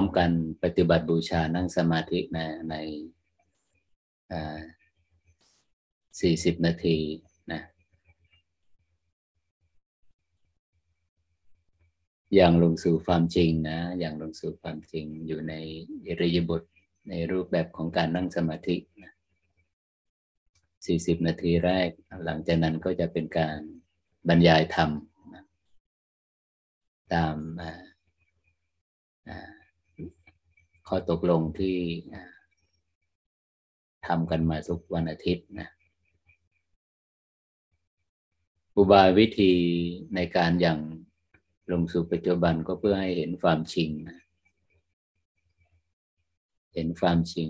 [0.00, 0.32] ราพร้อมกัน
[0.64, 2.74] ปฏิบัติบูชานั่งสมาธินะใน
[6.20, 6.98] สี่สิบนาที
[7.52, 7.60] นะ
[12.34, 15.54] อย่างลงสู่ความจริงนะ อย่างลงสู่ความจริงอยู่ใน
[16.06, 16.62] อิริยาบถ
[17.08, 19.12] ในรูปแบบของการนั่งสมาธินะ
[20.86, 21.90] สี่สิบนาทีแรก
[22.24, 23.58] หลังจากนั้นก็จะเป็นการ
[24.28, 24.90] บรรยายธรรม
[25.34, 25.44] นะ
[27.12, 27.36] ตาม
[30.92, 31.76] ข้อตกลงที่
[34.06, 35.68] ทำกันมาทุกวันอาทิตย์นะ
[38.76, 39.52] อุบายวิธี
[40.14, 40.78] ในการอย่าง
[41.70, 44.18] ลงสู่ปัจจุบันก็เพื่อให้เห็นความจริงนะ
[46.74, 47.48] เห็นความจริง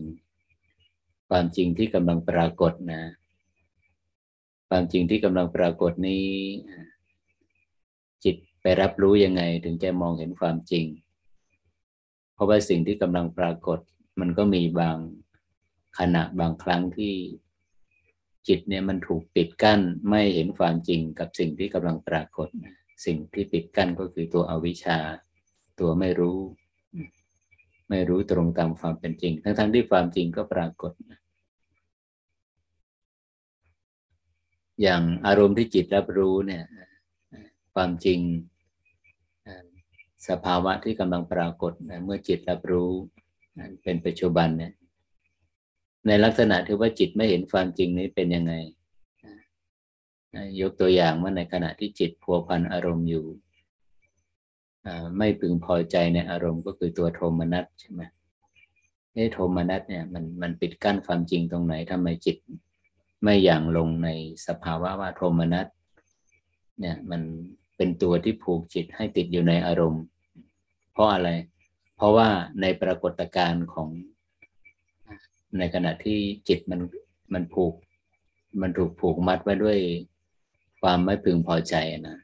[1.28, 3.02] ความจริงที่กำลังปรากฏนะ
[4.69, 6.27] ความจริงที่กำลังปรากฏนี้
[8.25, 10.86] จิตไปรับรู้ยังไงถึงจะมองเห็นความจริง
[12.41, 13.78] ราะว่าสิ่งที่กำลังปรากฏ
[14.20, 14.96] มันก็มีบาง
[15.98, 17.14] ขณะบางครั้งที่
[18.48, 22.48] จิตเนี่ยมันถูกปิดกั้นไม่เห็นความจริงกับสิ่งที่กำลังปรากฏ
[23.05, 24.98] สิ่งที่ปิดกั้นก็คือตัวอวิชชา
[25.80, 26.38] ตัวไม่รู้
[27.91, 30.92] ไม่รู้ตรงตามความเป็นจริง ทั้งๆทที่ความจริงก็ปรากฏ
[34.82, 36.64] อย่างอารมณ์ที่จิตรับรู้เนี่ย
[37.75, 38.20] ความจริง
[40.28, 41.72] สภาวะที่กำลังปรากฏ
[42.04, 42.91] เมื่อจิตรับรู้
[43.82, 44.72] เป็นปัจจุบันเนี่ย
[46.06, 48.54] ในลักษณะที่ว่าจิตไม่เห็นความจริงนี้เป็นยังไง
[50.60, 53.25] ยกตัวอย่างว่าในขณะที่จิตพัวพันอารมณ์อยู่
[55.19, 58.02] ไม่พึงพอใจในอารมณ์ก็คือตัวโทมนัสใช่ไหม
[59.12, 62.37] ไอ้โทมนัสเนี่ยมันมันปิดกั้นความจริงตรงไหนทำไมจิต
[63.22, 64.08] ไม่อย่างลงใน
[64.47, 65.66] สภาวะว่าโทมนัส
[66.81, 67.22] เนี่ยมัน
[67.82, 70.04] เป็นตัวที่ผูกจิตให้ติดอยู่ในอารมณ์
[70.92, 71.30] เพราะอะไร
[71.96, 72.28] เพราะว่า
[72.60, 73.88] ในปรากฏการณ์ของ
[75.58, 76.80] ในขณะที่จิตมัน
[77.34, 77.74] มันผูก
[78.60, 79.78] มันถูกผูกมัดไว้ด้วย
[80.82, 81.74] ความไม่พึงพอใจ
[82.08, 82.19] นะ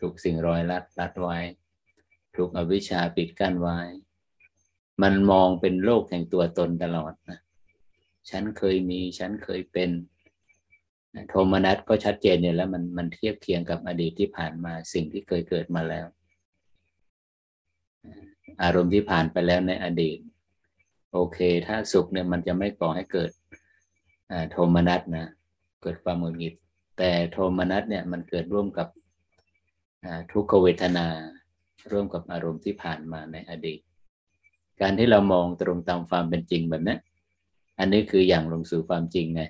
[0.00, 1.38] ถูกสิ่งร้อยรัดรัดไว้
[2.36, 3.78] ถูกอวิชชาปิดกั้นไว้
[5.02, 7.40] มันมองเป็นโลกแห่งตัวตนตลอดนะ
[8.30, 9.90] ฉันเคยมีฉันเคยเป็น
[11.28, 16.06] โทมนัสก็ชัดเจนเนี่ยแล้วมันมันเทียบเคียงกับอดีตที่ผ่านมาสิ่งที่เคยเกิดมาแล้ว
[18.62, 20.18] อารมณ์ที่ผ่านไปแล้วในอดีต
[21.12, 23.30] โอเค ถ้าสุขเนี่ยมันจะไม่ก่อให้เกิด
[24.50, 25.26] โทมนัสนะ
[25.82, 26.54] เกิดความหงุดหงิด
[26.98, 28.88] แต่โทมนัสเนี่ยมันเกิดร่วมกับ
[30.32, 31.06] ทุกขเวทนา
[31.92, 33.80] ร่วมกับอารมณ์ที่ผ่านมาในอดีต
[34.80, 36.96] การที่เรามองตรงตามความเป็นจริงแบบนี้
[37.78, 39.42] อันนี้คืออย่างลงสู่ความจริงไง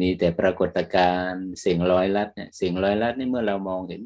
[0.00, 4.02] มีแต่ปรากฏการณ์สิ่งร้อยลัดเนี่ยสิ่งร้อยลัดนี่เมื่อเรามองเห็น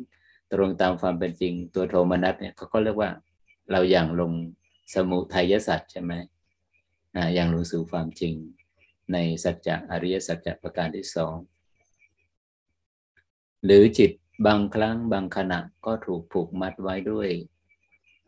[0.52, 3.10] ตรงตามความเป็นจริงตัวโทมนัสเนี่ยเขาก็เรียกว่า
[3.70, 4.32] เราอย่างลง
[4.94, 6.12] สมุทัยสัตว์ใช่ไหม
[7.16, 8.34] อ่าอย่างลงสู่ความจริง
[9.12, 11.36] ในสัจจะอริยสัจจะประการที่สอง
[13.64, 14.10] หรือจิต
[14.47, 17.28] บางครั้งบางขณะก็ถูกผูกมัดไว้ด้วย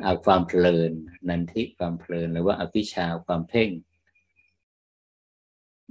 [0.04, 0.92] อาความเพลิน
[1.28, 3.70] นันทิความเพลินหรือว่าอภิชาความเพ่ง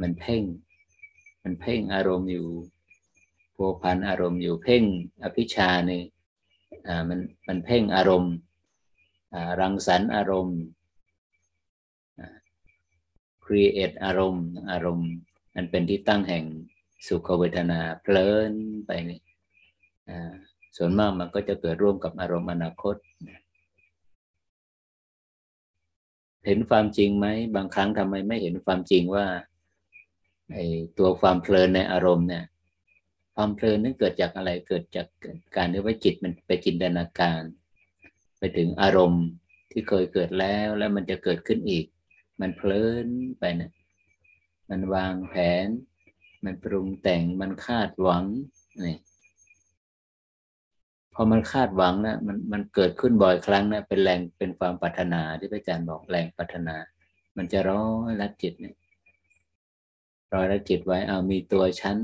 [0.02, 0.44] มันเพ่ง
[1.50, 2.48] มันเพ่งอารมณ์อยู่
[3.56, 4.84] พัวพันอารมณ์อยู่เพ่ง
[5.24, 6.04] อภิชาเนี่ย
[7.10, 8.34] มันมันเพ่งอารมณ์
[9.60, 10.60] รังสรรค์อารมณ์
[13.44, 15.10] ครีเอทอารมณ์อารมณ์
[15.56, 16.44] มันเป็นที่ตั้งแห่ง
[17.08, 18.54] สุขเวทนาเพลิน
[18.86, 19.22] ไปนี่
[20.78, 22.96] ส่วนมากมันก็จะเกิดร่วมกับอารมณ์อนาคต
[26.46, 29.26] เห็นความจริงไหมบางครั้งทำไมไม่เห็นความจริงว่า
[30.54, 30.66] ไอ้
[30.98, 32.46] ตัวความเพลินในอารมณ์เนี่ย
[33.36, 35.08] ความเพลินนั้นเกิดจากอะไรเกิดจาก
[35.56, 37.42] การที่ว่าจิตมันไปจินตนาการ
[38.40, 39.26] ไปถึงอารมณ์
[39.72, 41.86] ที่เคยเกิดแล้วแล้วมันจะเกิดขึ้นอีก
[42.42, 43.08] มันเพลิน
[43.40, 43.72] ไปนะ
[44.70, 45.36] มันวางแผ
[45.66, 45.68] น
[46.46, 48.26] มันปรุงแต่งมันคาดหวัง
[48.86, 48.98] นี่
[51.14, 56.76] พอมันคาดหวังนะมันมันเกิดขึ้นบ่อยครั้งนะเป็นแรงเป็นความปรารถนาที่พระอาจารย์บอกแรงปรารถนา
[57.38, 58.76] มันจะร้อยรัดจิตเนี่ย
[60.34, 61.98] ร้อยรัดจิตไว้เอามีตัวชั้น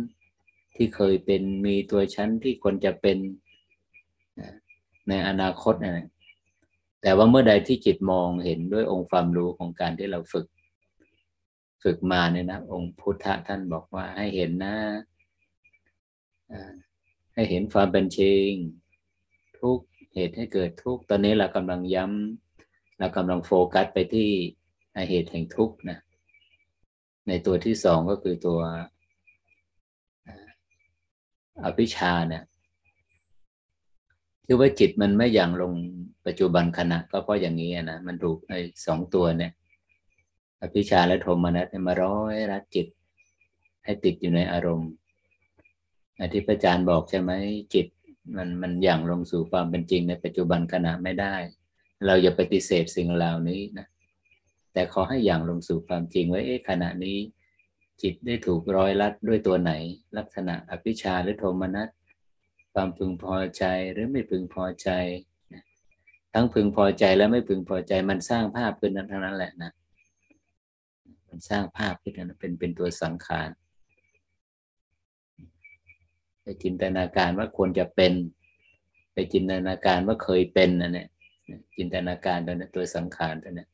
[0.76, 3.18] ที่เคยเป็นมีตัวชั้นที่ควรจะเป็น
[5.10, 6.08] ในอนาคตนะ
[7.02, 10.48] แต่ว่าเมื่อใดที่จิตมองเห็นด้วยองค์ความรู้ของการที่เราฝึก
[11.84, 14.76] ฝึกมาเนี่ยนะ องค์พุทธะท่านบอกว่าให้เห็นนะ
[17.34, 18.50] ให้เห็นความเป็นจริง
[19.60, 19.80] ทุก
[20.14, 24.30] เหตุให้เกิดทุกตอนนี้เรากำลังย้ำเรากำลังโฟกัสไปที่
[25.10, 26.00] เหตุแห่งทุกนะ
[27.28, 28.60] ในตัวที่สองก็คือตัว
[31.66, 32.44] อภิชาเนี่ย
[34.46, 35.74] คือว่าจิตมันไม่อย่างลง
[36.26, 39.52] ปัจจุบันขณะ ก็เพราะอย่างนี้นะมันถูกไอ้สองตัวเนี่ย
[40.62, 42.88] อภิชาและโทมนัสมาร้อยรัดจิต
[43.86, 44.92] ให้ติดอยู่ในอารมณ์
[46.22, 47.32] อธิปจารย์บอกใช่ไหม
[47.74, 47.88] จิต
[48.36, 51.36] มันมันอย่างลงสู่ความเป็นจริงในปัจจุบันขณะไม่ได้
[52.06, 53.88] เราอย่าปฏิเสธสิ่งเหล่านี้นะ
[54.74, 57.18] แต่ขอให้อย่างลงสู่ความจริงไว่าเอ๊ะขณะนี้
[58.02, 59.72] จิตได้ถูกร้อยลัดด้วยตัวไหน
[60.18, 61.90] ลักษณะอภิชาหรือโทมนัส
[62.74, 64.90] ความพึงพอใจหรือไม่พึงพอใจ
[66.34, 69.72] ทั้งพึงพอใจและไม่พึงพอใจมันสร้างภาพขึ้นนั้นทั้งนั้นแหละนะ
[71.30, 73.50] มันสร้างภาพขึ้นนั้นเป็นเป็นตัวสังขาร
[76.42, 78.14] ไปจินตนาการว่าควรจะเป็น
[79.14, 81.08] ไปจินตนาการว่าเคยเป็นนะเนี่ย
[81.78, 83.66] จินตนาการตัวนี้ตัวสังขารตัวนี้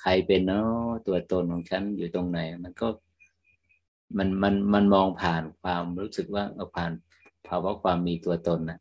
[0.00, 2.88] ใครเป็นเนาะตัวตนของฉันอยู่ตรงไหน มันก็
[4.16, 6.92] มันมันมันมองผ่านความรู้สึกว่าเอาผ่าน
[7.46, 8.78] ภาวะความมีตัวตนนะ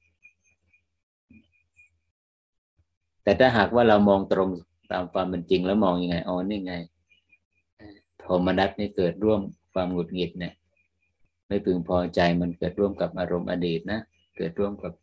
[3.23, 4.49] แต่ถ้าหากว่าเรามองตรง
[4.91, 6.73] ตามความเป็นจริงแล้วมองยังไงอ๋อนี่ไง
[8.19, 9.41] โทมนัสนี่เกิดร่วม
[9.73, 10.53] ความหงุดหงิดเนี่ย
[11.47, 13.99] ไม่พึงพอใจมันเกิดร่วมกับอารมณ์อดีตนะ
[14.37, 14.93] เกิดร่วมกับ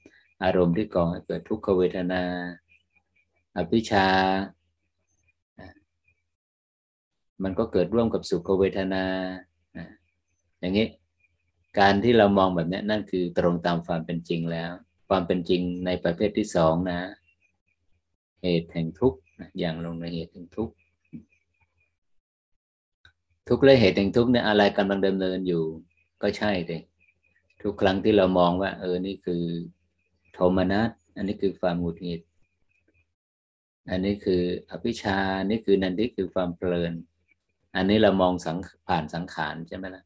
[0.44, 2.22] อารมณ์ที่ก่อเกิดทุกขเวทนา
[3.56, 4.06] อภิชา
[7.44, 9.04] มันก็เกิดร่วมกับสุขเวทนา
[10.60, 10.88] อย่างนี้
[11.78, 14.70] การที่เรามองแบบนี้นั่นคือตรงตามความเป็นจริงแล้ว
[15.08, 17.00] ความเป็นจริงในประเภทที่สองนะ
[18.42, 19.18] เหตุแห่งทุกข์
[19.58, 20.74] อย่างลงในเหตุแห่งทุกข์
[23.48, 25.64] ทุกข์และเหตุแห่งทุกข์เนี่ยอะไรกำลังดำเนินอยู่
[26.22, 26.80] ก็ใช่เลย
[27.62, 29.44] ทุกครั้งที่เรามองว่า เออนี่คือ
[30.32, 32.20] โทมนัสอันนี้คือความหงุดหงิด
[33.90, 35.18] อันนี้คืออภิชา
[35.48, 36.92] นี่คือนันทิคือความเพลิน
[37.76, 40.04] อันนี้เรามองสังผ่านสังขารใช่ไหมล่ะ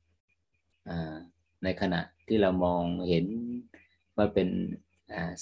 [1.65, 3.27] ในขณะที่เรามองเห็น
[4.17, 4.49] ว่าเป็น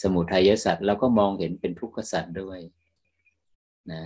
[0.03, 2.59] สมุทัยสัตว์เราก็มองเห็นเป็นทุกขสัตว์ด้วย
[3.93, 4.03] นะ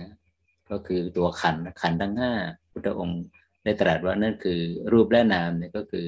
[0.69, 2.33] ก็คือตัวขันขันทั้งห้า
[2.71, 3.21] พุทธองค์
[3.63, 4.59] ได้ตรัสว่านั่นคือ
[4.91, 6.07] รูปและนามเนี่ยก็คือ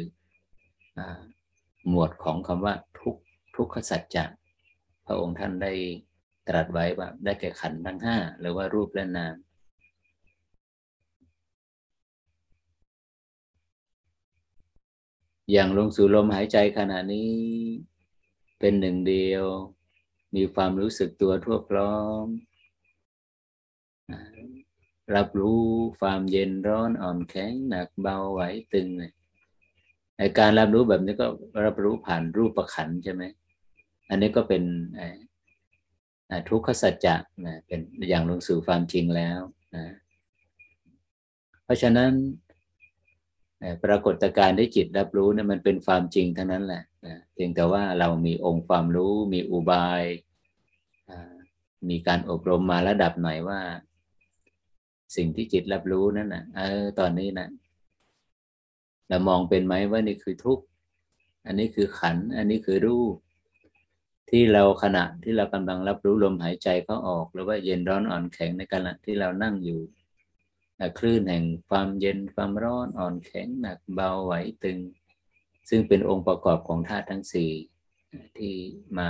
[0.97, 0.99] อ
[1.89, 3.15] หมวดของคำว่าทุก
[3.55, 4.25] ทุกขสัจจะ
[5.05, 5.73] พระองค์ท่านได้
[6.47, 9.35] ตรัสไว้ว่าได้แก่ขันทั้งห้าหรือว่ารูปและนาม
[15.51, 17.33] อย่างลงสู่ลมหายใจขณะนี้
[18.59, 19.45] เป็นหนึ่งเดียว
[20.35, 22.25] มีความรู้สึกตัวทั่วพร้อม
[25.15, 25.63] รับรู้
[25.99, 28.41] ความเย็นร้อนอ่อนแข็งหนักเบาไหว
[28.73, 28.87] ตึง
[30.17, 31.27] ในการรับรู้แบบนี้ก็
[31.65, 33.23] รับรู้ผ่านรูปประขันใช่ไหม
[34.09, 34.63] อันนี้ก็เป็น
[36.49, 37.79] ทุกขสัจจะนะเป็น
[38.09, 39.39] อย่างลงสู่ความจริงแล้ว
[39.75, 39.85] นะ
[41.63, 42.11] เพราะฉะนั้น
[43.83, 50.03] ปรากฏการณ์ที่จิตรับรู้เนี่ยมันเป็นความจริงทั้งนั้นแหละนะเพียงแต่ว่าเรามีองค์ความรู้ มีอุบาย
[51.89, 53.59] มีการอบรมมาระดับหน่อยว่า
[55.15, 57.49] สิ่งที่จิตรับรู้นั่นนะเออตอนนี้นะ
[59.09, 60.63] เรามองเป็นไหมว่านี่คือทุกข์
[61.45, 63.15] อันนี้คือขัน อันนี้คือรูป
[64.29, 69.79] ที่เราขณะที่เรากำลังรับรู้ลมหายใจเขาออก หรือว่าเย็นร้อนอ่อนแข็งในขณะที่เรานั่งอยู่
[70.97, 74.79] คลื่นแห่งความเย็นความร้อนอ่อนแข็งหนักเบาไหวตึง
[75.69, 77.51] ซึ่งเป็นองค์ประกอบของธาตุทั้งสี่
[78.37, 78.53] ที่
[78.99, 79.09] มา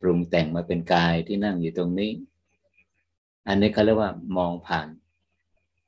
[0.00, 2.12] ปรุงแต่งมาเป็นกายที่นั่งอยู่ตรงนี้
[3.48, 4.88] อันนี้เขาเรียกว่ามองผ่าน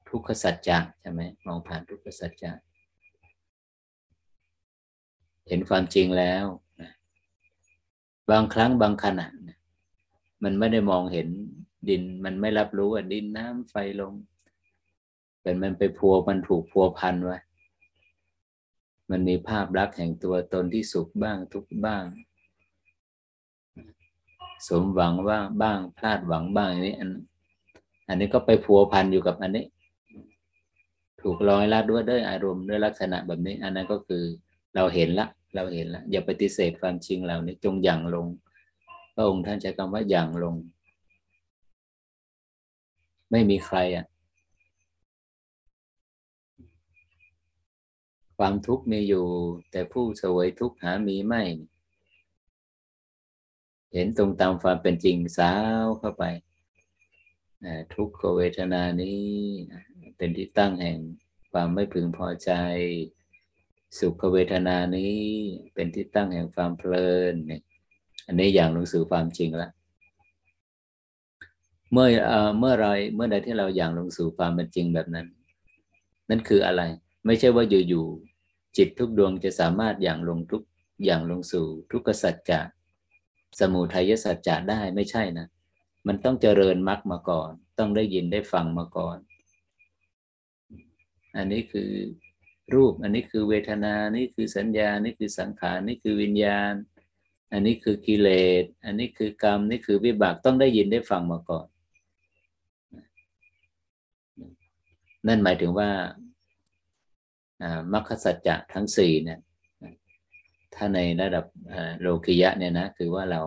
[0.09, 2.53] ทุกขสัจจะใช่ไหมมองผ่านทุกขสัจจะ
[5.49, 6.45] เห็นความจริงแล้ว
[6.81, 6.93] นะ
[8.31, 9.59] บางครั้งบางขณะนะ
[10.45, 11.29] มันไม่ได้มองเห็น
[11.89, 14.15] ดิน มันไม่รับรู้ว่าดินน้ำไฟลม
[15.49, 17.39] เป็นมันไปพัวมันถูกพัวพันไว้
[19.11, 22.05] มันมีภาพลักษณ์แห่งตัวตนที่สุขบ้างทุกบ้าง
[24.69, 27.11] สมหวังบ้างบ้างพลาดหวังบ้างอันนี้อัน
[28.09, 29.65] อันนี้ก็ไปพัวพันอยู่กับอันนี้
[31.23, 34.23] ถูกร้อยละด้วยด้วยอารมณ์ด้วยลักษณะแบบนี้ อันนั้นก็คือ
[34.75, 38.27] เราเห็นละ เราเห็นละ อย่าปฏิเสธความจริงเหล่านี้จงอย่างลง
[39.15, 40.55] พระองค์ท่านใช้คำว่าอย่างลง
[43.31, 44.07] ไม่มีใครอะ
[48.39, 49.27] ความทุกข์มีอยู่
[49.71, 51.43] แต่ผู้เสวยทุกข์หามีไม่
[53.93, 55.53] เห็นตรงตามความเป็นจริงสา
[55.85, 56.25] วเข้าไป
[57.95, 59.27] ทุกขเวทนานี้
[60.17, 60.99] เป็นที่ตั้งแห่ง
[61.53, 62.51] ความไม่พึงพอใจ
[63.99, 65.23] สุขเวทนานี้
[65.75, 67.35] เป็นที่ตั้งแห่งความเพลิน
[68.27, 69.73] อันนี้อย่างลงสู่ความจริงแล้ว
[71.93, 72.09] เมื่อ
[72.59, 75.27] เมื่อไรเมื่อใดที่เราอย่างลงสู่ความเป็นจริงแบบนั้น
[76.29, 76.83] นั่นคืออะไร
[77.27, 80.63] ไม่ใช่ว่าอยู่ๆจิตทุกดวงจะสามารถอย่างลงทุก
[81.05, 82.61] อย่างลงสู่ทุกขสัจจะ
[83.61, 85.47] สมุทัยสัจจะได้ไม่ใช่นะ
[86.07, 89.19] มันต้องเจริญมรรคมาก่อน ต้องได้ยินได้ฟังมาก่อน
[91.37, 91.91] อันนี้คือ
[92.75, 96.73] รูป อันนี้คือเวทนา นี่คือสัญญา นี่คือสังขาร นี่คือวิญญาณ
[97.53, 98.29] อันนี้คือกิเล
[98.63, 101.67] ส อันนี้คือกรรม นี่คือวิบาก ต้องได้ยินได้ฟังมาก่อน
[105.27, 105.91] นั่นหมายถึงว่า
[107.93, 109.41] มรรคสัจจะทั้งสี่เนี่ย
[110.75, 111.45] ถ้าในระดับ
[112.01, 113.43] โลกิยะเนี่ยนะคือว่าเรา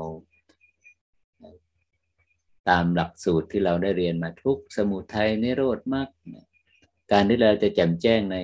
[2.70, 6.10] ตามหลักสูตรที่เราได้เรียนมาทุกสมุทัยนิโรธมาก
[7.12, 8.38] การที่เราจะแจ่มแจ้งใน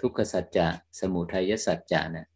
[0.00, 0.68] ทุกขสัจจะ
[1.00, 2.26] สมุทัยสัจจะเนี่ย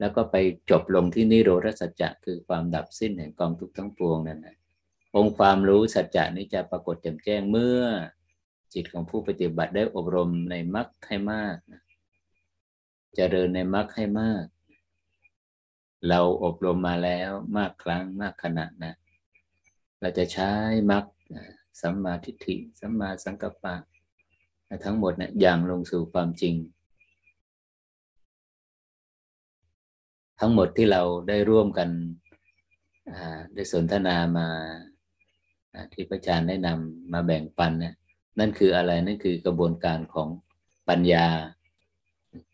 [0.00, 0.36] แล้วก็ไป
[0.70, 4.56] จบลงที่นิโรธสัจจะคือความดับสิ้นแห่งกองทุกทั้งปวงนั่นนะ
[5.16, 7.80] องค์ความรู้สัจจะนี้จะปรากฏแจ่มแจ้งเมื่อ
[8.74, 11.70] จิตของผู้ปฏิบัติได้อบรมในมรรคให้มากจ
[13.16, 14.44] เจริญในมรรคให้มาก
[16.08, 18.94] เราอบรมมาแล้วมากครั้งมากขนาดนะ
[20.00, 20.50] เราจะใช้
[20.90, 21.04] มรรค
[21.80, 23.74] สัมมาทิฏฐิสัมมาสังกัปปะ
[24.84, 26.54] ทั้งหมดนะี่ยอย่างลงสู่ความจริง
[30.40, 31.88] ทั้งหมดที่เราได้ร่วมกัน
[33.54, 34.48] ได้สนทนามา
[35.92, 37.94] ที่พระอาจารย์ได้นำมาแบ่งปันเนี่ย
[38.38, 40.28] นั่นคืออะไรนั่นคือกระบวนการของ
[40.88, 41.26] ปัญญา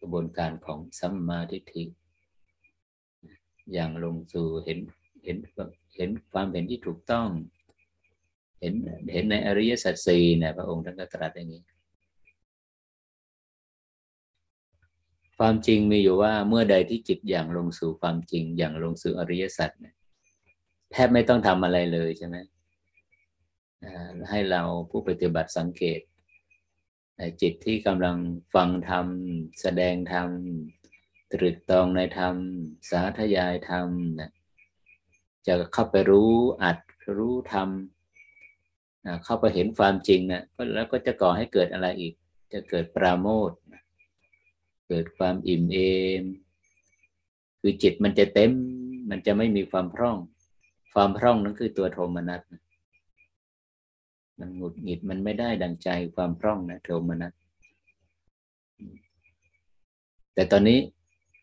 [0.01, 1.85] กระบวนการของสัมมาทิฏฐิ
[3.73, 4.79] อย่างลงสู่เห็น
[5.25, 5.37] เห็น
[5.97, 7.29] เห็นความเห็นที่ถูกต้อง
[8.61, 8.75] เห็น
[9.13, 11.63] เห็นในอริยสัจสี่นะพระองค์ท่านก็ตรัสอย่างนี้
[15.39, 19.71] ความจริงมีอยู่ว่าเมื่อใดที่จิตอย่างลงสู่ความจริงอย่างลงสู่อริยสัจ
[20.93, 22.37] แทบไม่ต้องทำอะไรเลยใช่ไหม
[24.31, 26.01] ให้เราผู้ปฏิบัติสังเกต
[27.41, 28.17] จิตที่กำลัง
[28.55, 29.07] ฟังธรรม
[29.61, 30.29] แสดงธรรม
[31.33, 32.35] ตรึกตรองในธรรม
[32.91, 33.89] สาธยายธรรม
[34.21, 34.31] นะ
[35.47, 36.33] จะเข้าไปรู้
[36.63, 36.79] อัด
[37.17, 37.69] รู้ธรรม
[39.25, 40.43] เข้าไปเห็นความจริงนะ
[40.75, 42.15] แล้วก็จะก่อให้เกิดอะไรอีก
[42.53, 43.51] จะเกิดปราโมท
[44.89, 45.79] เกิดความอิ่มเอ
[46.23, 46.25] ม
[47.61, 48.53] คือจิตมันจะเต็ม
[49.11, 50.17] มันจะไม่มีความพร่อง
[50.95, 52.60] ความพร่องนั้นคือตัวโทมนัสนะ
[54.41, 57.33] มันหงุดหงิดมันไม่ได้ดังใจความพร่องนะโทมนัส
[60.35, 60.79] แต่ตอนนี้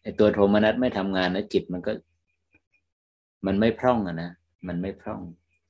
[0.02, 1.92] ไอ้ตัวโทมนัสไม่ทำงานนะจิตมันก็
[3.46, 4.32] มันไม่พร่องอะนะ
[4.68, 5.22] มันไม่พร่อง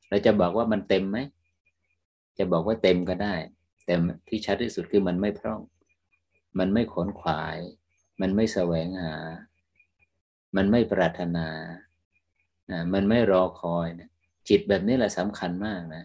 [0.09, 1.17] เราจะบอกว่ามันเต็มไหม
[2.37, 3.35] จะบอกว่าเต็มก็ได้
[3.85, 3.93] แต่
[4.27, 5.61] ที่ชัดที่สุดคือมันไม่พร่อง
[6.59, 7.57] มันไม่ขนขวาย
[8.21, 9.15] มันไม่แสวงหา
[10.55, 11.47] มันไม่ปรารถนา
[12.71, 14.09] นะมันไม่รอคอยนะ
[14.49, 16.03] จิตแบบนี้แหละสำคัญมากนะ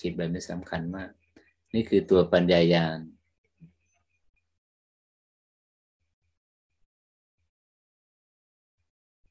[0.00, 1.10] จิตแบบนี้สำคัญมาก
[1.74, 2.98] นี่คือตัวปัญญายาณ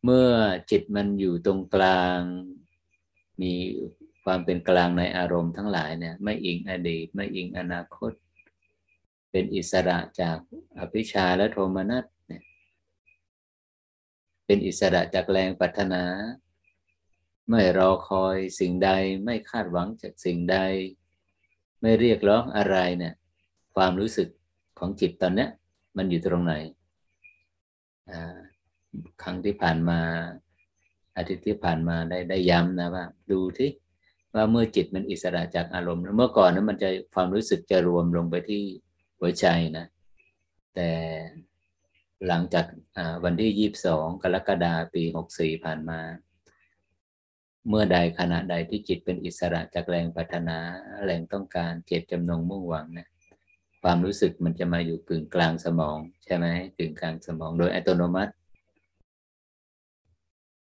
[0.04, 0.30] เมื่อ
[0.72, 2.20] จิตมันอยู่ตรงกลาง
[3.42, 3.54] มี
[4.24, 8.12] ความเป็นกลางในอารมณ์ทั้งหลายเนี่ย ไม่อิงอดีต ไม่อิงอนาคต
[9.32, 10.38] เป็นอิสระจาก
[10.80, 12.44] อภิชาและโทมนัสเนี่ย
[14.46, 16.04] เป็นอิสระจากแรงปัฒนา
[17.50, 18.90] ไม่รอคอยสิ่งใด
[19.24, 20.58] ไม่คาดหวังจากสิ่งใด
[21.82, 23.14] ไม่เรียกร้องอะไรเนี่ย
[23.76, 24.28] ความรู้สึก
[24.80, 25.50] ของจิตตอนเนี้ย
[25.98, 26.54] มันอยู่ตรงไหน
[29.24, 30.00] ครั้งที่ผ่านมา
[31.18, 33.72] อาทิตย์ที่ผ่านมาได้ได้ย้ำนะว่า ดูที่
[34.34, 38.64] ว่าเมื่อจิตมันอิสระจากอารมณ์เมื่อก่อนนั้นมันจะความรู้สึกจะรวมลงไปที่
[39.20, 39.46] หัวใจ
[39.78, 39.86] นะ
[40.76, 40.90] แต่
[42.28, 42.66] หลังจาก
[43.24, 46.00] วันที่ยี่บสองกรกฎาปีหกสี่ผ่านมา
[47.68, 50.58] เมื่อใดขณะใดที่จิตเป็นอิสระจากแรงปัฒนา
[51.06, 53.08] แรงต้องการเจตจำนงมุ่งหวังนะ
[53.84, 56.46] ความรู้สึกมันจะมาอยู่กึ่งกลางสมอง ใช่ไหม
[56.78, 58.34] กึ่งกลางสมองโดยอัตโนมัติ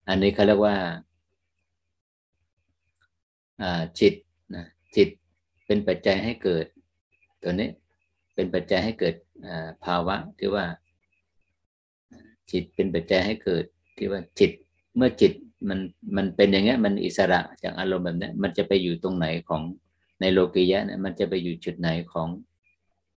[0.09, 0.75] อันนี้เขาเรียกว่า
[3.99, 4.13] จิต
[4.55, 4.65] นะ
[4.95, 5.09] จิต
[5.65, 6.65] เป็นปัจจัยให้เกิด
[7.41, 7.69] ตัวนี้
[8.35, 9.15] เป็นปัจจัยให้เกิด
[9.85, 10.65] ภาวะที่ว่า
[12.51, 13.63] จิตเป็นปัจจัยให้เกิด
[13.97, 14.51] ที่ว่าจิต
[14.95, 15.33] เมื่อจิต
[15.69, 15.79] มัน
[16.15, 19.61] มันเป็นอย่างเงี้ยมันอิสระจากอารมณ์แบบนี้มันจะไปอยู่ตรงไหนของ
[20.21, 22.29] ในโลกิยะเนี่ยมันจะไปอยู่จุดไหนของ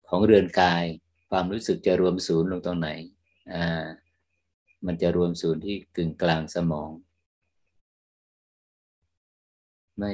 [0.08, 0.84] ของเรือนกาย
[1.30, 2.88] ความรู้สึกจะรวมศูนย์ลงตรงไหน
[3.52, 3.84] อ่า
[4.86, 6.90] มันจะรวมศูนย์ที่กึ่งกลางสมอง
[9.98, 10.12] ไม่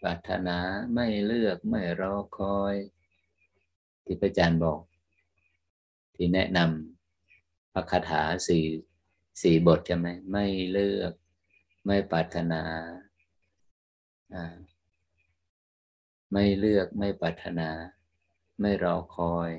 [0.00, 0.58] ปรารถนา
[0.94, 2.74] ไม่เลือกไม่รอคอย
[4.04, 4.80] ที่พระอาจารย์บอก
[6.14, 8.64] ที่แนะนำพระคาถาสี่
[9.42, 11.12] สี่บทใช่ไหมไม่เลือก
[11.86, 12.62] ไม่ปรารถนา
[16.32, 17.68] ไม่เลือกไม่ปรารถนา
[18.60, 19.50] ไม่รอคอย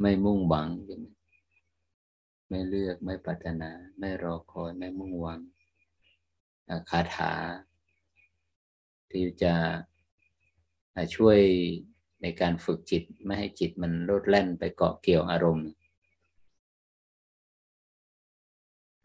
[0.00, 0.68] ไม่มุ่งหวัง
[2.48, 5.40] ไม่เลือกไม่ปรารถนา ไม่รอคอย ไม่มุ่งหวัง
[6.90, 7.32] คาถา
[9.10, 9.54] ที่จะ
[11.14, 11.38] ช่วย
[12.22, 15.68] ในการฝึกจิตไม่ให้จิตมันโลดแล่นไปเกาะเกี่ยวอารมณ์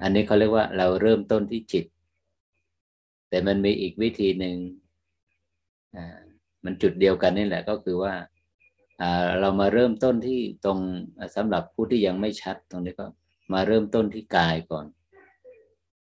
[0.02, 1.86] อันนี้เขาเรียกว่าเราเริ่มต้นที่จิต
[3.30, 4.56] แต่มันมีอีกวิธีหนึ่ง
[6.64, 8.14] มันจุดเดียวกันนี่แหละก็คือว่า
[9.40, 10.80] เรามาเริ่มต้นที่ตรง
[11.36, 13.06] สำหรับผู้ที่ยังไม่ชัด ตรงนี้ก็
[13.54, 14.86] มาเริ่มต้นที่กายก่อน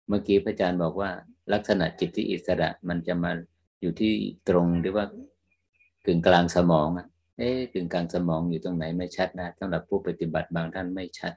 [0.07, 1.09] เมื่อกี้พระอาจารย์บอกว่า
[1.53, 3.31] ลักษณะจิตที่อิสระมันจะมา
[3.81, 4.13] อยู่ที่
[4.49, 5.05] ตรงที่ว่า
[6.05, 11.33] กึ่งกลางสมองอะเอ๊ะกึ่งกลางสมองอยู่ตรงไหนไม่ชัดนะสำหรับผู้ปฏิบัติบางท่านไม่ชัด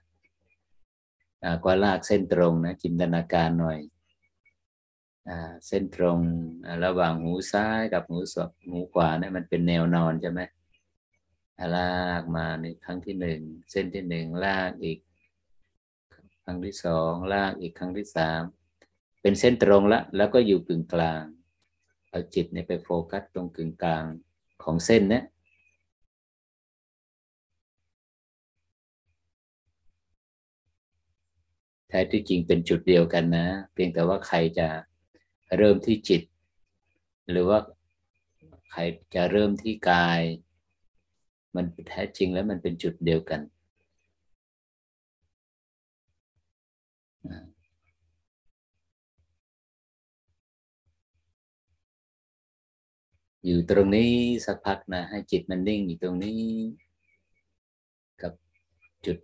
[1.65, 3.79] กว่าลากเส้นตรงนะจินตนาการหน่อย
[5.67, 6.19] เส้นตรง
[6.85, 8.37] ระหว่างหูซ้ายกับหูส
[8.69, 10.41] หูขวาเนี่ยมันเป็นแนวนอนใช่ไหม
[11.77, 14.99] ลากมาในครั้งที่หนึ่งเส้นที่หนึ่งลากอีก
[16.45, 18.43] ครั้งที่สองลากอีกครั้งที่สาม
[19.23, 21.23] เป็นเส้นตรงละ แล้วก็อยู่กึ่งกลาง
[22.11, 24.05] เอาจิตเนี่ยไปโฟกัสตรงกึ่งกลาง
[24.65, 25.25] ของเส้นเนี่ย
[31.95, 34.69] แท้ที่จริงเป็นจุดเดียวกันนะ เพียงแต่ว่าใครจะ
[35.57, 36.23] เริ่มที่จิต
[37.31, 37.59] หรือว่า
[38.71, 38.81] ใคร
[39.15, 40.21] จะเริ่มที่กาย
[41.55, 43.41] มันแท้จริงแล้วมันเป็นจุดเดียวกัน
[53.45, 54.13] อยู่ตรงนี้
[54.47, 56.41] สักพักนะ ให้จิตมันนิ่งอยู่ตรงนี้
[58.23, 58.33] กับ
[59.07, 59.19] จุด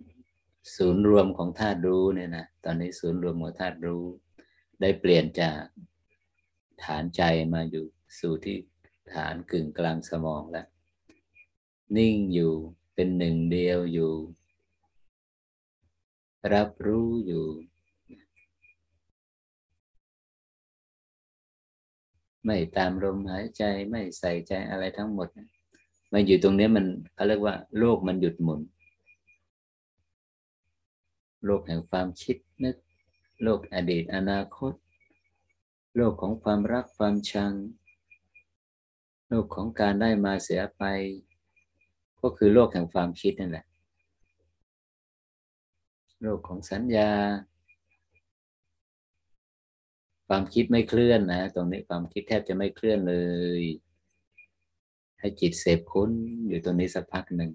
[0.77, 4.05] ศูนย์รวมของธาตุรู้เนี่ยนะตอนนี้ศูนย์รวมของธาตุรู้
[4.81, 5.61] ได้เปลี่ยนจาก
[6.85, 7.23] ฐานใจ
[7.55, 7.85] มาอยู่
[8.19, 8.59] สู่ที่
[9.15, 10.67] ฐานกึ่งกลางสมองแล้ว
[11.97, 12.53] นิ่งอยู่
[12.95, 14.13] เป็นหนึ่งเดียวอยู่
[16.53, 17.45] รับรู้อยู่
[22.45, 25.29] ไม่ตามลมหายใจไม่ใส่ใจอะไรทั้งหมด
[26.13, 28.61] มันอยู่ตรงนี้มันเขาเรียกว่า โลกมันหยุดหมุน
[31.45, 32.77] โลกแห่งความคิดนึก
[33.43, 34.73] โลกอดีตอนาคต
[35.97, 37.53] โลกของความรักความชัง
[39.29, 40.83] โลกของการได้มาเสียไป
[42.21, 43.67] ก็คือโลกแห่งความคิดนั่นแหละ
[46.23, 47.11] โลกของสัญญา
[50.29, 53.17] ความคิดไม่เคลื่อนนะ ตรงนี้ความคิดแทบจะไม่เคลื่อนเล
[53.61, 53.63] ย
[55.19, 56.11] ให้จิตเสพคุ้น
[56.49, 57.51] อยู่ตรงนี้สักพักหนึ่ง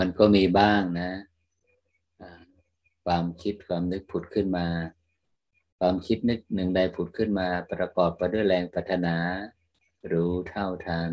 [0.00, 1.10] มันก็มีบ้างนะ
[3.04, 4.66] ความคิดความนึกผุดขึ้นมา
[5.78, 9.16] ความคิดนึกหนึ่งใดผุดขึ้นมา ประกอบไปด้วยแรงปัฒนา
[10.12, 11.12] รู้เท่าทัน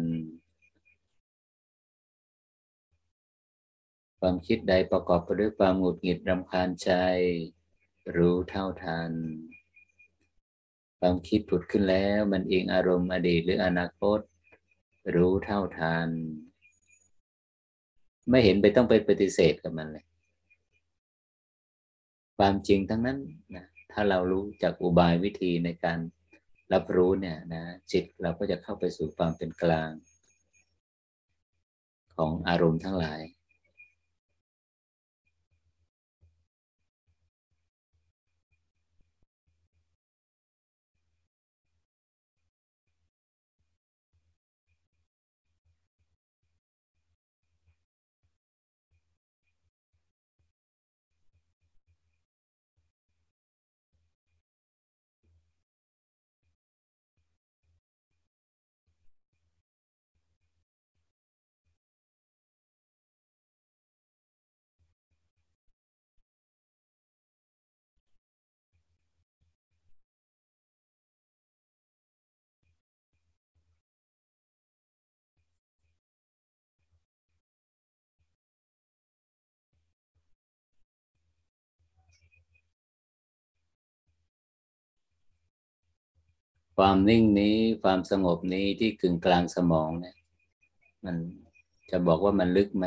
[4.19, 6.91] ความคิดใดประกอบไปด้วยความหงุดหงิดรำคาญใจ
[8.15, 9.11] รู้เท่าทัน
[10.99, 14.19] ความคิดผุดขึ้นแล้วมันเองอารมณ์อดีตหรืออนาคต
[15.15, 16.09] รู้เท่าทัน
[18.29, 20.05] ไม่เห็นไปต้องไปปฏิเสธกับมันเลย
[22.37, 23.19] ความจริงทั้งนั้น
[23.55, 25.99] นะถ้าเรารู้จากอุบายวิธีในการ
[26.73, 29.91] รับรู้เนี่ยนะจิตเราก็จะเข้าไปสู่ความเป็นกลาง
[32.15, 33.21] ของอารมณ์ทั้งหลาย
[86.77, 90.15] ความนิ่งนี้ความสงบนี้ที่กึ่งกลางสมองเนี่ย
[91.05, 91.15] มัน
[91.89, 92.85] จะบอกว่ามันลึกไหม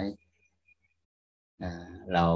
[2.15, 2.27] เรา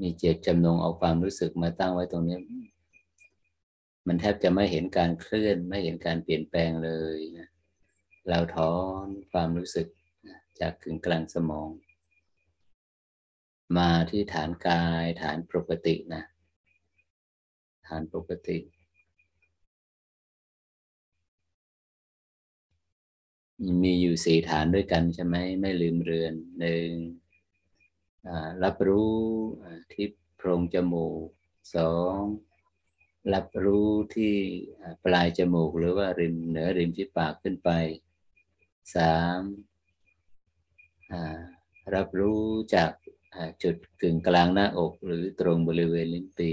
[0.00, 2.38] มีเจตจำนงเอาความรู้สึกมาตั้งไว้ตรงนี้
[4.06, 7.48] มันแทบจะไม่เห็นการเคลื่อนไม่เห็นการเปลี่ยนแปลงเลยนะ
[8.28, 9.86] เราถอนความรู้สึก
[10.60, 11.68] จากกึ่งกลางสมอง
[13.78, 16.22] มาที่ฐานกายฐานปกตินะ
[17.88, 18.58] ฐานปกติ
[23.82, 26.90] มีอยู่สี่ฐานด้วยกันใช่ไหมไม่ลืมเรือนหนึ่ง
[28.64, 29.16] รับรู้
[29.92, 31.26] ที่โพรงจมูก
[31.74, 32.20] สอง
[33.34, 34.34] รับรู้ที่
[35.04, 37.70] ปลายจมูก หรือว่าริมเหนือริมที่ปากขึ้นไป
[38.94, 39.40] สาม
[41.94, 42.42] รับรู้
[42.74, 42.90] จาก
[43.62, 46.52] จุดกึ่งกลางหน้าอก หรือตรงบริเวณลิ้นปี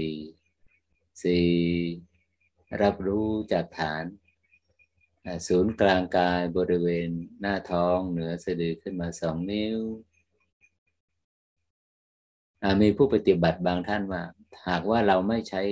[1.22, 1.48] สี่
[2.82, 4.04] รับรู้จากฐาน
[5.48, 7.08] ศูนย์กลางกายบริเวณ
[7.40, 9.78] หน้าท้องเหนือสะดือขึ้นมาสองนิ้ว
[12.82, 14.22] มีผู้ปฏิบัติบางท่านว่า
[14.68, 15.62] หากว่าเราไม่ใช้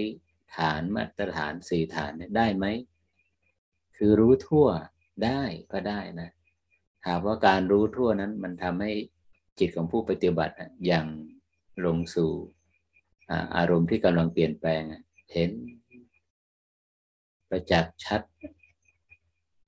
[0.56, 2.66] ฐานมาตรฐานสี่ฐานได้ไหม
[3.96, 4.66] คือรู้ทั่ว
[5.24, 6.30] ได้ก็ได้นะ
[7.08, 8.92] หากว่าการรู้ทั่วนั้นมันทำให้
[9.58, 10.54] จิตของผู้ปฏิบัติ
[10.86, 11.06] อย่าง
[11.84, 12.32] ลงสู่
[13.56, 14.82] อารมณ์ที่กำลังเปลี่ยนแปลง
[15.32, 15.50] เห็น
[17.48, 18.22] ประจักษ์ชัด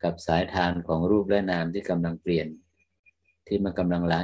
[0.05, 2.49] กับสายทานของรูปและนามที่กำลังเปลี่ยน
[3.47, 4.17] ที่มันกำลังไหล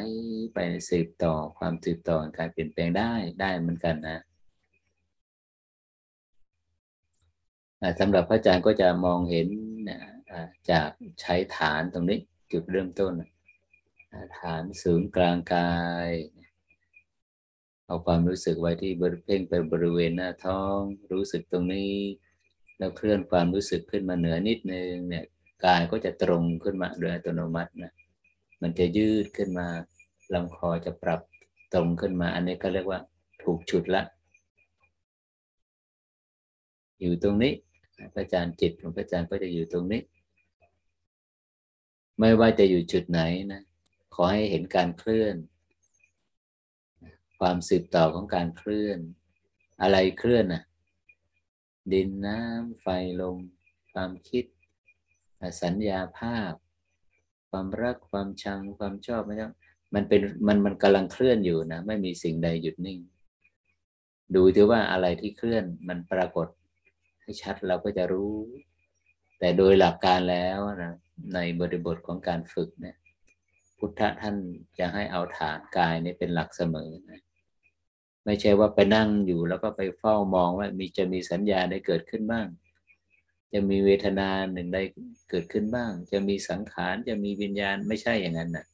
[0.55, 4.23] ไปสืบต่อความสืบต่อการเปลี่ยนแปลงได้ได้เหมือนกันนะ
[8.01, 9.49] สำหรับพระอาจารย์ก็จะมองเห็น
[10.71, 10.89] จาก
[11.21, 12.19] ใช้ฐานตรงนี้
[12.53, 13.13] จุดเริ่มต้น
[14.39, 15.73] ฐานศูนย์กลางกา
[16.09, 16.11] ย
[17.87, 20.79] เอาความรู้สึกไว้ที่บริเพ่งไปบริเวณหน้าท้อง
[21.13, 21.95] รู้สึกตรงนี้
[22.79, 25.25] แล้วเคลื่อนความรู้สึกขึ้นมาเหนือนิดนึงเนี่ย
[25.65, 27.93] กายก็จะตรงขึ้นมาโดยอัตโนมัตินะ
[28.63, 29.67] มันจะยืดขึ้นมา
[30.35, 31.21] ลำคอจะปรับ
[31.75, 33.01] ตรงขึ้นมา อันนี้ก็เรียกว่า
[33.43, 34.03] ถูกฉุดละ
[37.01, 37.53] อยู่ตรงนี้
[38.15, 40.03] พระอาจารย์จิตของพระอาจารย์ก็จะอยู่ตรงนี้
[42.19, 43.21] ไม่ว่าจะอยู่จุดไหน
[43.53, 43.63] นะ
[44.15, 45.37] ขอให้เห็นการเคลื่อน
[47.39, 48.99] ความสืบต่อของการเคลื่อน
[49.83, 50.63] อะไรเคลื่อนน่ะ
[51.93, 52.87] ดินน้ำไฟ
[53.21, 53.39] ลม
[53.93, 54.45] ความคิด
[55.63, 56.53] สัญญาภาพ
[57.51, 59.53] ความรักความชังความชอบไม่ชอบ
[59.95, 62.99] มันเป็นมันมันกำลังเคลื่อนอยู่นะไม่มีสิ่งใดหยุดนิ่ง
[64.35, 66.49] ดูที่ว่าอะไรที่เคลื่อนมันปรากฏ
[67.23, 68.35] ให้ชัดเราก็จะรู้
[69.39, 70.95] แต่โดยหลักการแล้วนะ
[71.35, 72.97] ในบริบทของการฝึกเนี่ย
[73.79, 74.37] พุทธะท่าน
[74.79, 77.21] จะให้เอาฐานกายนี่เป็นหลักเสมอนะ
[78.25, 82.47] ไม่ใช่ว่าไปนั่งอยู่แล้วก็ไปเฝ้ามองว่ามีจะมีสัญญาได้เกิดขึ้นบ้าง
[83.53, 84.83] จะมีเวทนาหนึ่งได้
[85.31, 88.67] เกิดขึ้นบ้าง จะมีสังขารจะมีวิญญาณไม่ใช่อย่างนั้นนะ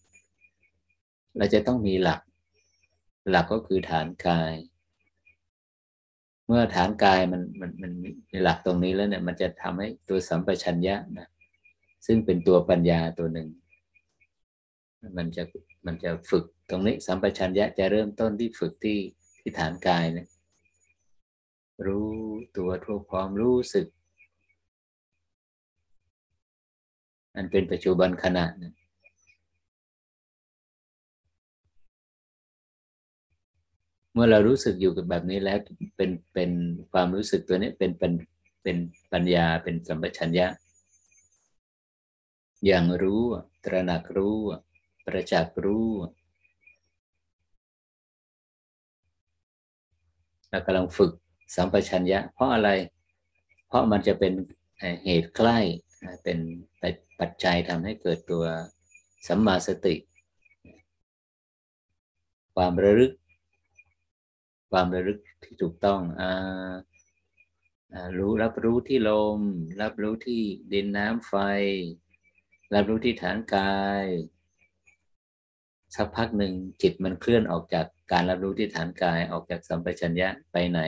[1.36, 2.20] เราจะต้องมีหลัก
[3.30, 4.54] หลักก็คือฐานกาย
[6.46, 11.28] เมื่อฐานกายมันมันมันมีหลักตรงนี้แล้วเนี่ย มันจะทำให้ตัวสัมปชัญญะนะ
[12.06, 13.48] ซึ่งเป็นตัวปัญญาตัวหนึ่ง
[15.16, 15.42] มันจะ
[15.86, 18.98] มันจะฝึกตรงนี้สัมปชัญญะจะเริ่มต้นที่ฝึกที่
[19.40, 20.26] ที่ฐานกายนะ
[21.86, 22.08] รู้
[22.56, 23.86] ตัวทั่วพร้อมรู้สึก
[27.36, 28.72] อันเป็นปัจจุบันขณะนะ
[34.12, 35.58] เมื่อเรารู้สึกอยู่กับแบบนี้แล้ว
[35.96, 36.50] เป็นเป็น
[36.92, 38.12] ความรู้สึกตัวนี้เป็นเป็น
[38.62, 38.76] เป็น
[39.12, 40.46] ปัญญาเป็นสัมปชัญญะ
[42.66, 43.22] อย่างรู้
[43.64, 44.36] ตระหนักรู้
[45.04, 45.90] ประจักษ์รู้
[50.48, 51.12] เรากำลังฝึก
[51.54, 52.70] สัมปชัญญะ เพราะอะไร
[53.66, 54.32] เพราะมันจะเป็น
[55.04, 55.58] เหตุใกล้
[56.24, 56.38] เป็น
[57.20, 58.44] ปัจจัยทำให้เกิดตัว
[59.26, 59.94] สัมมาสติ
[62.54, 63.12] ความระลึก
[64.70, 66.72] ความระลึกที่ถูกต้องอ่า
[68.18, 69.38] รู้รับรู้ที่ลม
[69.82, 70.42] รับรู้ที่
[70.72, 71.34] ดินน้ำไฟ
[72.74, 74.04] รับรู้ที่ฐานกาย
[75.96, 80.80] สักพักหนึ่งจิตมันเคลื่อนออกจากการรับรู้ที่ฐานกายออกจากสัมปชัญญะไปไหน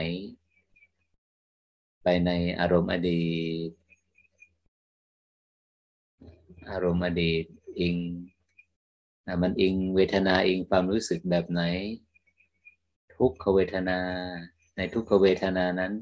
[2.03, 3.25] ไปในอารมณ์อดี
[3.67, 3.69] ต
[6.69, 7.43] อารมณ์อดีต
[7.79, 7.97] อิง
[9.41, 11.61] มันอิงเวทนาอิงความรู้สึกแบบไหน
[13.15, 13.99] ทุกขเวทนา
[14.77, 15.93] ในทุกขเวทนานั้น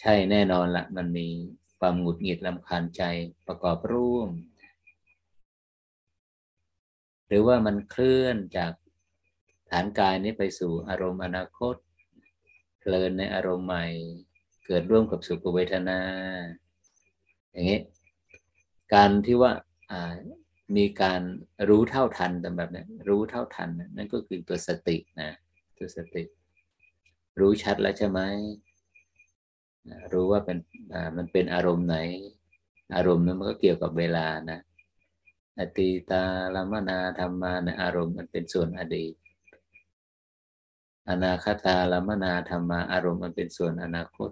[0.00, 1.28] ใช่แน่นอนละมันมี
[1.78, 3.02] ความหงุดหงิดลำคาญใจ
[3.46, 4.30] ประกอบร่วม
[7.26, 8.72] หรือว่ามันเคลื่อนจาก
[9.70, 11.74] ฐานกายนี้ไปสู่อารมณ์อนาคต
[12.78, 13.86] เพลินในอารมณ์ใหม่
[14.66, 16.00] เกิดร่วมกับสุขเวทนา
[17.50, 17.80] อย่างนี้
[18.94, 19.52] การที่ว่า
[20.76, 21.20] มีการ
[21.68, 25.30] รู้เท่าทันแต่แบบนี้รู้เท่าทัน นั่นก็คือตัวสตินะ
[25.78, 26.22] ตัวสติ
[27.40, 28.20] รู้ชัดแล้วใช่ไหม
[30.12, 30.58] รู้ว่าเป็น
[31.16, 31.96] มันเป็นอารมณ์ไหน
[32.96, 34.60] อารมณ์นั้นมันก็เกี่ยวกับเวลานะ
[35.58, 36.22] อตีตา
[36.54, 39.14] ลมนาธรรมานะอารมณ์มันเป็นส่วนอดีต
[41.10, 44.30] อนาคตาลมนาธรรมาอารมณ์มันเป็นส่วนอนาคต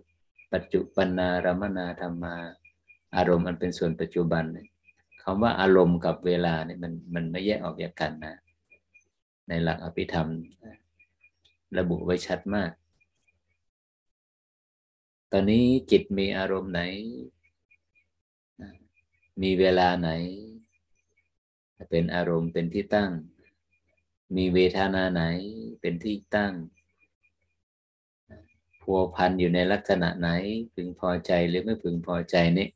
[0.53, 2.35] ปัจจุปันนารมนาธรรมา
[3.17, 4.45] อารมณ์มันเป็นส่วนปัจจุบัน
[5.29, 8.37] คำว่าอารมณ์กับเวลาเนี่ยมันมันไม่แยกออกจากกันนะ
[9.49, 10.29] ในหลักอภิธรรม
[11.79, 12.71] ระบุไว้ชัดมาก
[15.33, 16.83] ตอนนี้จิตมีอารมณ์ไหน
[19.43, 20.11] มีเวลาไหน
[21.91, 23.11] เป็นอารมณ์เป็นที่ตั้ง
[24.37, 25.23] มีเวทนาไหน
[25.81, 26.53] เป็นที่ตั้ง
[28.83, 30.29] พัวพันอยู่ในลักษณะไหน
[30.75, 32.69] พึงพอใจหรือไม่พึงพอใจนี่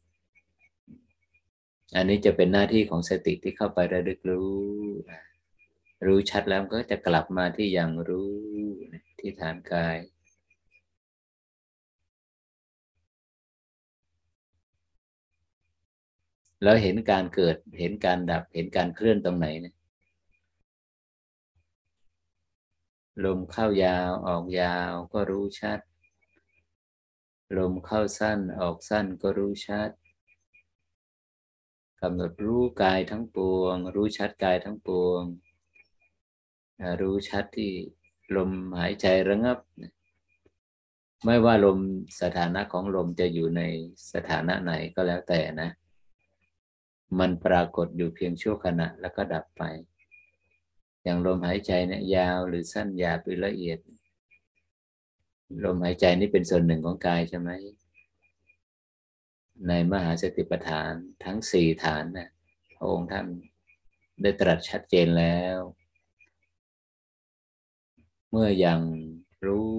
[1.96, 4.50] อันนี้จะเป็นหน้าที่ของสติที่เข้าไประลึกรู้
[6.06, 8.32] รู้ชัดแล้วก็จะกลับมาที่อย่างรู้
[9.18, 9.98] ที่ฐานกาย
[16.62, 19.74] แล้วเห็นการเกิดเห็นการดับเห็นการเคลื่อนตรงไหนเนี่ย
[23.24, 25.80] ลมเข้ายาวออกยาวก็รู้ชัด
[27.58, 29.90] ลมเข้าสั้นออกสั้นก็รู้ชัด
[32.02, 35.22] กำหนดรู้กายทั้งปวง รู้ชัดกายทั้งปวง
[37.00, 37.72] รู้ชัดที่
[38.36, 39.58] ลมหายใจระงับ
[41.24, 41.78] ไม่ว่าลม
[42.20, 43.62] สถานะของลมจะอยู่ใน
[44.12, 45.68] สถานะไหนก็แล้วแต่นะ
[47.18, 49.62] มันปรากฏอยู่เพียงชั่วขณะแล้วก็ดับไป
[51.02, 53.78] อย่างลมหายใจเนี่ยยาวหรือสั้นหยาบหรือละเอียด
[55.64, 57.50] ลมหายใจนี่เป็นส่วนหนึ่งของกายใช่ไหม
[59.68, 60.92] ในมหาสติปัฏฐาน
[61.24, 62.28] ทั้งสี่ฐานนะ
[62.76, 63.26] พระองค์ท่าน
[64.22, 65.58] ได้ตรัสชัดเจนแล้ว
[68.30, 68.80] เมื่อยัง
[69.46, 69.72] รู้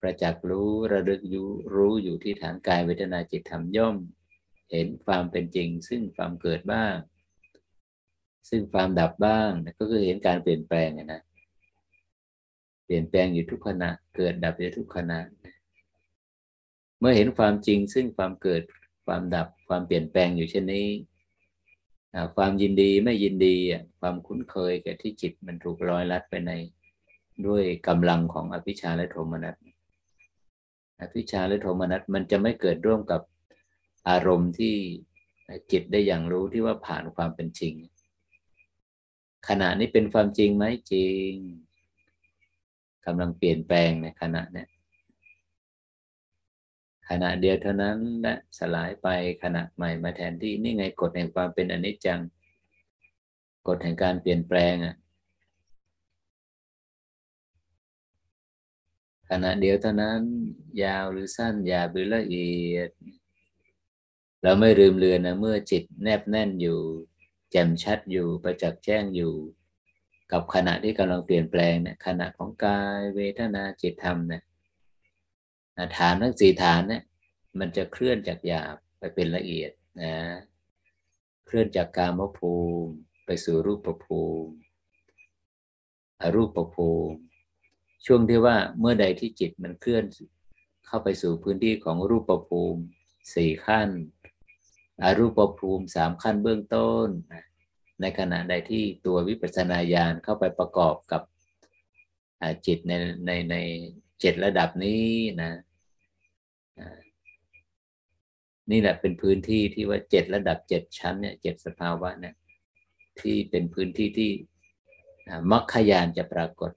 [0.00, 3.96] ประจักษ์รู้ระลึกยูรู้อยู่ที่ฐานกายเวทนาจิตธรรมย่อม
[4.70, 6.94] เห็นความเป็นจริง ซึ่งความเกิดบ้าง
[8.48, 11.22] ซึ่งความดับบ้างก็คือเห็นการเปลี่ยนแปลงนะ
[12.84, 15.18] เปลี่ยนแปลงอยู่ทุกขณะ เกิดดับอยู่ทุกขณะ
[15.53, 18.62] เเมื่อเห็นความจริงซึ่งความเกิด
[19.06, 20.88] ความดับความเปลี่ยนแปลงอยู่เช่นนี้
[22.36, 23.56] ความยินดีไม่ยินดี
[24.00, 26.52] ความคุ้นเคยกับที่จิตมันถูกร้อยลัดไปใน
[27.46, 29.56] ด้วยกำลังของอภิชาและโทมนัส
[31.00, 33.20] อภิชาและโทมนัสมันจะไม่เกิดร่วมกับ
[34.08, 34.74] อารมณ์ที่
[35.72, 37.74] จิตได้อย่างรู้ที่ว่าผ่านความเป็นจริง
[39.48, 41.32] ขณะนี้เป็นความจริงไหมจริง
[43.06, 44.64] กำลังเปลี่ยนแปลงในขณะนี้
[47.08, 49.08] ขณะเดียวเท่านั้นและสลายไป
[49.42, 52.20] ขณะใหม่มาแทนที่นี่ไงกฎแห่งความเป็นอนิจจัง
[53.68, 54.96] กฎแห่งการเปลี่ยนแปลงอะ
[59.30, 60.20] ขณะเดียวเท่านั้น
[60.84, 62.90] ยาวหรือสั้นหยาบหรือละเอียด
[64.42, 66.78] เราไม่ลืมเลือนนะเมื่อจิตแนบแน่นอยู่
[67.50, 69.34] แจ่มชัดอยู่ประจักษ์แจ้งอยู่
[70.32, 74.42] กับขณะที่กำลังเปลี่ยนแปลงเนี่ยขณะของกายเวทนาจิตธรรมเนี่ย
[75.96, 77.02] ฐานทั้งสี่ฐานเนี่ย
[77.58, 79.70] มันจะเคลื่อนจากหยาบไปเป็นละเอียด
[80.02, 80.14] นะ
[81.46, 82.92] เคลื่อนจากกามภูมิ
[83.26, 84.52] ไปสู่รูปภูมิ
[86.20, 87.18] อรูปภูมิ
[88.06, 90.04] ช่วงที่ว่าเมื่อใดที่จิตมันเคลื่อน
[90.86, 92.82] เข้าไปสู่พื้นที่ของรูปภูมิ
[93.34, 93.88] สี่ขั้น
[95.02, 97.08] อรูปภูมิสามขั้นเบื้องต้น
[98.00, 101.22] ในขณะใดที่ตัววิปัสสนาญาณเข้าไปประกอบกับ
[102.66, 102.92] จิตใน
[103.26, 103.56] ในใน
[104.20, 105.06] เจ็ดระดับนี้
[105.40, 105.50] นะ
[108.70, 112.34] นี่แหละเป็นพื้นที่ที่ว่าเจ็ดระดับเจ็ดชั้นเนี่ยเจ็ดสภาวะเนี่ย
[113.20, 114.30] ที่เป็นพื้นที่ที่
[115.50, 116.70] มรรคยานจะปรากฏ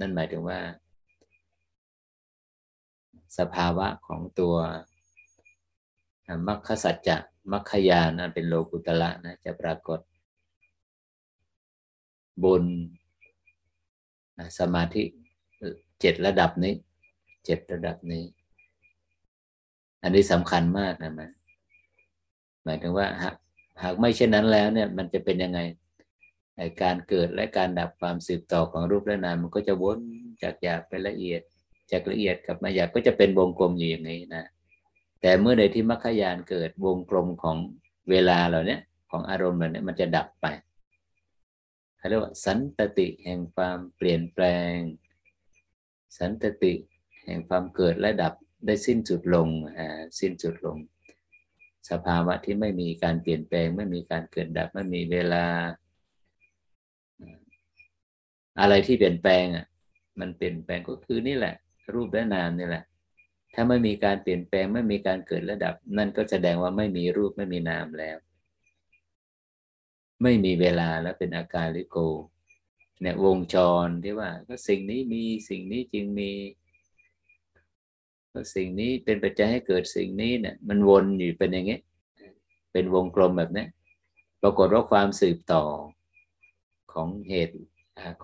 [0.00, 0.60] นั่นหมายถึงว่า
[3.38, 4.54] สภาวะของตัว
[6.48, 7.16] มรรคสัจจะ
[7.52, 10.00] มรรคยานนั้นเป็นโลกุตละนะจะปรากฏ
[12.44, 12.64] บน
[14.58, 15.02] สมาธิ
[16.00, 16.74] เจ็ดระดับนี้
[17.44, 18.22] เจ็ดระดับนี้
[20.02, 21.30] อันนี้สำคัญมากนะมัน
[22.64, 23.34] หมายถึงว่าหาก
[23.82, 25.60] หากไม่เช่นนั้นแล้วเนี่ย มันจะเป็นยังไง
[26.82, 30.00] การเกิดและการดับความสืบต่อของรูปและนามมันก็จะวน
[30.42, 31.40] จากหยาบไปละเอียด
[31.90, 34.44] จากละเอียดกลับมาหยาบก็จะเป็นวงกลมอยู่อย่างนี้นะ
[35.20, 37.56] แต่เมื่อใดที่มรรคยานเกิดวงกลมของ
[38.10, 38.78] เวลาเหล่านี้
[39.10, 40.46] ของอารมณ์เหล่านี้มันจะดับไป
[41.96, 44.74] เขาเรียกว่าสันตติแห่งความเปลี่ยนแปลง
[46.18, 46.72] สันตติ
[47.24, 48.34] แห่งความเกิดและดับ
[48.66, 49.48] ได้สิ้นสุดลง
[50.20, 50.76] สิ้นสุดลง
[51.90, 55.44] สภาวะที่ไม่มีการเปลี่ยนแปลง ไม่มีการเกิดดับไม่มีเวลา
[58.60, 59.66] อะไรที่เปลี่ยนแปลงอะ
[60.20, 61.54] มันเปลี่ยนแปลงก็คือนี่แหละ
[61.94, 62.84] รูปและนามนี่แหละ
[63.54, 68.16] ถ้าไม่มีการเปลี่ยนแปลงไม่มีการเกิดระดับ นั่นก็แสดงว่าไม่มีรูปไม่มีนามแล้ว
[70.22, 71.98] ไม่มีเวลาแล้วเป็นอาการลิโก
[73.00, 76.30] เนี่ยวงจรที่ว่าก็สิ่งนี้มีสิ่งนี้จึงมี
[78.54, 81.80] สิ่งนี้เป็นปัจจัยให้เกิดสิ่งนี้เนี่ย มันวนอยู่เป็นอย่างเงี้ย
[82.72, 83.64] เป็นวงกลมแบบนี้
[84.42, 85.64] ปรากฏว่าความสืบต่อ
[86.92, 87.56] ของเหตุ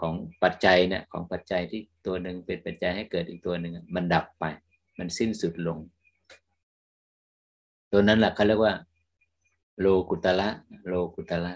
[0.00, 4.44] ของปัจจัยเนี่ยของปัจจัยที่ตัวหนึ่งเป็นปัจจัยให้เกิดอีกตัวหนึ่งมันดับไป
[4.98, 5.78] มันสิ้นสุดลง
[7.92, 8.74] ตัวนั้นแหละเขาเรียกว่า
[9.80, 10.48] โลกุตละ
[10.86, 11.54] โลกุตละ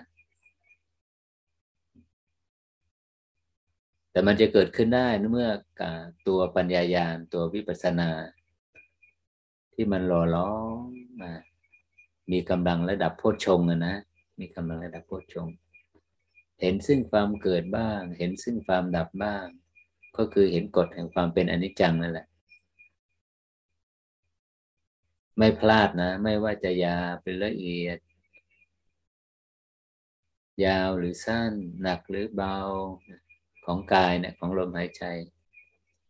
[4.11, 5.49] แต่มันจะเกิดขึ้นได้เมื่อ
[6.29, 8.11] ตัวปัญญายาณตัววิปัสสนา
[9.75, 10.51] ที่มันหล่อล้อ
[11.21, 11.33] มา
[12.33, 13.97] มีกำลังระดับโพชฌงนะ
[14.41, 15.49] มีกำลังระดับโพชฌง
[16.61, 19.47] เห็นซึ่งความเกิดบ้าง เห็นซึ่งความดับบ้าง
[20.17, 22.27] ก็คือเห็นกฎแห่งความเป็นอนิจจังนั่นแหละ
[25.39, 27.99] ไม่พลาดนะ ไม่ว่าจะยาเป็นละเอียด
[30.67, 32.57] ยาวหรือสั้น หนักหรือเบา
[33.65, 35.05] ของกายเนี่ยของลมหายใจ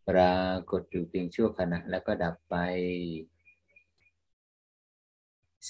[0.09, 0.39] ปรา
[0.71, 2.57] กฏอยู่เพียงชั่วขณะแล้วก็ดับไป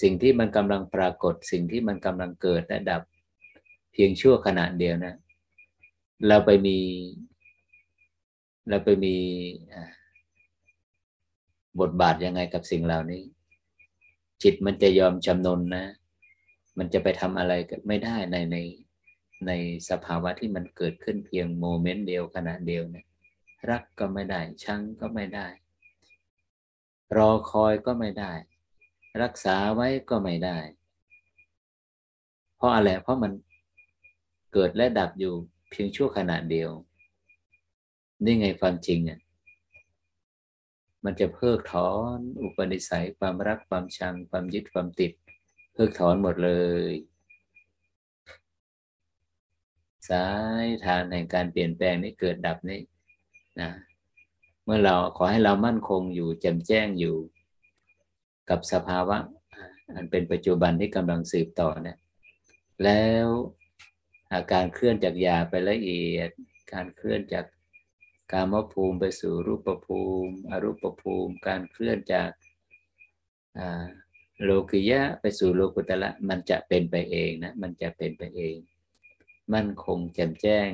[0.01, 3.01] สิ่งที่มันกำลังปรากฏ สิ่งที่มันกำลังเกิดและดับ
[3.93, 5.15] เพียงชั่วขณะเดียวนะ
[6.27, 6.77] เราไปมี
[8.69, 9.15] เราไปมี
[11.79, 13.23] บทบาทยังไงกับสิ่งเหล่านี้
[14.43, 15.85] จิตมันจะยอมจำนนนะ
[16.77, 17.53] มันจะไปทำอะไร
[17.87, 18.57] ไม่ได้ในใน
[19.47, 19.51] ใน
[19.89, 23.05] สภาวะที่มันเกิดขึ้นเพียงโมเมนต์เดียวขณะเดียวเนี่ย
[23.69, 25.47] รักก็ไม่ได้ ชังก็ไม่ได้
[27.17, 28.33] รอคอยก็ไม่ได้
[29.21, 30.57] รักษาไว้ก็ไม่ได้
[32.55, 33.31] เพราะอะไร เพราะมัน
[34.53, 35.33] เกิดและดับอยู่
[35.69, 36.69] เพียงชั่วขณะเดียว
[38.23, 39.19] นี่ไงความจริงอะ
[41.03, 45.11] มันจะเพิกถอนอุปนิสัยความรักความชัง ความยึดความติด
[45.73, 46.51] เพิกถอนหมดเล
[46.89, 46.93] ย
[50.09, 50.27] สา
[50.63, 52.81] ยทานแห่งการเปลี่ยนแปลงนี้เกิดดับนี้
[53.61, 53.69] นะ
[54.63, 57.15] เมื่อเราขอให้เรามั่นคงอยู่แจ่มแจ้งอยู่
[58.49, 59.17] กับสภาวะ
[59.95, 61.97] อันเป็นปัจจุบันที่กำลังสืบต่อเนี่ย
[62.83, 63.27] แล้ว
[64.33, 66.29] อาการเคลื่อนจากยาไปละเอียด
[66.73, 67.45] การเคลื่อนจาก
[68.31, 72.29] กามภูมิไปสู่รูปภูมิ อรูปภูมิ การเคลื่อนจาก
[74.43, 78.55] โลกิยะไปสู่โลกุตละมันจะเป็นไปเองนะมันจะเป็นไปเอง
[79.53, 80.69] มั่นคงแจ่มแจ้ง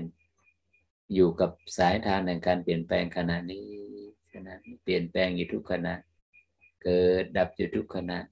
[1.13, 3.69] อยู่กับสายทานแห่งการเปลี่ยนแปลงขณะนี้
[4.33, 4.53] ขณะ
[4.83, 5.93] เปลี่ยนแปลงอยู่ทุกขณะ
[6.79, 8.23] Kedap duduk kena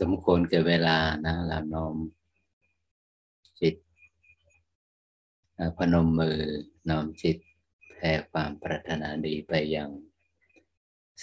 [0.00, 1.96] สมควรแก่เวลานะเรานอม
[3.60, 3.74] จิต
[5.76, 6.38] พนมมือ
[6.88, 7.36] น้อมจิต
[7.90, 9.90] แผ่ความปรารถนาดีไปยัง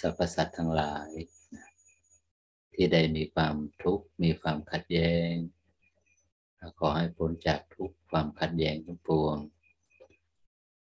[0.00, 1.10] สรรพสัตว์ทั้งหลาย
[2.74, 5.32] ที่ได้มีความทุกข์มีความขัดแย้ง
[6.78, 9.36] ขอให้พ้นจากทุกความขัดแย้งทั้งปวง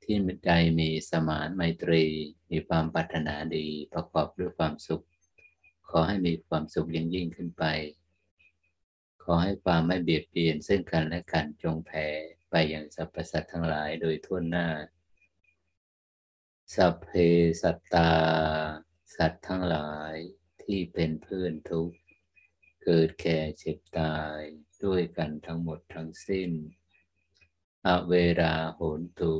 [0.03, 0.51] ที่ใจ
[0.81, 2.05] มีสมานไมตรี
[2.51, 5.05] มีความปรารถนาดีประกอบด้วยความสุข
[5.91, 7.65] ขอให้มีความสุขยิ่งยิ่งขึ้นไป
[9.23, 12.07] ขอให้ความไม่เบียดเบียนซึ่งกันและกันจงแผ่
[12.51, 14.69] ไปอย่างสรรพสัตว์ทั้งหลายโดยทั่วหน้า
[16.75, 17.11] สัพเพ
[17.63, 18.13] สัตตา
[19.17, 20.15] สัตว์ทั้งหลาย
[20.63, 21.97] ที่เป็นเพื่อนทุกข์
[22.85, 24.41] เกิดแก่เจ็บตาย
[24.85, 26.51] ด้วยกันทั้งหมดทั้งสิ้น
[27.87, 29.35] อเวราโหนตุ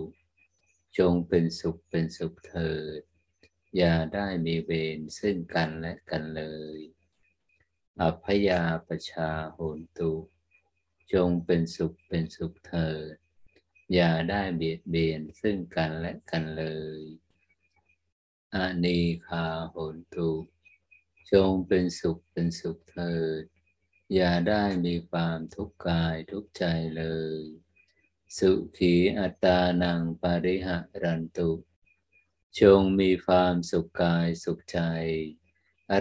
[0.99, 3.01] จงเป็นสุขเป็นสุขเถิด
[3.77, 6.43] อย่าได้มีเวรซึ่งกันและกันเล
[6.77, 6.79] ย
[8.01, 10.13] อภยาประชาโหนตุ
[11.13, 13.15] จงเป็นสุขเป็นสุขเถิด
[13.95, 16.65] อย่าได้เบียดเบียนซึ่งกันและกันเล
[17.01, 17.03] ย
[18.55, 20.31] อานีคาโหนตุ
[21.33, 23.43] จงเป็นสุขเป็นสุขเถิด
[24.15, 26.65] อย่าได้มีความทุกข์กายทุกใจ
[26.97, 27.05] เล
[27.39, 27.43] ย
[28.39, 31.51] สุขีอัตานังปาริหะรันตุ
[32.59, 34.79] จงมีความสุขกายสุขใจ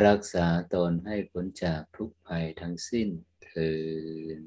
[0.05, 3.09] รักษาตนให้พ้นจากทุกภัยทั้งสิ้น
[3.43, 3.71] เถิ
[4.39, 4.41] ด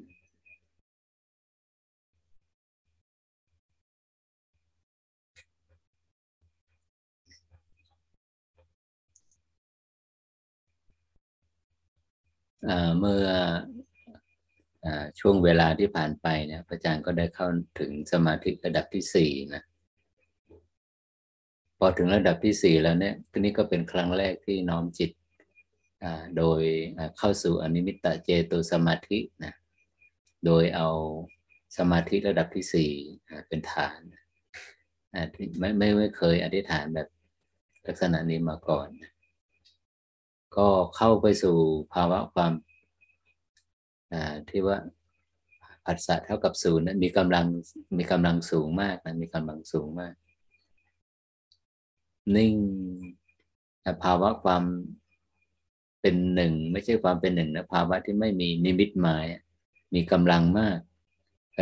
[12.99, 13.27] เมื่อ
[14.85, 14.87] อ
[15.19, 17.47] ช่วงเวลาที่ผ่านไปเนี่ยพระอาจารย์ก็ได้เข้า
[17.79, 19.63] ถึงสมาธิระดับที่สี่นะ
[21.83, 25.11] อถึงระดับที่สี่แล้วเนี่ยนี่ก็เป็นครั้งแรกที่น้อมจิต
[26.37, 26.61] โดย
[27.17, 29.53] เข้าสู่อนิมิตตเจโตสมาธินะ
[30.45, 30.89] โดยเอา
[31.77, 32.91] สมาธิระดับที่สี่
[33.47, 33.99] เป็นฐาน
[35.59, 37.07] ไม่ไม่ไม่เคยอธิษฐานแบบ
[37.85, 38.87] ลักษณะนี้มาก่อน
[40.57, 40.67] ก็
[40.97, 41.57] เข้าไปสู่
[41.93, 42.53] ภาวะความ
[44.49, 44.77] ที่ว่า
[45.85, 47.45] ผัสสะเท่ากับศูนย์นะมีกำลัง
[47.97, 50.13] มีกำลังสูงมากนะมีกำลังสูงมาก
[52.35, 52.55] นิ่ง
[54.03, 54.63] ภาวะความ
[56.01, 59.25] เป็นหนึ่ง ไม่ใช่ความเป็นหนึ่งนะภาวะที่ไม่มีนิมิตหมาย
[59.93, 60.79] มีกำลังมาก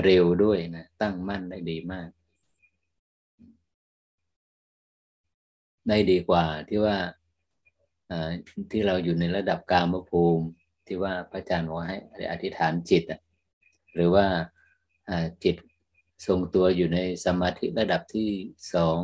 [0.03, 2.09] เร็วด้วยนะตั้งมั่นได้ดีมาก
[5.87, 6.97] ได้ดีกว่าที่ว่า
[8.71, 10.45] ที่เราอยู่ในระดับกามภูมิ
[10.87, 11.97] ที่ว่าพระอาจารย์บอกให้
[12.31, 13.03] อธิษฐานจิต
[13.93, 14.25] หรือว่า
[15.43, 15.55] จิต
[16.25, 18.29] ทรงตัวอยู่ในสมาธิระดับที่
[18.73, 18.99] สอง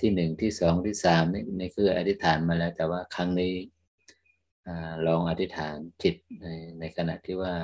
[0.00, 3.54] ที่หนึ่งที่สองที่สามนี่นี่คืออธิษฐานมาแล้ว แต่ว่าครั้งนี้
[5.06, 6.46] ลองอธิษฐานจิตใน
[6.78, 7.54] ในขณะที่ว่า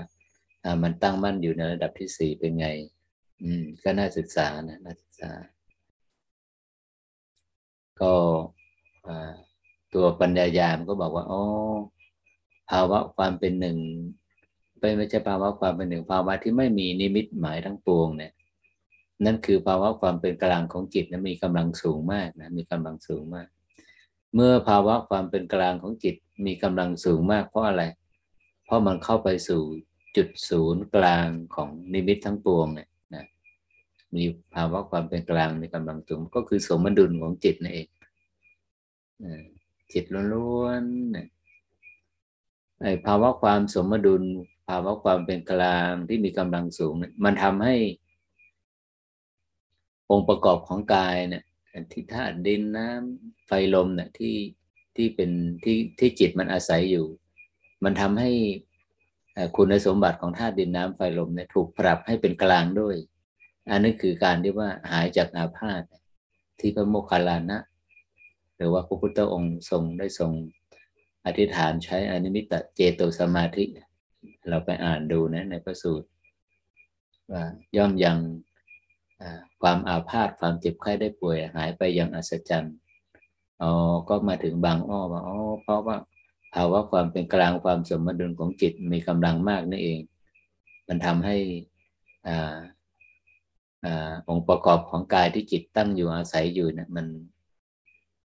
[0.82, 2.68] มันตั้งมั่นอยู่ในระดับที่สี่เป็นไง
[3.42, 5.32] อืม ก็น่าศึกษานะน่าศึกษา
[8.00, 8.12] ก็
[9.94, 11.42] ตัวปัญญายามก็บอกว่าอ๋อ
[12.70, 13.78] ภาวะความเป็นหนึ่ง
[14.98, 18.32] ไม่ใช่ภาวะความเป็นหนึ่งภาวะที่ไม่มีนิมิตหมายทั้งปวงเนี่ย
[19.26, 23.48] นั่นคือภาวะความเป็นกลางของจิตนะมีกำลังสูงมากนะมีกำลังสูงมาก
[24.34, 26.14] เมื่อภาวะความเป็นกลางของจิต
[26.46, 27.82] มีกำลังสูงมาก เพราะอะไร
[28.64, 29.62] เพราะมันเข้าไปสู่
[30.16, 33.24] จุดศูนย์กลางของนิมิตทั้งปวงเนี่ยนะ
[34.14, 37.88] มีภาวะความเป็นกลางมีกำลังสูงก็คือสมดุลของจิตนั่นเอง
[39.92, 44.22] จิตล้วนๆไอ้ภาวะความสมดุล
[44.68, 46.94] ภาวะความเป็นกลางที่มีกำลังสูง
[47.24, 47.76] มันทำให้
[50.10, 51.44] องค์ประกอบของกายเนี่ย
[51.92, 54.36] ที่ธาตุดินน้ำไฟลมเนี่ยที่
[54.96, 55.30] ที่เป็น
[55.64, 57.06] ที่ที่จิตมันอาศัยอยู่
[57.84, 58.30] มันทำให้
[59.56, 62.96] คุณสมบัติของธาตุดินน้ำไฟลมเนี่ยถูกปรับให้เป็นกลางด้วย
[63.70, 65.82] อันนี้คือการที่ว่าหายจากอาพาธ
[66.60, 67.58] ที่พระโมคคัลลานะ
[68.56, 70.32] หรือว่าพระพุทธองค์ทรงได้ทรง
[71.26, 73.64] อธิษฐานใช้อนิมิตเจโตสมาธิ
[74.48, 76.08] เราไปอ่านดูนะในพระสูตร
[77.32, 77.42] ว่า
[77.76, 78.18] ย่อมยัง
[79.64, 82.74] ความอาพาธความเจ็บไข้ได้ป่วยหายไปอย่างอัศจรรย์
[83.62, 83.70] อ๋อ
[84.08, 85.96] ก็มาถึงบางอ้อว่าอ๋อเพราะว่า
[86.54, 90.00] ภาวะความเป็นกลางความสมดุลของจิตมีกำลังมากนี่เอง
[90.88, 91.36] มันทำให้
[92.26, 92.56] อ่า
[93.84, 97.06] อ่าองค์ประกอบของกายที่จิตตั้งอยู่อาศัยอยู่เนะมัน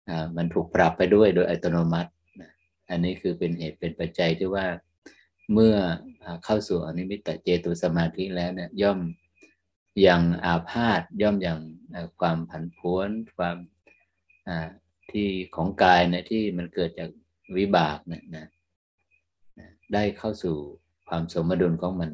[0.08, 2.10] อ่ามันถูกปรับไปด้วยโดยอัตโนมัติ
[2.90, 4.66] อันนี้คือเป็นเหตุเป็นปัจจัยที่ว่า
[5.52, 5.74] เมื่อ
[6.44, 8.98] เข้าสู่อนิมิตเจตุสมาธิแล้วเนี่ยย่อม
[10.06, 11.58] ยังอาพาธย่อมอยัง
[12.20, 13.56] ความผันผวนความ
[15.10, 17.10] ที่ของกายเนี่ยที่มันเกิดจาก
[17.56, 18.46] วิบากเนี่ยนะ
[19.94, 20.56] ได้เข้าสู่
[21.08, 22.10] ความสมดุลของมัน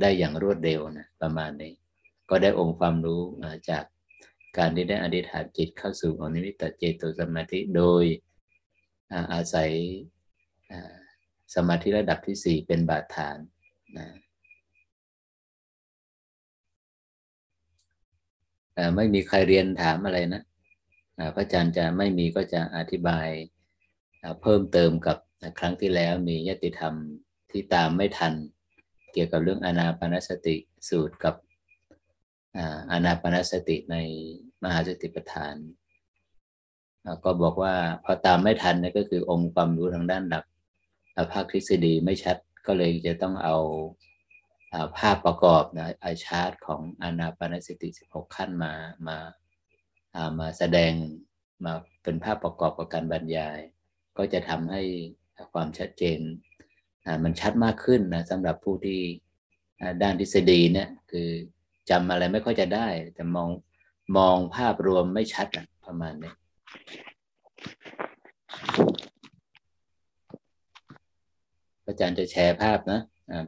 [0.00, 1.72] ได้อย่างรวดเร็วนะประมาณนี้
[2.30, 3.22] ก็ได้องค์ความรู้
[3.70, 3.84] จาก
[4.58, 8.04] การที่ได้อธิษฐานจิตเข้าสู่อนิมิตเจโตสมาธิโดย
[9.32, 9.70] อาศัย
[11.54, 13.38] สมาธิระดับที่สี่เป็นบาดฐาน
[13.98, 14.06] นะ
[18.96, 20.42] ไม่มีใครเรียนถามอะไรนะ
[21.34, 23.28] พระอาจารย์จะไม่มีก็จะอธิบาย
[24.42, 25.16] เพิ่มเติมกับ
[25.58, 26.94] ครั้งที่แล้วมียติธรรม
[27.50, 28.34] ที่ตามไม่ทัน
[29.12, 30.56] เกี่ยวกับเรื่องอนาปนสติ
[30.88, 31.34] สูตรกับ
[32.92, 33.96] อนาปนสติใน
[34.62, 35.56] มหาสติปัฏฐาน
[37.24, 37.74] ก็บอกว่า
[38.04, 40.44] พอตามไม่ทันนี่ก็คือองค์ความรู้ทางด้านหลัก
[41.32, 43.56] ภาคทฤษฎีไม่ชัดก็เลยจะต้องเอา
[44.98, 48.72] ภาพประกอบนะไอชาร์ตของอานาปานสติ 16 ขั้นมา
[49.08, 49.18] มา
[50.38, 50.92] มาแสดง
[51.64, 53.58] มาเป็นภาพประกอบกับการบรรยาย
[54.16, 54.82] ก็จะทำให้
[55.52, 56.20] ความชัดเจน
[57.24, 59.00] มันชัดมากขึ้นนะสำหรับผู้ที่
[60.02, 61.28] ด้านทฤษฎีเนี่ยคือ
[61.90, 63.50] จำอะไรไม่ค่อยจะได้ แต่มอง
[64.16, 65.46] มองภาพรวมไม่ชัด
[65.84, 66.32] ประมาณนี้
[71.86, 73.00] อาจารย์จะแชร์ภาพนะ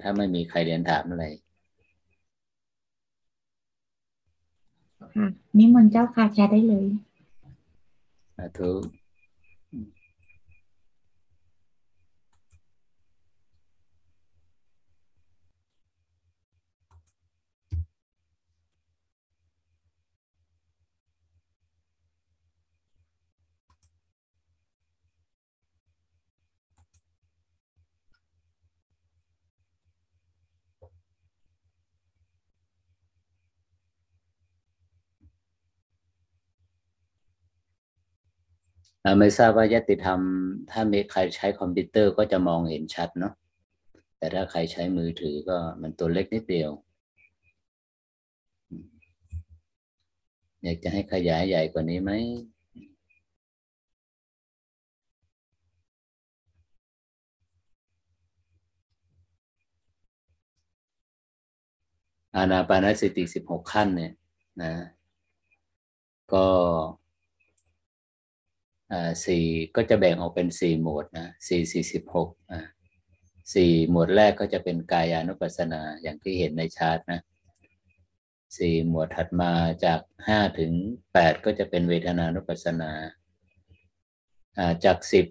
[0.03, 1.24] ถ้าไม่มีใครเรียนถามอะไร
[5.14, 5.26] ค่ะ
[5.59, 6.87] นิมนต์เจ้าค่ะแชร์ได้เลย
[8.37, 8.47] สา
[39.18, 40.20] ไม่ทราบว่ายติธรรม
[40.70, 43.34] ถ้ามีใครใช้คอมพิวเตอร์ก็จะมองเห็นชัดเนาะ
[44.18, 46.70] แต่ถ้าใครใช้มือถือก็มันตัวเล็กนิดเดียว
[50.62, 52.12] อยากจะให้ขยายใหญ่กว่านี้ไหม
[62.34, 64.12] อานาปานสติสิบหกขั้นเนี่ย
[64.62, 64.72] นะ
[66.32, 66.46] ก็
[69.26, 69.45] สี่
[69.76, 72.66] ก็จะแบ่งออกเป็นสี่หมวดนะสี่สี่สิบหกอ่า
[73.55, 77.20] สี่หมวดแรกก็จะเป็นกายานุปัสสนาอย่างที่เห็นในชาร์ตนะ
[78.59, 79.53] สี่หมวดถัดมา
[79.84, 80.72] จากห้าถึง
[81.12, 82.91] แปดก็จะเป็นเวทนานุปัสสนา
[84.84, 85.26] จากสิบ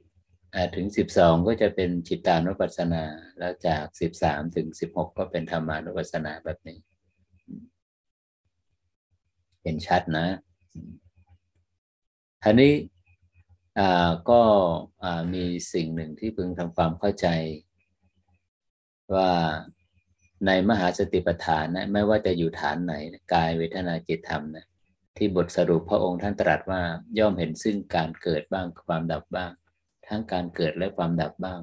[0.75, 3.03] ถึงสิบสองก็จะเป็นจิตานุปัสสนา
[3.39, 6.77] แล้วจากสิบสามถึงสิบหกก็เป็นธรรมานุปัสสนาแบบนี้
[9.63, 10.25] เห็นชัดนะ
[12.43, 12.73] ทีนี้
[14.29, 14.41] ก็
[15.33, 17.27] มีสิ่งหนึ่งที่พึงทำความเข้าใจ
[19.15, 19.31] ว่า
[20.47, 22.93] ในมหาสติปัฏฐานนะไม่ว่าจะอยู่ฐานไหน
[23.33, 24.65] กายเวทนาจิตธรรมนะ
[25.17, 26.81] ที่บทสรุปพระองค์ท่านตรัสว่า
[27.19, 29.51] ย่อมเห็นซึ่งการเกิดบ้างความดับบ้าง
[30.07, 31.59] ทั้งการเกิดและความดับบ้าง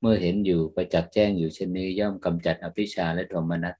[0.00, 3.76] เมื่อเห็นอยู่ประจักษ์แจ้งอยู่เช่นนี้ย่อมกำจัดอภิชาและโทมนัส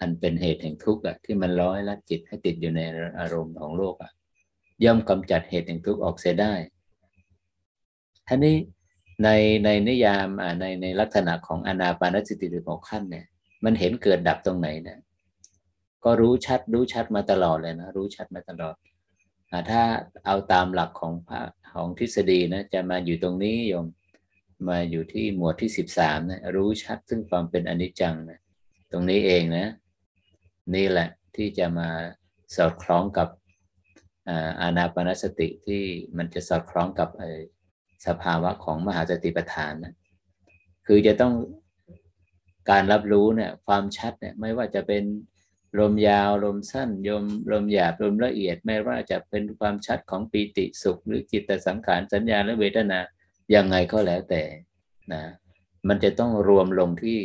[0.00, 2.80] อันเป็นเหตุแห่งทุกข์ที่มันร้อยละจิตให้ติดอยู่ใน
[3.18, 4.10] อารมณ์ของโลกอะ
[4.84, 6.52] ย่อมกำจัดเหตุแห่งทุกข์ออกเสียได้
[8.28, 8.56] ท่านี้
[9.24, 9.28] ใน
[9.64, 10.28] ในนิยาม
[10.60, 13.26] ในในลักษณะของอนาปานสติสิบหกขั้นเนี่ย
[13.64, 14.98] มันเห็นเกิดดับตรงไหนเนี่ย
[16.04, 18.74] ก็รู้ชัดรู้ชัดมาตลอดเลยนะรู้ชัดมาตลอด
[19.70, 19.82] ถ้า
[20.26, 21.40] เอาตามหลักของพระ
[21.72, 23.86] ของทฤษฎีนะจะมาอยู่ตรงนี้โยม
[24.68, 28.40] มาอยู่ที่หมวดที่สิบสามนะรู้ชัดซึ่งความเป็นอนิจจังนะ
[28.92, 29.66] ตรงนี้เองนะ
[30.74, 31.88] นี่แหละที่จะมา
[32.56, 33.28] สอดคล้องกับ
[34.60, 35.82] อานาปนสติที่
[36.16, 37.08] มันจะสอดคล้องกับ
[38.06, 39.94] สภาวะของมหาสติปัฏฐานนะ
[40.86, 41.34] คือจะต้อง
[42.70, 45.04] การรับรู้เนี่ยความชัดเนี่ยไม่ว่าจะเป็น
[45.78, 52.98] ลมยาวลมสั้นยมลมหยาบลมละเอียด ไม่ว่าจะเป็นความชัดของปีติสุข หรือจิตสังขารสัญญาและเวทนา
[53.54, 54.42] ยังไงก็แล้วแต่
[55.12, 55.22] นะ
[55.88, 57.18] มันจะต้องรวมลงที่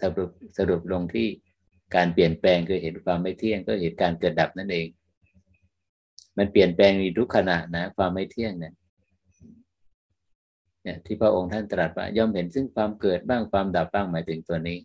[0.00, 1.28] สรุปสรุปลงที่
[1.96, 4.86] การเปลี่ยนแปลงคือเห็นความไม่เที่ยงก็เห็นการเกิดดับนั่นเอง
[6.38, 8.74] มันเปลี่ยนแปลงในทุกขณะนะความไม่เที่ยงเนี่ย
[10.88, 14.78] เนี่ยที่พระองค์ท่านตรัสว่าย่อมเห็นซึ่งความเกิดบ้างความดับบ้างหมายถึงตัวนี้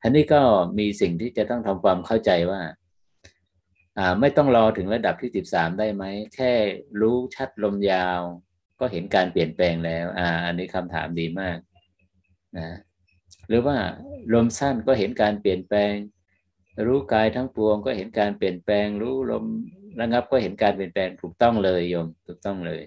[0.00, 0.40] ท่านนี้ก็
[0.78, 2.60] มีสิ่งที่จะต้องทำความเข้าใจว่า
[4.20, 6.04] ไม่ต้องรอถึงระดับที่สิบสามได้ไหม
[6.34, 6.52] แค่
[7.00, 8.20] รู้ชัดลมยาว
[8.80, 11.58] ก็เห็นการเปลี่ยนแปลงแล้วอ่าอันนี้คำถามดีมาก
[12.58, 12.76] นะ
[13.48, 13.76] หรือว่า
[14.34, 15.94] ลมสั้นก็เห็นการเปลี่ยนแปลง
[16.86, 19.44] รู้กายทั้งปวงก็เห็นการเปลี่ยนแปลง รู้ลม
[20.00, 22.82] ระงับก็เห็นการเปลี่ยนแปลงถูกต้องเลยโยมถูกต้องเลย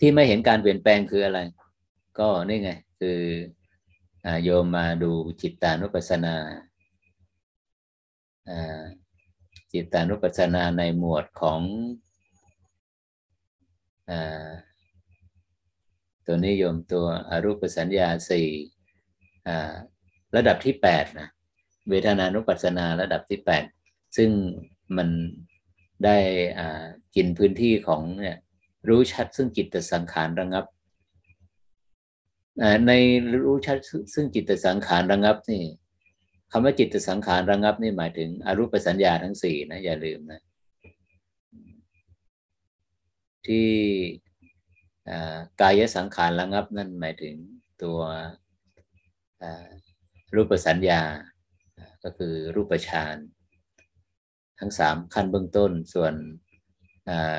[0.00, 1.40] ที่ไม่เห็นการเปลี่ยนแปลงคืออะไร
[2.18, 2.70] ก็นี่ไง
[3.00, 3.18] คือ
[4.44, 6.36] โยมมาดูจิตตานุปัสสนา
[9.72, 11.60] จิตตานุปัสสนาในหมวดของ
[14.10, 14.12] อ
[16.26, 18.48] ตัวนิยมตัวอรูปสัญญาสี่
[20.36, 21.28] ระดับที่แปดนะ
[21.88, 23.64] เวทนานุปัสสนาระดับที่แปด
[24.16, 24.30] ซึ่ง
[24.96, 25.08] มัน
[26.04, 26.16] ได้
[27.16, 28.38] กินพื้นที่ของเนี่ย
[28.88, 30.64] รู้ชัดซึ่งจิตสังขารระงับ
[32.86, 32.92] ใน
[33.44, 33.78] รู้ชัด
[34.14, 35.64] ซึ่งจิตสังขารระงับนี่
[36.50, 40.40] คำว่าจิตสังขารระงับนี่หมายถึงอรูปสัญญาทั้งสี่นะอย่าลืมนะ
[43.46, 43.68] ที่
[45.60, 47.34] กายสังขารระงับนั่นหมายถึง
[47.82, 47.98] ตัว
[50.34, 51.02] รูปสัญญา
[52.04, 53.16] ก็คือรูปฌาน
[54.58, 56.14] ทั้งสามขั้นเบื้องต้นส่วน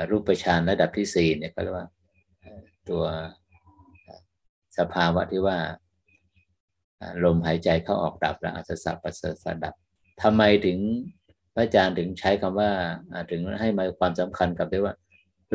[0.10, 1.88] รูปฌานระดับที่สี่เนี่ยก็เรียกว่า
[2.90, 3.04] ตัว
[4.78, 5.58] สภาวะที่ว่า
[7.24, 9.14] ลมหายใจเข้าออกดับแล้วอัศสัพปัส
[9.44, 9.74] สะดับ
[10.22, 10.78] ทำไมถึง
[11.54, 12.72] พระอาจารย์ถึงใช้คำว่า
[13.32, 14.94] ถึงให้มาความสำคัญกับด้วยว่า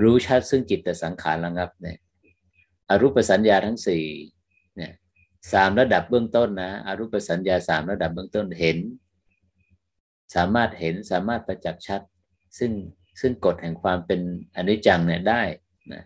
[0.02, 1.98] รู้ชัดซึ่งจิตแต่สังขารระงับเนี่ย
[2.88, 4.04] อรูปสัญญาทั้งสี่
[4.76, 4.92] เนี่ย
[5.52, 8.78] สามระดับเบื้องต้นนะอรูปสัญญาสามระดับเบื้องต้นเห็น
[10.34, 12.00] สามารถเห็นสามารถประจักษ์ชัด
[12.58, 12.72] ซึ่ง
[13.20, 14.20] ซึ่งกฎแห่งความเป็น
[14.56, 15.42] อนิจจังเนี่ยได้
[15.92, 16.02] นะ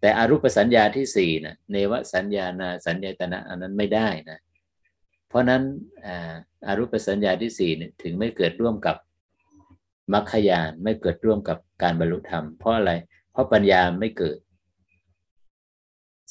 [0.00, 4.38] แต่อรูปสัญญาที่สี่นะเนวสัญญานาสัญญาตนะอันนั้นไม่ได้นะ
[5.28, 5.62] เพราะนั้น
[6.66, 8.96] อารูปสัญญาที่สี่เนี่ยถึงไม่เกิดร่วมกับ
[10.12, 12.92] มรรคยานไม่เกิดร่วมกับการบรรลุธรรม เพราะอะไร
[13.32, 14.38] เพราะปัญญาไม่เกิด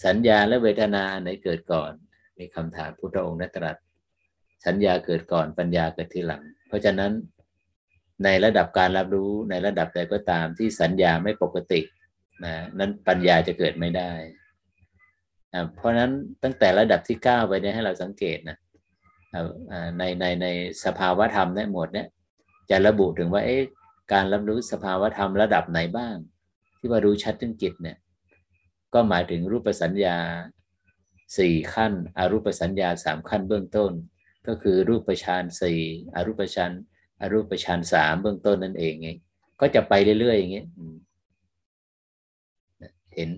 [0.05, 1.91] สัญญาและเวทนาไหนเกิดก่อน
[2.37, 3.77] มีคำถามพุทธองค์นัตรัส
[4.65, 7.11] สัญญาเกิดก่อนปัญญาเกิดทีหลัง เพราะฉะนั้น
[8.23, 11.81] ในระดับการรับรู้ในระดับใดก็ตามที่สัญญาไม่ปกติ
[12.43, 14.11] นะนั้นปัญญาจะเกิดไม่ได้
[15.75, 16.11] เพราะนั้น
[16.43, 18.57] ตั้งแต่ระดับที่เก้าไปเนี่ยให้เราสังเกตนะ
[19.97, 20.47] ในในใน
[20.85, 22.07] สภาวธรรมในหมวดเนี้ย
[22.69, 23.61] จะระบุถึงว่าเอ๊ะ
[24.13, 26.15] การรับรู้สภาวธรรมระดับไหนบ้าง
[26.77, 27.97] ที่ว่ารู้ชัดถึงจิตเนี่ย
[28.93, 30.17] ก็หมายถึงรูปสัญญา
[31.37, 33.91] สี่ขั้น อรูปสัญญาสามขั้นเบื้องต้น
[34.47, 35.81] ก็คือรูปฌานสี่
[36.15, 36.71] อรูปฌาน
[37.19, 39.09] อรูปฌานสามเบื้องต้นนั่นเองไง
[39.59, 40.67] ก็จะไปเรื่อยๆอย่างเงี้ย
[43.15, 43.29] เห็น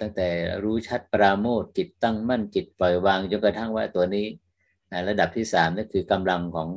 [0.00, 0.28] ตั้งแต่
[0.62, 4.26] รู้ชัดปราโมทจิตตั้งมั่นจิตปล่อยวางจนกระทั่งว่าตัวนี้
[5.08, 6.68] ระดับที่สามนั่นคือกำลังของ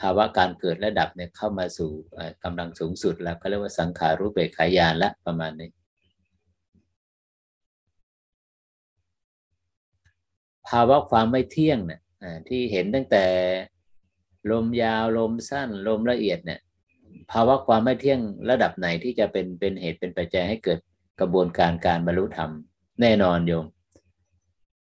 [0.00, 1.90] ภาวะการเกิดระดับเนี่ยเข้ามาสู่
[2.44, 5.70] กำลังสูงสุดแล้วก็เรียกว่าสังขารูปเบกขายานละประมาณนี้
[10.68, 12.00] ภาวะความไม่เที่ยงเนี่ย
[12.48, 13.24] ที่เห็นตั้งแต่
[14.50, 16.60] ลมยาวลมสั้นลมละเอียดเนี่ย
[17.32, 18.20] ภาวะความไม่เที่ยง
[18.50, 20.78] ระดับไหนที่จะเป็นเป็นเหตุเป็นปัจจัยให้เกิด
[21.20, 22.50] กระบวนการการบรรลุธรรม
[23.00, 23.66] แน่นอนโยม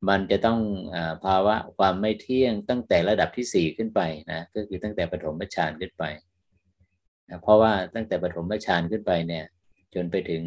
[0.10, 0.60] มันจะต้อง
[0.96, 4.02] อภาวะความไม่เที่ยงตั้งแต่ระดับที่สี่ขึ้นไป
[4.32, 6.04] นะก็คือตั้งแต่ปฐมฌานขึ้นไป
[7.30, 9.46] นะเพราะว่าตั้งแต่ปฐมฌานขึ้นไปเนี่ย
[9.94, 10.44] จนไปถึง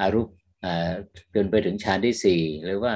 [0.00, 0.28] อารุป
[1.34, 2.94] จนไปถึงฌานที่สี่หรือว่า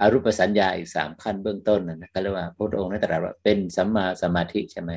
[0.00, 4.90] อารูปสัญญาอีกสามขั้นเบื้องต้นนะก็เรียกว่าพระองค์นั้นตรัสว่าเป็นสัมมาสมาธิใช่ไหม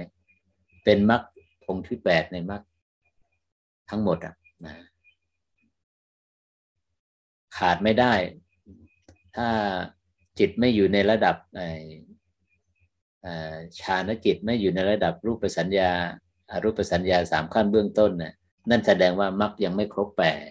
[0.83, 1.21] เป็นมรรค
[1.67, 2.61] องค์ที่แปดในมรรค
[3.89, 4.35] ทั้งหมดอะ
[4.65, 4.75] นะ
[7.57, 8.13] ขาดไม่ได้
[9.35, 9.47] ถ้า
[10.39, 11.35] จิตไม่อยู่ในระดับ
[13.79, 15.91] ฌานจิตไม่อยู่ในระดับรูปสัญญา
[16.49, 18.33] อารูปสัญญาสามขั้นเบื้องต้นน่ะ
[18.69, 20.49] นั่นแสดงว่ามรรคยังไม่ครบแปด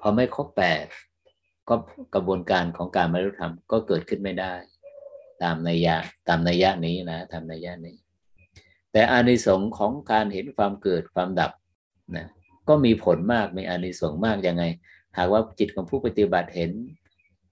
[0.00, 0.84] พอไม่ครบแปด
[1.68, 1.74] ก็
[2.14, 4.54] กระบวนการของการบรรลุธรรมก็เกิดขึ้นไม่ได้
[5.42, 5.96] ตามนัยยะ
[6.28, 7.96] ตามนัยยะนี้นะตามนัยยะนี้
[8.92, 11.52] แต่อานิสงส์ของการเห็นความเกิดความดับ
[12.16, 12.26] นะ
[12.68, 14.64] ก็มีผลมากมีอานิสงส์มากยังไง
[15.16, 16.70] หากว่าจิตของผู้ปฏิบัติเห็น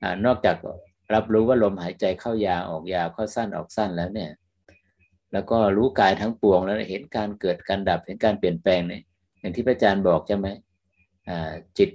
[0.02, 0.56] อนอกจาก
[1.14, 4.30] รับรู้ว่าลมหายใจเข้ายาวออกยาวเข้าสั้นออกสั้นแล้วเนี่ย
[5.32, 9.02] แล้วก็รู้กายทั้งปวงแล้วเห็นการเกิดการดับเห็นการเปลี่ยนแปลงเนี่ย
[9.40, 10.46] อย่างที่พระอาจารย์บอกใช่ไหม
[11.78, 11.90] จิต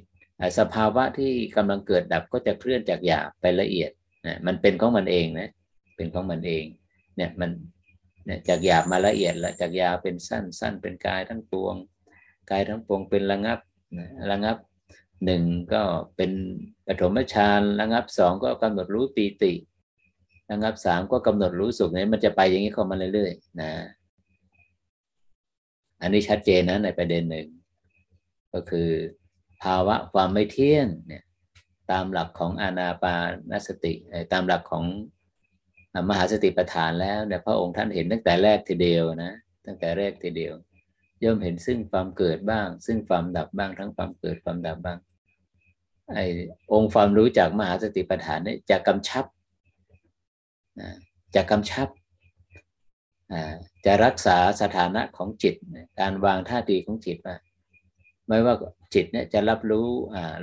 [0.59, 3.91] สภาวะที่กำลังเกิดดับก็จะเคลื่อนจากหยาบไปละเอียด
[4.25, 5.49] นะมันเป็นของมันเองนะ
[5.95, 6.65] เป็นของมันเอง
[7.15, 7.51] เนี่ยมัน
[8.25, 11.75] เนี่ยจากหยาบมาละเอียดแล้วจากยาวเป็นสั้นสั้นเป็นกายทั้งปวง
[12.49, 13.59] กายทั้งปวงเป็นระงับ
[13.97, 14.57] นะระงับ
[15.25, 15.81] หนึ่งก็
[16.15, 16.31] เป็น
[16.87, 19.53] ปฐมฌานระงับสองก็กำหนดรู้ปีติ
[20.51, 23.71] ระงับสามก็กำหนดรู้สุขเนี่ยมันจะไปอย่างนี้เข้ามาเรื่อยๆนะ
[26.01, 27.47] อันนี้ชัดเจนนะในประเด็นหนึ่ง
[28.53, 28.89] ก็คือ
[29.63, 31.23] ภาวะความไม่เที่ยงเนี่ย
[31.91, 33.15] ตามหลักของอานาปา
[33.51, 33.93] นสติ
[34.33, 34.85] ตามหลักของ
[36.09, 39.33] มหาสติปัฏฐานแล้วเนี่ยพระองค์ท่านเห็นตั้งแต่แรกทีเดียวนะ
[39.65, 40.53] ตั้งแต่แรกทีเดียว
[41.23, 44.99] ย่อมเห็นซึ่งความเกิดบ้าง ซึ่งความดับบ้างทั้งความเกิดความดับบ้าง
[46.15, 46.25] ไอ้
[46.73, 49.25] องค์ความรู้จากมหาสติปัฏฐานเนี่ยจะกำชับ
[51.35, 51.87] จะกำชับ
[53.85, 55.55] จะรักษาสถานะของจิต
[55.99, 57.37] การวางท่าทีของจิตว่า
[58.27, 58.55] ไม่ว่า
[58.93, 59.87] จิตเนี่ยจะรับรู้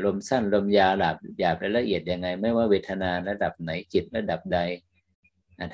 [0.04, 4.58] ลมสั้นลมยาวหลับหยาบและละเอียดยังไง ไม่ว่าเวทนาระดับไหนจิตระดับใด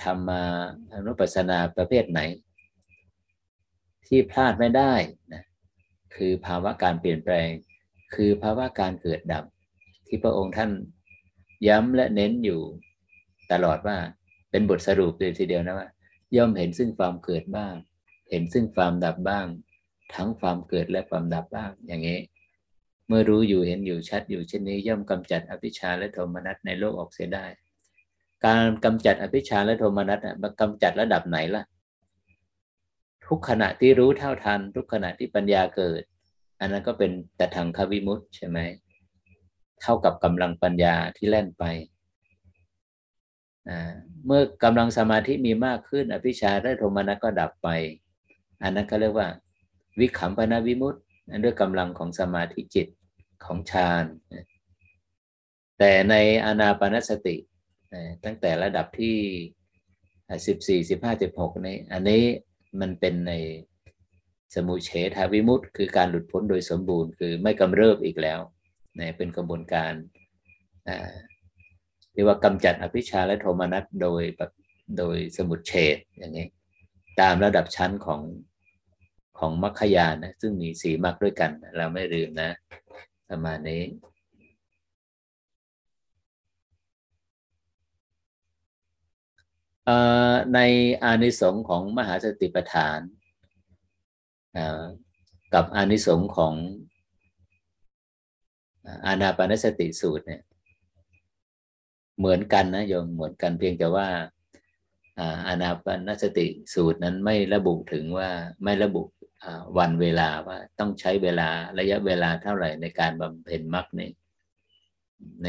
[0.04, 0.42] ทำมา
[0.94, 2.20] อนุปัสนาประเภทไหน
[4.06, 4.94] ที่พลาดไม่ได้
[5.32, 5.44] นะ
[6.14, 7.48] คือภาวะการเปลี่ยนแปลง
[8.14, 9.44] คือภาวะการเกิดดับ
[10.06, 10.70] ที่พระองค์ท่าน
[11.68, 12.60] ย้ำและเน้นอยู่
[13.52, 13.98] ตลอดว่า
[14.50, 15.88] เป็นบทสรุปเลยทีเดียวนะว่า
[16.36, 17.74] ย่อมเห็นซึ่งความเกิดบ้าง
[18.30, 19.46] เห็นซึ่งความดับบ้าง
[20.14, 22.18] ทั้งความเกิดและความดับบ้างอย่างนี้
[23.12, 27.46] มื่อรู้อยู่เห็นอยู่ชัดอยู่เช่นนี้ย่อมกำจัดอภิชาและโทมนัสในโลกออกเสียได้
[28.46, 31.64] การกำจัดอภิชาและโทมนัสมันกำจัดระดับไหนล่ะ
[33.26, 36.02] ทุกขณะที่รู้เท่าทัน ทุกขณะที่ปัญญาเกิด
[36.60, 38.58] อันนั้นก็เป็นแต่ทางควิมุตใช่ไหม
[39.82, 41.64] เท่ากับกำลังปัญญาที่แล่นไป
[44.26, 47.68] เมื่อกำลังสมาธิมีมากขึ้น อภิชาและโทมนัสก็ดับไป
[48.62, 49.28] อันนั้นก็เรียกว่า
[50.00, 51.02] วิขำปนาวิมุตต์
[51.44, 52.86] ด้วยกำลังของสมาธิจิต
[53.46, 54.04] ของฌาน
[55.78, 56.14] แต่ใน
[56.46, 57.36] อนาปนสติ
[58.24, 59.18] ตั้งแต่ระดับที่
[60.46, 62.22] สิบสี่สิบห้าสิบหกนี้อันนี้
[62.80, 63.32] มันเป็นใน
[64.54, 68.40] สมุเฉทาวิมุตต์คือการหลุดพ้นโดยสมบูรณ์ คือไม่กำเริบอีกแล้ว
[69.16, 69.92] เป็นกระบวนการ
[72.12, 74.22] เรียกว่ากำจัดอภิชาและโทมนัสโดย
[74.98, 76.46] โดยสมุดเฉดอย่างนี้
[77.20, 78.20] ตามระดับชั้นของ
[79.38, 82.50] ของมรรคยานนะซึ่งมีสีมรรคด้วยกัน เราไม่ลืมนะ
[83.32, 83.82] ประมาณนี้
[90.54, 90.58] ใน
[91.04, 93.00] อานิสงส์ของมหาสติปัฏฐาน
[95.54, 96.54] กับอานิสงส์ของ
[99.06, 100.42] อานาปานสติสูตรเนี่ย
[102.18, 104.08] เหมือนกันนะโยมเหมือนกันเพียงแต่ว่า
[105.46, 108.28] อานาปนสติสูตรนั้นไม่ระบุถึงว่า
[108.64, 109.02] ไม่ระบุ
[109.78, 114.02] วันเวลาว่าต้องใช้เวลาระยะเวลาเท่าไหร่ในการบำเพ็ญมรรคใน
[115.44, 115.48] ใน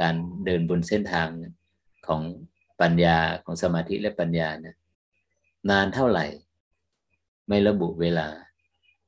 [0.00, 0.14] การ
[0.44, 1.28] เดินบนเส้นทาง
[2.06, 2.22] ของ
[2.80, 4.76] ปัญญาของสมาธิและปัญญานะ
[5.70, 6.26] นานเท่าไหร่
[7.48, 8.28] ไม่ระบุเวลา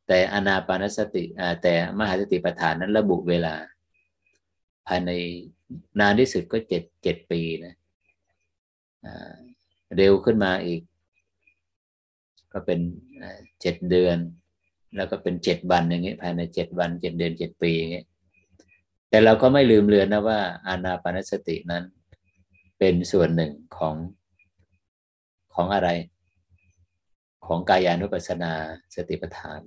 [0.08, 1.24] แต่อนาปานสติ
[1.62, 3.54] แต่มหาสติปัฏฐานนั้นระบุเวลา
[4.86, 5.10] ภายใน
[6.00, 7.74] นานที่สุดก็เจ็ดเจ็ดปีนะ
[9.96, 10.80] เร็วขึ้นมาอีก
[12.52, 12.80] ก็เป็น
[13.60, 14.18] เจ็ดเดือน
[14.96, 18.06] แล้วก็เป็นเจ็ดวันอย่างเงี้ยภายในเจ็ดวันเจ็ดเดือนเจ็ดปีอย่างเงี้ย
[19.10, 21.84] แต่เราก็ไม่ลืมเลือนนะว่าอานาปานสตินั้น
[22.78, 23.94] เป็นส่วนหนึ่งของ
[25.54, 25.88] ของอะไร
[27.46, 28.52] ของกายานุปัสสนา
[28.94, 29.60] สติปัฏฐาน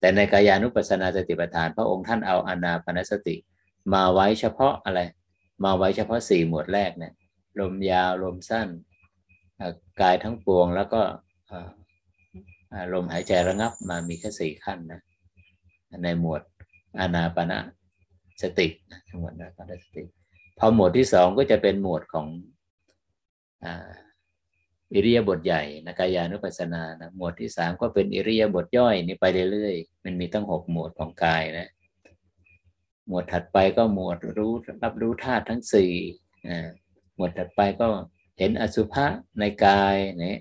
[0.00, 3.36] แต่ในกายานุปัสสนาสติปัฏฐาน พระองค์ท่านเอาอานาปานสติ
[3.94, 5.00] มาไว้เฉพาะอะไร
[5.64, 7.12] มาไว้เฉพาะสี่หมวดแรกเนี่ย
[7.60, 8.68] ลมยาวลมสั้น
[10.00, 11.02] กายทั้งปวงแล้วก็
[12.92, 15.00] ลมหายใจระงับมามีแค่สี่ขั้นนะ
[16.02, 16.42] ในหมวด
[16.98, 17.58] อานาปณะ
[18.42, 18.66] สติ
[19.08, 20.02] ทั้งหมดนะปณะสติ
[20.58, 22.26] พอหมวดที่สองก็จะเป็นหมวดของ
[24.94, 31.68] อิริยาบถใหญ่นะกายานุปัสสนานะหมวดที่สามก็เป็นอิริยาบถย่อยนี่ไปเรื่อยๆมันมีตั้งหกหมวดของกายนะ
[33.08, 34.52] หมวดถัดไปก็หมวดรู้
[34.82, 35.92] รับรู้ธาตุทั้งสี่
[37.16, 37.88] หมวดถัดไปก็
[38.38, 39.06] เห็นอสุภะ
[39.38, 40.38] ในกายเนี่ย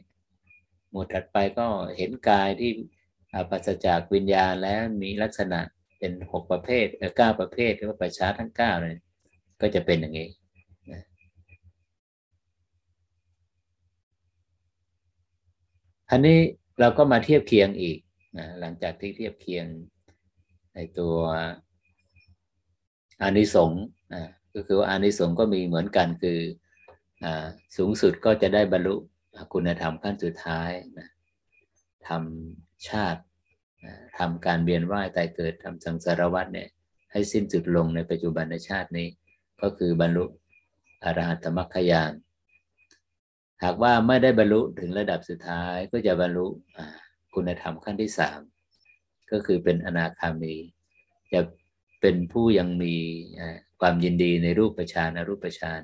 [0.92, 1.68] หมวดถัดไปก็
[1.98, 2.72] เห็นกายที่
[3.50, 5.60] ปัสจากวิญญาณแล้วมีลักษณะ
[6.00, 6.86] เป็นหกประเภท
[7.18, 8.98] เก้าประเภทหรือว่าประชาทั้งเก้าเลย
[9.62, 10.30] ก็จะเป็นอย่างนี้
[16.12, 16.40] อันนี้
[16.80, 17.98] เราก็มาเทียบเคียงอีก
[18.38, 19.66] นะหลังจากที่เทียบเคียง
[20.76, 21.16] ในตัว
[23.22, 23.84] อานิสงส์
[24.54, 26.40] ก็คือว่าอานิสงส์ก็มีเหมือนกันคือ
[27.24, 27.26] อ
[27.78, 28.96] สูงสุดก็จะได้บรรลุ
[29.54, 31.10] คุณธรรมขั้นสุดท้ายนะ
[32.08, 33.22] ทำชาติ
[34.18, 36.70] ทำการเวียนว่ายตายเกิดทำสังสารวัฏเนี่ย
[37.12, 39.08] ให้สิ้นสุดลงในปัจจุบันในชาตินี้
[39.62, 40.26] ก็คือบรรลุ
[41.04, 42.14] อรหัตมรรคยาน
[43.64, 46.46] หากว่าไม่ได้บรรลุถึงระดับสุดท้ายก็จะบรรลุ
[47.34, 48.40] คุณธรรมขั้นที่สาม
[49.32, 50.56] ก็คือเป็นอนาคามี
[51.34, 51.42] จะ
[52.02, 52.96] เป็นผู้ยังมี
[53.82, 55.82] ความยินดีในรูปฌานอรูปฌาน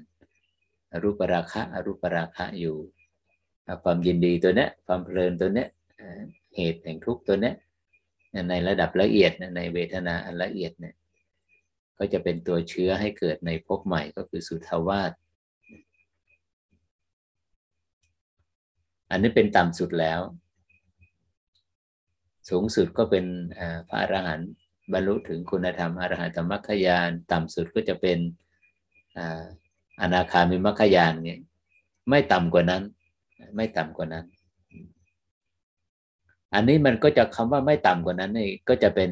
[0.91, 2.77] อรูปราคะอรูปราคะอยู่
[3.83, 5.65] ความยินดีตัวนี้ความเพลินตัวนี้
[6.55, 7.53] เหตุแห่งทุกตัวนี้
[8.49, 10.95] ในระดับละเอียดในเวทนาอันละเอียดเนี่ย
[11.97, 15.11] ก็จะเป็นตัวเชื้อให้เกิดในภพใหม่ก็คือสุทาวาส
[19.11, 20.19] อันนี้เป็นต่ำสุดแล้ว
[22.49, 23.25] สูงสุดก็เป็น
[23.87, 24.49] พระอรหันต์
[24.93, 28.17] บรรลุถึงคุณธรรมอรหันตมรรคยาน ต่ำสุดก็จะเป็น
[30.01, 31.39] อนาคามิมรรคยานเนี่ย
[32.09, 32.83] ไม่ต่ำกว่านั้น
[33.55, 34.25] ไม่ต่ำกว่านั้น
[36.53, 39.11] อันนี้มันก็จะคำว่าไม่ต่ำกว่านั้นนี่ก็จะเป็น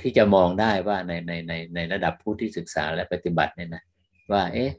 [0.00, 3.82] ที่จะมองได้ว่าในในในในระดับผู้ที่ศึกษาและปฏิบัติเนี่ยนะ
[4.32, 4.70] ว่า เอ๊ะ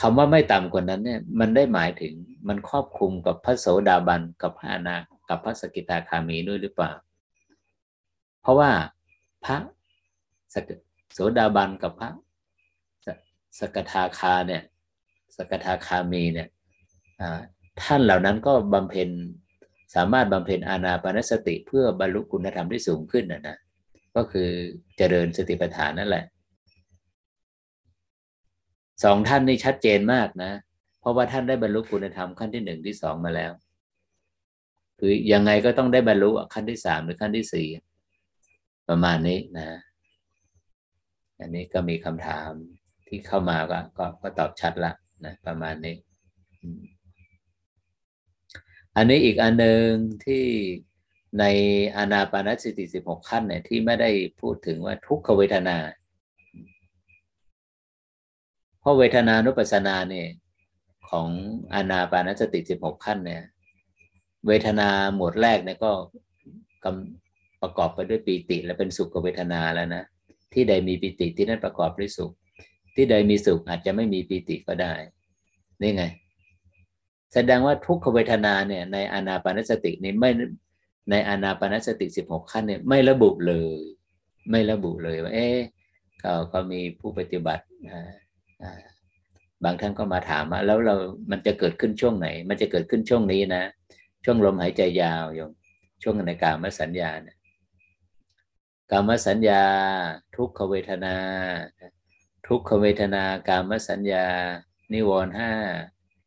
[0.00, 2.12] คำว่าไม่ต่ำกว่านั้นเนี่ย มันได้หมายถึง
[2.48, 4.96] มันครอบคลุมกับพระโสดาบันกับพระอนา
[5.28, 6.92] กับพระสกิตาคามีด้วยหรือเปล่า
[8.40, 8.70] เพราะว่า
[9.44, 9.56] พระ
[10.54, 10.70] สก
[11.12, 12.10] โสดาบันกับพระ
[13.58, 14.62] สกทาคาเนี่ย
[15.36, 16.48] สกทาคามีเนี่ย
[17.82, 19.08] ท่านเหล่านั้นก็บำเพ็ญ
[19.94, 23.56] สามารถบำเพ็ญอานาปนสติเพื่อบรรลุคุณธรรมที่สูงขึ้นนะนะ
[24.16, 24.48] ก็คือ
[24.96, 26.24] เจริญสติปัฏฐานนั่นแหละ
[29.04, 30.52] สองท่านนี่ชัดเจนมากนะ
[31.00, 33.52] เพราะว่าท่านได้บรรลุคุณธรรมขั้นที่หนึ่งที่สองมาแล้ว
[34.98, 37.68] คือยังไงก็ต้องได้บรรลุขั้นที่สามหรือขั้นที่สี่
[38.88, 39.68] ประมาณนี้นะ
[41.40, 42.50] อันนี้ก็มีคำถาม
[43.08, 44.92] ที่เข้ามาก็ก็ก็ตอบชัดละ
[45.24, 45.94] นะประมาณนี้
[48.98, 49.88] อันนี้อีกอันหนึ่ง
[50.24, 50.44] ที่
[51.38, 51.44] ใน
[51.96, 54.10] อานาปานสติสิบหกขั้นเนี่ยที่ไม่ได้
[54.40, 55.76] พูดถึงว่าทุกขเวทนา
[58.80, 60.28] เพราะเวทนานุปัสสนาเนี่ย
[61.10, 61.28] ของ
[61.74, 63.42] อานาปานสติสิบหกขั้นเนี่ย
[64.46, 65.92] เวทนาหมวดแรกเนี่ยก็
[66.84, 66.86] ก
[67.62, 70.04] ประกอบไปด้วยปีติ และเป็นสุขเวทนาแล้วนะ
[70.52, 72.32] ที่ใดมีปีติที่นั่นประกอบด้วยสุข
[72.94, 74.92] ที่ใดมีสุขอาจจะไม่มีปีติก็ได้
[75.82, 76.04] นี่ไง
[77.34, 80.30] แสดงว่าทุกขเวทนาเนี่ยในอานาปานสตินี่ไม่
[81.10, 83.78] ในอานาปานสติสิบหกขั้นเนี่ยไม่ระบุเลย
[84.50, 85.58] ไม่ระบุเลยว่าเอ๊ะ
[86.20, 87.64] เขาก็มีผู้ปฏิบัติ
[89.64, 90.94] บางท่านก็มาถามว่าแล้วเรา
[91.30, 93.62] มันจะเกิดขึ้นช่วงไหน มันจะเกิดขึ้นช่วงนี้นะ
[94.24, 95.50] ช่วงลมหายใจยาวโยม
[96.02, 97.36] ช่วงในกามสัญญาเนี่ย
[98.90, 99.62] กามสัญญา
[100.36, 101.16] ทุกขเวทนา
[102.46, 104.24] ทุกขเวทนากามสัญญา
[104.92, 105.52] นิวรณ์ห้า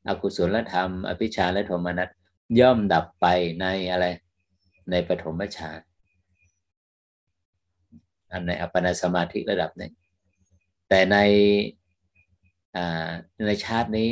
[0.07, 2.09] อกุศลธรรม อภิชาและโทมนัส
[2.59, 3.25] ย่อมดับไป
[3.61, 4.05] ในอะไร
[4.91, 5.79] ในปฐมฌาน
[8.31, 9.93] อันในอัปปนาสมาธิระดับหนึ่ง
[10.89, 11.17] แต่ใน
[13.47, 14.11] ในชาตินี้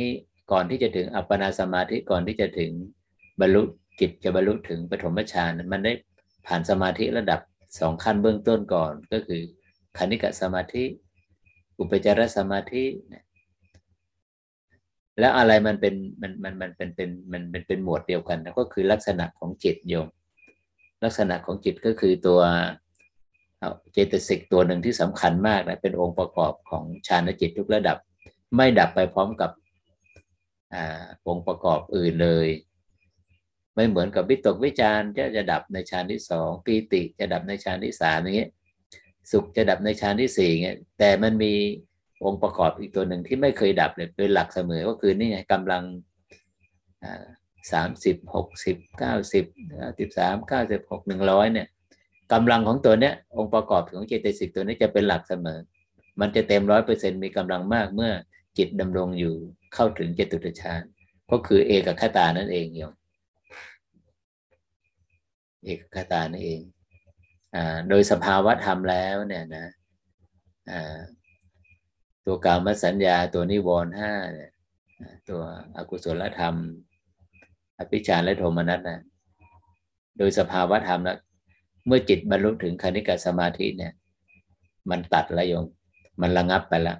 [0.52, 2.70] ก่อนที่จะถึงอัปปนาสมาธิก่อนที่จะถึง
[3.40, 3.62] บรรลุ
[4.00, 5.92] จิตจะบรรลุถึงปฐมฌานมันได้
[6.46, 7.40] ผ่านสมาธิระดับ
[7.80, 9.42] สองขั้นเบื้องต้นก่อนก็คือ
[9.98, 10.84] คณิกะสมาธิ
[11.78, 12.84] อุปจารสมาธิ
[15.18, 20.08] แล้วอะไรมันเป็นมันมันมันเป็นเป็นมันเป็นเป็นหมวดเดียวกันก็คือลักษณะของจิตโยม
[21.04, 22.40] ลักษณะของจิตก็คือตัว
[23.92, 27.96] เจตสิกตัวหนึ่งที่สำคัญมากนะเป็นองค์ประกอบของฌานจิตทุกระดับ
[28.56, 29.50] ไม่ดับไปพร้อมกับ
[31.26, 32.48] องค์ประกอบอื่นเลย
[33.74, 38.50] ไม่เหมือนกับวิตกวิจารจะจะดับในฌานที่สองปีติจะดับในฌานที่สามอย่างเงี้ย
[39.30, 41.54] สุขจะดับในฌานที่สี่เงี้ยแต่มันมี
[42.24, 45.82] องค์ประกอบอีกตัวหนึ่งที่ไม่เคยดับเลยเป็นหลักเสมอก็คือนี่ไงกำลัง
[47.72, 49.44] สามสิบหกสิบเก้าสิบ
[49.98, 51.66] สิบสามเก้าสิบหกหนึ่งร้อยเนี่ย
[52.32, 55.58] กำลังของตัวเนี้ยองค์ประกอบของเจตสิกตัวนี้จะเป็นหลักเสมอ
[56.20, 58.12] มันจะเต็มร้อยเปอร์เซ็นมีกำลังมากเมื่อ
[58.58, 59.34] จิตดำรงอยู่
[59.74, 60.82] เข้าถึงเจตุตฌาน
[61.30, 62.94] ก็คือเอกคตานั่นเองโยม
[65.64, 66.60] เอกคตานั่นเอง
[67.54, 69.66] อ่า โดยสภาวะธรรมแล้วเนี่ยนะ
[70.70, 70.98] อ่า
[72.26, 74.50] ตัวกามสัญญาตัวนิวรณ์ห้าเนี่ย
[75.28, 75.40] ตัว
[75.76, 76.54] อกุศลธรรม
[77.78, 79.00] อภิชาและโทมนัสนะ
[80.18, 81.18] โดยสภาวะธรรมแล้ว
[81.86, 83.92] เมื่อจิตบรรลุถึงคณิกสมาธิเนี่ย
[84.90, 85.64] มันตัดล้วโยม
[86.20, 86.98] มันระงับไปแล้ว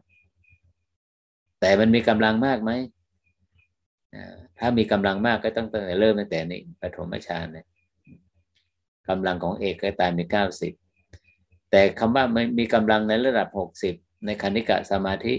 [1.61, 2.71] แต่มันมีกำลังมากไหม
[4.59, 7.67] ถ้ามีกำลังมากก็ต้องตั้งแต่เริ่มตั้งแต่นี้ปฐมฌานเนี่ย
[9.09, 10.73] กำลังของเอกก็ตายมีเก้าสิบ
[11.71, 13.95] แต่คำว่ามันมีกำลังในระดับหกสิบ
[14.27, 15.35] ในคณิกะสมาธิ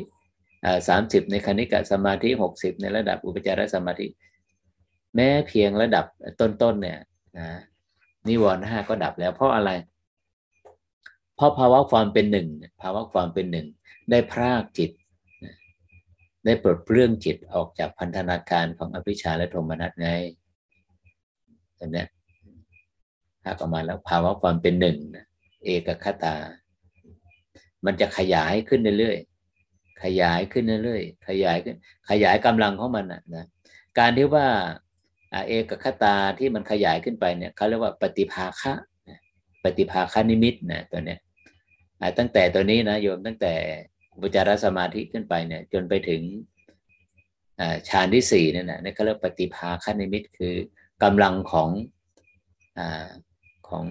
[0.88, 4.08] สามสิบในคณิกะสมาธิหกสิบในระดับอุปจารสมาธิ
[5.16, 6.06] แม้เพียงระดับ
[6.40, 6.99] ต้นๆเนี่ย
[7.38, 7.48] นะ
[8.28, 9.72] นิวรณ์ห้าก็ดับแล้ว เพราะอะไร
[11.36, 12.48] เพราะภาวะความเป็นหนึ่ง
[12.82, 13.68] ภาวะความเป็นหนึ่ง
[14.10, 14.91] ได้พรากจิต
[16.45, 20.10] ได้ปลดเปลื้องจิตออกจากพันธนาการของอภิชาและโทมนัสไง
[21.80, 22.06] อันนี้
[23.44, 24.98] ถ้าประมาณแล้วภาวะความเป็นหนึ่ง
[25.64, 26.36] เอกคตา
[27.86, 31.76] มันจะขยายขึ้นเรื่อยๆขยายขึ้นเรื่อยๆขยายขึ้น
[32.10, 33.45] ขยายกำลังของมันนะ
[33.99, 34.48] การที่ว่า
[35.48, 38.74] เอกคตาที่มันขยายขึ้นไปเนี่ยเขาเรียกว่าปฏิภาคะ
[39.64, 41.20] ปฏิภาคานิมิตนะตัวเนี้ย
[42.18, 43.53] ตั้งแต่ตัวนี้นะโยมตั้งแต่
[44.14, 46.22] อุปจารสมาธิขึ้นไปเนี่ยจนไปถึง
[47.90, 50.56] ฌานที่สี่นั่นนะนี่เขาเรียกปฏิภาคนิมิตคือ
[51.03, 51.70] กำลังของ
[52.78, 52.82] อ
[53.68, 53.86] ของ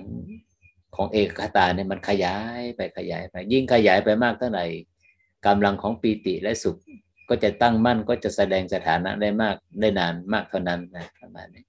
[1.00, 4.66] ของเอกคตาเนี่ยมันขยายไปขยายไป ยิ่งขยายไปมากเท่าไหร่
[5.46, 6.76] กำลังของปีติและสุข
[7.28, 11.64] ก็จะตั้งมั่นก็จะแสดงสถานะได้มากได้นานมากเท่านั้นนะประมาณนี้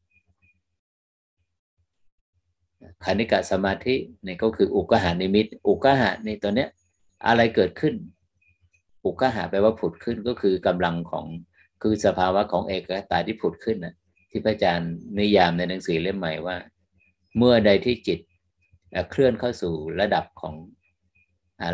[3.04, 3.96] คณิกะสมาธิ
[4.26, 6.70] นี่ก็คืออุกหานิมิต อุกหาในตัวเนี้ย
[7.28, 7.94] อะไรเกิดขึ้น
[9.06, 11.26] อุกหาแปลว่าผุดขึ้นก็คือกำลังของ
[11.82, 13.96] คือสภาวะของเอกตาที่ผุดขึ้นนะ
[14.30, 16.58] ที่พระอาจารย์นิยามในหนังสือเล่มใหม่ว่า
[17.38, 18.20] เมื่อใดที่จิต
[19.10, 20.56] เคลื่อนเข้าสู่ระดับของ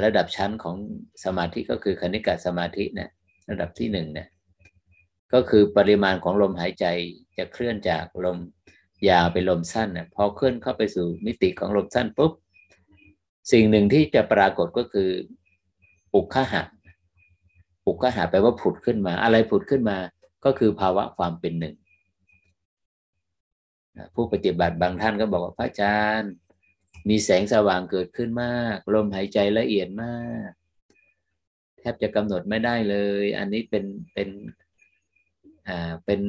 [0.06, 0.76] ระดับชั้นของ
[1.24, 3.10] สมาธิก็คือคณิกะสมาธินะ
[3.50, 4.28] ระดับที่หนึ่งเนี่ย
[5.34, 6.86] ก็คือปริมาณของลมหายใจ
[7.38, 8.38] จะเคลื่อนจากลม
[9.10, 12.32] ยาวไปลมสั้นนะพอเคลื่อนเข้าไปสู่มิติของลมสั้นปุ๊บ
[13.52, 15.10] สิ่งหนึ่งที่จะปรากฏก็คือ
[16.16, 16.64] อุคหะ
[17.88, 19.98] อุคหะแปลว่าผุดขึ้นมา อะไรผุดขึ้นมา
[20.46, 21.76] ก็คือภาวะความเป็นหนึ่ง
[24.14, 26.34] ผู้ปฏิบัติบางท่านก็บอกว่าพระอาจารย์
[27.10, 30.18] มีแสงสว่างเกิดขึ้นมาก ลมหายใจละเอียดมา
[30.48, 30.50] ก
[31.80, 34.30] แทบจะกำหนดไม่ได้เลย อันนี้เป็นเป็น
[35.68, 36.22] อ่าเป็น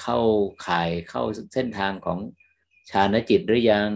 [0.00, 0.18] เข้า
[0.66, 1.22] ข่ายเข้า
[1.54, 2.18] เส้นทางของ
[2.90, 3.90] ฌานจิตหรือยัง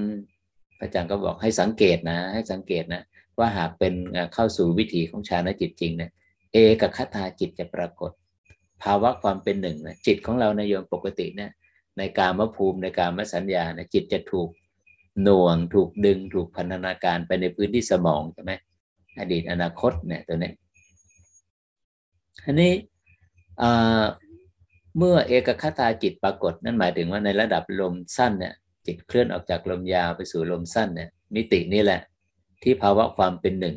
[0.78, 3.02] พระอาจารย์ก็บอกให้สังเกตนะ ให้สังเกตนะ
[3.38, 3.94] ว่าหากเป็น
[4.34, 6.10] เข้าสู่วิถีของฌานจิตจริงเนะ
[6.52, 8.12] เอกคตาจิตจะปรากฏ
[8.82, 11.50] ภาวะความเป็นหนึ่งนะจิตของเราในโยมปกติเนะ
[11.98, 14.48] ในการมภูมิในการมสัญญานะจิตจะถูก
[15.22, 18.52] หน่วงถูกดึงถูกพันธนาการไปในพื้นที่สมองใช่ไหม
[19.18, 20.52] อดีตอนาคตเนี่ยตัวนี้
[22.44, 22.72] อันนี้
[24.98, 28.54] เมื่อเอกคตาจิตปรากฏ นั่นหมายถึงว่าในระดับลมสั้นเนี่ย
[28.86, 32.00] จิตเคลื่อนออกจากลมยาวไปสู่ลมสั้นเนี่ยมิตินี่แหละ
[32.62, 33.76] ที่ภาวะความเป็นหนึ่ง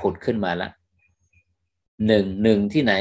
[0.00, 0.68] ผุดขึ้นมาละ
[2.06, 2.94] หนึ่งหนึ่งที่ไหน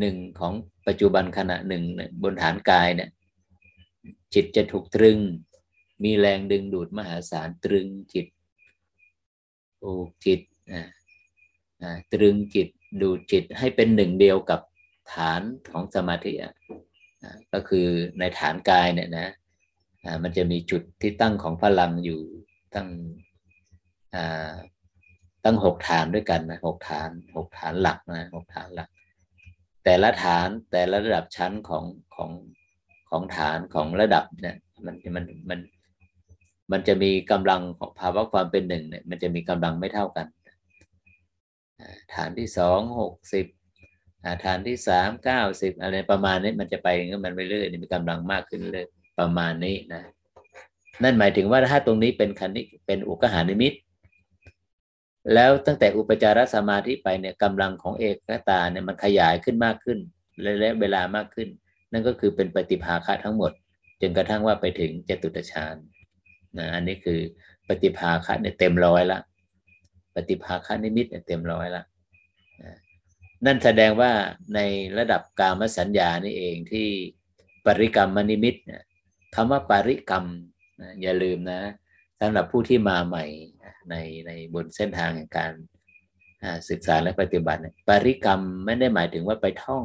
[0.00, 0.52] หนึ่งของ
[0.86, 1.82] ปัจจุบันขณะหนึ่ง
[2.22, 3.10] บนฐานกายเนี่ย
[4.34, 5.18] จิตจะถูกตรึง
[6.04, 8.26] มีแรงดึงดูดมหาศาลตรึงจิต
[9.78, 9.92] โอ้
[10.24, 10.40] จิต
[12.12, 12.68] ตรึงจิต
[13.02, 14.60] ดูจิตให้เป็นหนึ่งเดียวกับ
[15.12, 16.54] ฐานของสมาธิอะ
[17.52, 17.86] ก็คือ
[18.18, 19.28] ในฐานกายเนี่ยนะ
[20.22, 22.20] มันจะมีจุดที่ตั้งของพลังอยู่
[22.74, 22.88] ตั้ง
[25.44, 28.88] ตั้งหกฐานด้วยกันนะหกฐานหกฐานหลักนะหกฐานหลัก
[29.84, 32.30] แต่ละฐานแต่ละระดับชั้นของของ
[33.10, 35.60] ของฐานของระดับเนี่ยมันมันมัน
[36.72, 40.26] มันจะมีกำลังของภาวะความเป็นหนึ่งเนี่ยมันจะมีกำลังไม่เท่ากัน
[42.14, 43.46] ฐานที่สองหกสิบ
[44.44, 46.88] ฐานที่สามเก้าสิบอะไรประมาณนี้มันจะไป
[47.24, 48.86] มันไปเรื่อยมีกำลังมากขึ้นเลย
[49.18, 50.02] ประมาณนี้นะ
[51.02, 53.72] นั่นหมายถึงว่าถ้าตรงนี้เป็นคันนี้เป็นอุกหานิมิต
[55.34, 59.98] แล้วตั้งแต่อุปจารสมาธิไปเนี่ยกำลังของเอกตาเนี่ยมันขยายขึ้นมากขึ้น
[60.60, 61.48] และเวลามากขึ้น
[61.92, 63.52] นั่นก็คือเป็นปฏิภาคะทั้งหมด
[64.00, 65.76] จนกระทั่งว่าไปถึงเจตุตฌาน
[66.58, 67.20] นะอันนี้คือ
[67.68, 69.20] ปฏิภาคะเนี่ยเต็มร้อยละ
[70.14, 71.82] ปฏิภาคะนิมิตเนี่ยเต็มร้อยละ
[73.46, 74.12] นั่นแสดงว่า
[74.54, 74.60] ใน
[74.98, 76.88] ระดับกามสัญญานี่เองที่
[77.66, 78.82] ปริกรรมมนิมิตเนี่ย
[79.34, 80.24] คำว่าปริกรรม
[80.80, 81.60] นะอย่าลืมนะ
[82.20, 83.24] สำหรับผู้ที่มาใหม่
[83.90, 83.94] ใน
[84.26, 85.52] ในบนเส้นทางแห่งการ
[86.70, 89.84] ศึกษาและปฏิบัติปริกรรมไม่ได้หมายถึงว่าไปท่อง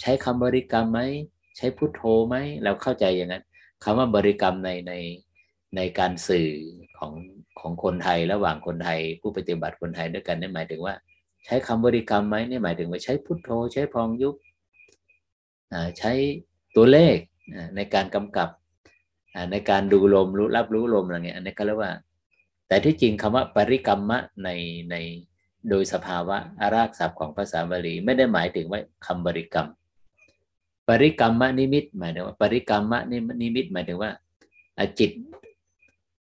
[0.00, 1.00] ใช้คำบริกรรมไหม
[1.56, 3.44] ใช้พุทโธไหมเราเข้าใจอย่างนั้น
[3.84, 4.92] คำว่าบริกรรมในใน
[5.76, 6.50] ในการสื่อ
[6.98, 7.12] ของ
[7.60, 10.94] ของคนไทยระหว่างคนไทย ผู้ปฏิบัติคนไทยด้วยกันนี่หมายถึงว่า
[11.44, 14.34] ใช้คำบริกรรมไหมนี่หมายถึงว่าใช้พุทโธ ใช้พองยุบ
[15.98, 16.12] ใช้
[16.76, 17.16] ตัวเลข
[17.76, 18.48] ในการกำกับ
[19.52, 21.92] ในการดูลมรู้รับรู้ลมอะไรเงี้ยอันนี้ก็เรียกว่า
[22.68, 24.50] แต่ที่จริงคำว่าปริกรรมะใน
[24.90, 24.96] ใน
[25.68, 29.68] โดยสภาวะอารากศัพท์ของภาษาบาลีไม่ได้หมายถึงว่าคำบริกรรม
[30.88, 32.94] ปริกรรมนิมิตหมายถึงว่าปริกรรม
[33.42, 34.10] นิมิตหมายถึงว่า
[34.98, 35.10] จิต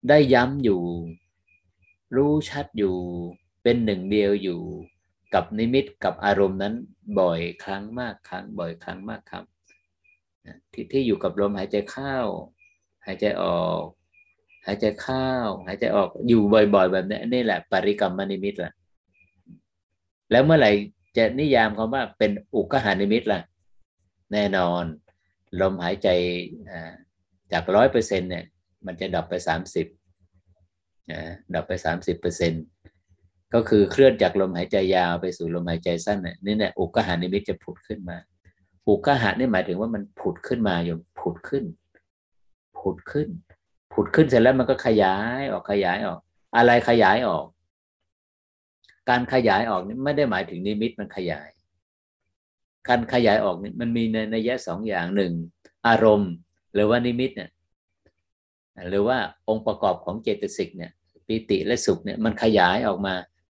[0.10, 0.82] ได้ย้ำอยู่
[2.16, 2.96] รู้ชัดอยู่
[3.64, 4.60] เป็นหนึ่งเดียวอยู่
[5.34, 6.74] กับนิมิตกับอารมณ์นั้น
[7.20, 9.44] บ่อยครั้งมากครั้ง บ่อยครั้งมากครับ
[10.74, 12.16] ที่ที่อยู่กับลมหายใจเข้า
[13.06, 13.82] หายใจออก
[14.66, 15.28] หายใจเข้า
[15.68, 16.42] หายใจออกอยู่
[16.76, 18.72] บ่อย ๆ แบบนี้นี่แหละ ปริกรรมนิมิตละ
[20.32, 20.72] แล้วเมื่อไหร่
[21.18, 23.42] จะนิยามคำว่าเป็นอุกหานิมิตล่ะ
[24.34, 24.84] แน่นอน
[25.62, 26.08] ลมหายใจ
[27.52, 28.46] จากร้อยเปอร์เซ็นเนี่ย
[28.86, 29.88] มันจะดับไปสามสิบ
[31.56, 32.54] ดับไปสามสิบเปอร์เซ็น
[33.54, 38.18] ก็คือเคลื่อนจากลมหายใจยาวไปสู่ลมหายใจสั้นนี่เนี่ยอุกหานิมิตจะผุดขึ้นมา
[38.88, 41.64] อุกหานี่หมายถึงว่ามันผุดขึ้นมาอยู่ผุดขึ้น
[42.80, 43.28] ผุดขึ้น
[43.94, 46.20] ผุดขึ้นเสร็จแล้วมันก็ขยายออกขยายออก
[46.56, 47.46] อะไรขยายออก
[49.10, 51.50] การขยายออกนี่ไม่ได้หมายถึงนิมิตมันขยาย
[52.88, 55.34] การขยายออกนี่มันมีในในแยะสองอย่างหนึ่ง
[55.88, 56.32] อารมณ์
[56.74, 57.50] หรือว่านิมิตเนี่ย
[58.90, 59.18] หรือว่า
[59.50, 60.92] องค์ประกอบของเจตสิกเนี่ย
[61.28, 63.14] ปิติและสุขเนี่ยมันขยายออกมา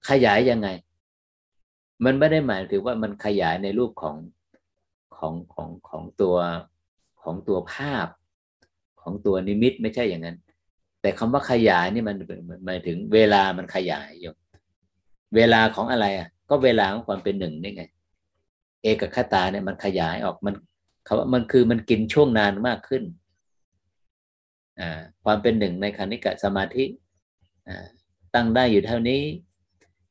[0.10, 0.68] ขยายยังไง
[2.06, 4.16] มันไม่ได้หมายถึงว่ามันขยายในรูปของ
[5.18, 6.36] ของของของตัว
[7.22, 8.08] ของตัวภาพ
[9.02, 10.38] ของตัวนิมิตไม่ใช่อย่างนั้น
[11.02, 12.16] แต่คำว่าขยายนี่มัน
[12.66, 14.34] หมายถึงเวลามันขยายอยู่
[15.36, 17.84] เวลาของอะไรอะก็เวลาของความเป็นหนึ่งนี่ไง
[18.84, 20.56] เอกคตาเนี่ยมันขยายออกมัน
[21.06, 23.04] เขาว่ามันคือมันกินช่วงนานมากขึ้น
[25.24, 26.86] ความเป็นหนึ่งในคณิกะสมาธิ
[28.36, 29.22] ตั้งได้อยู่เท่านี้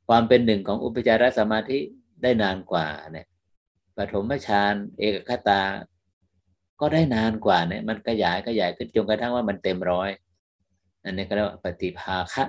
[0.08, 1.78] ความเป็นหนึ่งของอุปจารสมาธิ
[2.22, 3.26] ได้นานกว่าเนี่ย
[3.96, 5.62] ปฐมฌานเอกคตา
[6.80, 10.10] ก็ได้นานกว่าเนี่ยมันขยายขยายขึ้นจนกระทั่งว่ามันเต็มร้อย
[11.04, 12.44] อันนี้ก็เรียกว่าปฏิภาคะ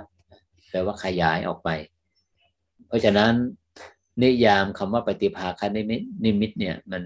[0.69, 1.69] แปลว่าขยายออกไป
[2.87, 3.33] เพราะฉะนั้น
[4.21, 7.03] นิยามคำว่าปฏิภาคนิมิตนิมิตเนี่ย มัน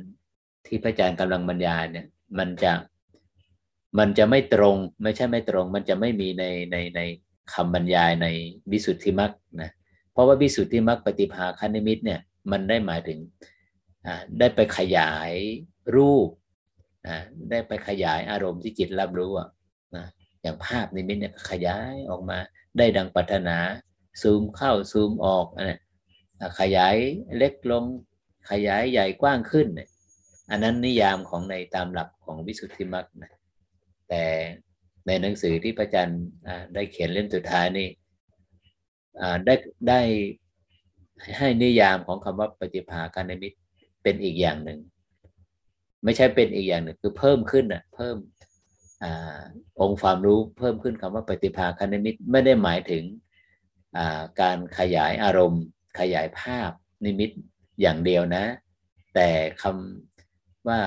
[0.66, 2.06] ที่พระอาจารย์กำลังบรรยายเนี่ย
[2.38, 2.72] มันจะ
[4.00, 7.02] มันจะไม่ตรง ไม่ใช่ไม่ตรง มันจะไม่มีในในใน
[7.54, 8.28] คำบรรยายใน
[8.72, 9.32] วิสุทธิมรรค
[9.62, 9.72] นะ
[10.12, 12.20] เพราะว่าวิสุทธิมรรคปฏิภาคนิมิตเนี่ย
[12.52, 13.20] มันได้หมายถึง
[14.40, 15.32] ได้ไปขยาย
[15.96, 16.30] รูป
[17.52, 19.50] ได้ไปขยายอารมณ์ที่จิตรับรู้อะ
[19.96, 20.06] นะ
[20.42, 22.38] อย่างภาพนิมิตเนี่ยขยายออกมา
[22.78, 23.58] ได้ดังปัถนา
[24.22, 25.80] ซูมเข้าซูมออกนะ
[26.60, 26.96] ขยาย
[27.38, 27.86] เล็กลง
[28.52, 29.68] ขยายใหญ่กว้างขึ้น
[30.50, 33.32] อันนั้นนิยามของในตามหลักของวิสุทธิมรรคนะ
[34.10, 34.24] แต่
[35.08, 36.22] ในหนังสือที่พระอาจารย์
[36.74, 37.88] ได้เขียนเล่มสุดท้ายนี่
[39.46, 39.56] ได้
[39.90, 40.02] ได้
[41.38, 43.54] ให้นิยามของคำว่าปฏิภาคานิมิต
[44.04, 44.80] เป็นอีกอย่างหนึ่ง
[46.04, 48.18] ไม่ใช่เป็นอีกอย่างหนึ่งคือเพิ่มขึ้นอะเพิ่ม
[49.04, 49.06] อ
[49.82, 53.04] องค์ความรู้เพิ่มขึ้นคำว่าปฏิภาคานิมิตไม่ได้หมายถึง
[54.42, 55.64] การขยายอารมณ์
[56.00, 56.72] ขยายภาพ
[57.06, 57.30] นิมิต
[57.82, 58.46] อย่างเดียวนะ
[59.16, 59.30] แต่
[59.62, 60.80] คำว่า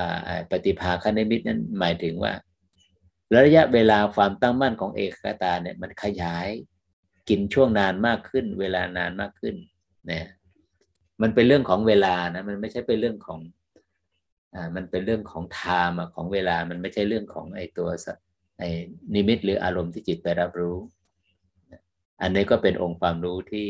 [0.51, 2.33] ปฏิภาคนิมิตนั้นหมายถึงว่า
[3.37, 6.49] ระยะเวลาความตั้งมั่นของเอกคตาเนี่ยมันขยาย
[7.29, 9.55] กินช่วงนานมากขึ้น เวลานานมากขึ้น
[10.07, 10.27] เนี่ย
[11.23, 13.41] มันเป็นเรื่องของเวลานะมันไม่ใช่เป็นเรื่องของ
[14.55, 15.61] อ่ามันเป็นเรื่องของไท
[15.91, 17.89] ม์ของเวลามันไม่ใช่เรื่องของไอตัว
[18.59, 18.65] ไอ
[19.15, 20.77] นิมิตหรืออารมณ์ที่จิตไปรับรู้
[22.23, 23.69] อันนี้ก็เป็นองค์ความรู้ที่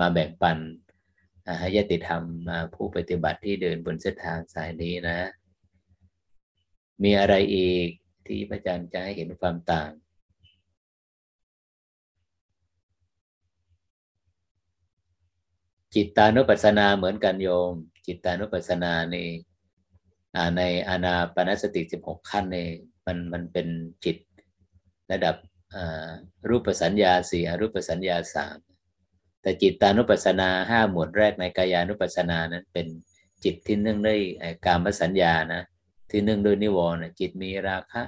[0.00, 0.58] มาแบ่งปัน
[1.58, 5.18] ให้ยติธรรมมาผู้ปฏิบัติที่เดินบนเส้นทางสายนี้นะ
[7.02, 7.88] มีอะไรอีก
[8.26, 9.90] ที่พระอาจารย์จะให้เห็นความต่าง
[15.94, 17.72] จิตตานุปัสสนาเหมือนกันโยม
[18.06, 19.16] จิตตานุปัสสนาใน
[20.56, 22.58] ในอานาปนสติสิบหกขั้นใน
[23.06, 23.68] มันมันเป็น
[24.04, 24.16] จิต
[25.12, 25.36] ระดับ
[26.48, 28.58] รูปสัญญาสี่รูปสัญญาสาม
[29.42, 32.86] แต่จิตตานุปัสสนาห้าหมวดแรกในกายานุปัสสนานั้นเป็น
[33.44, 34.20] จิตที่เนื่องด้วย
[34.66, 35.62] การมสัญญานะ
[36.10, 38.02] ที่เนื่องด้วยนิวรณ์จิตมีราคะ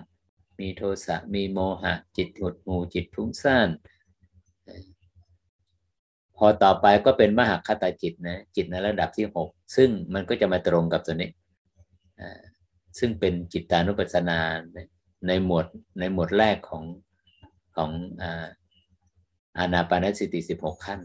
[0.61, 3.69] มีโทสะมีโมหะ จิตหดหูจิตฟุ้งซ่าน
[6.37, 11.31] พอต่อไปก็เป็นมหคตาจิตนะจิตในระดับที่หกซึ่งมันก็จะมาตรงกับตัวนี้
[12.99, 14.39] ซึ่งเป็นจิตตานุปัสสนา
[15.27, 15.67] ในหมวด
[15.99, 16.85] ในหมวดแรกของ
[17.77, 17.91] ของ
[19.59, 21.01] อานาปานสติสิบหกขั้น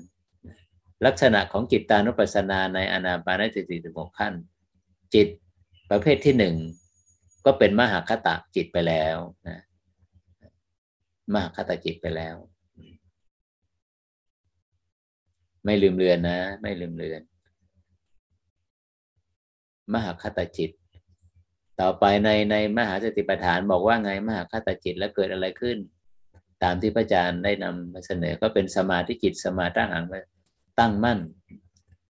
[1.06, 4.34] ลักษณะของจิตตานุปัสสนาในอนาปานสติสิบหกขั้น
[5.14, 5.28] จิต
[5.92, 6.56] ประเภทที่หนึ่ง
[7.46, 9.18] ก็เป็นมหาคตะจิตไปแล้ว
[9.48, 9.60] นะ
[11.34, 12.36] มหาคตะจิตไปแล้ว
[15.66, 17.22] ไม่ลืมเลือนนะ ไม่ลืมเลือน
[19.94, 20.72] มหาคตจิต
[21.82, 25.78] ต่อไปในในมหาสติปัฏฐานบอกว่าไงมหาคตจิตแล้วเกิดอะไรขึ้น
[26.64, 30.06] ตามที่พระอาจารย์ได้นำมาเสนอก็เป็นสมาธิจิตสมาตั้งหัง
[30.80, 31.20] ตั้งมั่น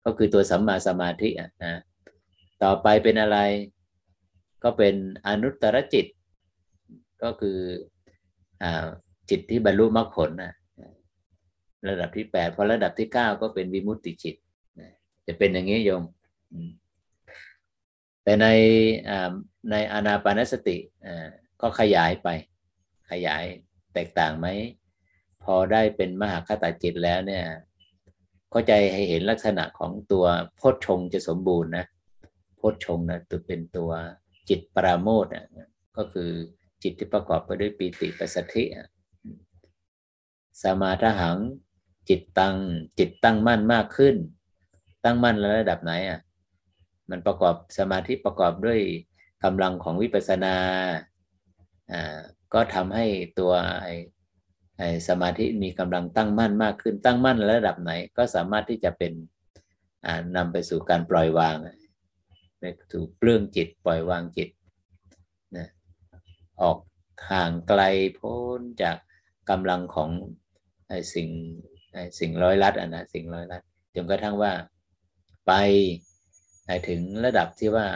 [0.05, 1.81] ก็คือตัวสัมมาสมาธินะ
[2.63, 3.37] ต่อไปเป็นอะไร
[4.63, 4.95] ก็เป็น
[5.27, 6.05] อนุตตรจิต
[7.23, 7.59] ก็คือ
[8.63, 8.65] อ
[9.29, 10.53] จิตที่บรรลุมรรคผลนะ
[11.89, 14.35] ระดับที่แปดพอระดับที่เก้าก็เป็นวิมุตติจิต
[15.27, 16.03] จะเป็นอย่างนี้โยม
[18.23, 18.47] แต่ใน
[19.71, 20.77] ในอนาปานสติ
[21.61, 22.27] ก็ขยายไป
[23.11, 23.43] ขยาย
[23.93, 24.47] แตกต่างไหม
[25.43, 27.43] พอได้เป็นมหาคตาจิตแล้วเนี่ย
[28.51, 30.25] เข้าใจให้เห็นลักษณะของตัว
[30.55, 31.85] โพชฌงจะสมบูรณ์นะ
[32.57, 33.91] โพชฌงนะตัวเป็นตัว
[34.49, 35.25] จิตปราโมท
[35.97, 36.29] ก็คือ
[36.83, 38.63] จิตที่ประกอบไปด้วยปีติปัสสธิ
[40.63, 41.37] สมาทหัง
[42.09, 42.55] จิตตั้ง
[42.99, 44.15] จิตตั้งมั่นมากขึ้น
[45.03, 46.19] ตั้งมั่นระดับไหนอะ
[47.09, 48.79] มันประกอบสมาธิประกอบด้วย
[49.43, 50.55] กำลังของวิปัสสนา
[51.91, 52.19] อ่า
[52.53, 53.05] ก็ทำให้
[53.39, 53.53] ตัว
[55.07, 59.13] สมาธิมีกำลังตั้งมั่นมากขึ้นตั้งมั่นระดับไหน ก็สามารถที่จะเป็น
[60.05, 61.55] อ่านำไปสู่การปล่อยวาง
[62.93, 64.49] ถูกเปลื้องจิตปล่อยวางจิต
[65.57, 65.67] นะ
[66.61, 66.77] ออก
[67.31, 67.81] ห่างไกล
[68.19, 68.97] พ้นจาก
[69.49, 70.09] กำลังของ
[71.13, 71.29] สิ่ง
[72.19, 73.61] สิ่งร้อยลัดอะนะสิ่งร้อยลัด
[73.95, 74.53] จนกระทั่งว่า
[75.47, 75.53] ไป
[76.87, 77.87] ถึงระดับที่ว่า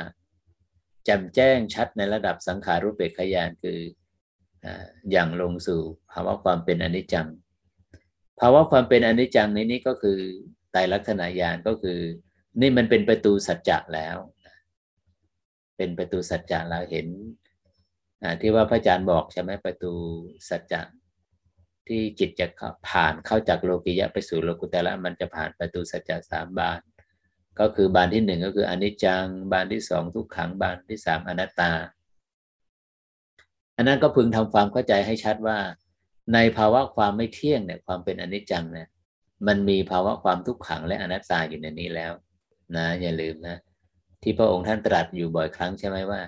[1.09, 3.79] จำแจ้งชัดในระดับสังขารุปเปกขยานคือ
[5.11, 5.81] อย่างลงสู่
[6.11, 7.27] ภาวะความเป็นอนิจจัง
[8.39, 10.19] ภาวะความเป็นอนิจจังนี้นี่ก็คือ
[10.71, 11.99] ไตรลักษณะญาณก็คือ
[12.61, 14.17] นี่มันเป็นประตูสัจจะแล้ว
[15.77, 17.07] เป็นประตูสัจจะเราเห็น
[18.41, 19.93] ที่ว่าพระอาจารย์บอกใช่ไหมประตู
[20.49, 20.81] สัจจะ
[21.87, 22.47] ที่จิตจะ
[22.87, 26.79] ผ่านเข้าจากโลกิยะไปสู่โลกุตละมันจะผ่านประตูสัจจะสามบาน
[27.59, 31.71] ก็คือบานที่หนึ่งก็คืออนิจจัง บานที่สองทุกขังบานที่สามอนัตตา
[33.81, 35.57] อันนั้นก็พึงทำความเข้าใจให้ชัดว่า
[36.33, 38.87] ในภาวะความไม่เที่ยงเนี่ยความเป็นอนิจจังเนี่ย
[39.47, 42.11] มันมีภาวะความทุกขังและอนัตตาอยู่ในนี้แล้ว
[42.75, 43.55] นะอย่าลืมนะ
[44.21, 46.21] ที่พระองค์ท่านตรัสอยู่บ่อยครั้งใช่ไหมว่า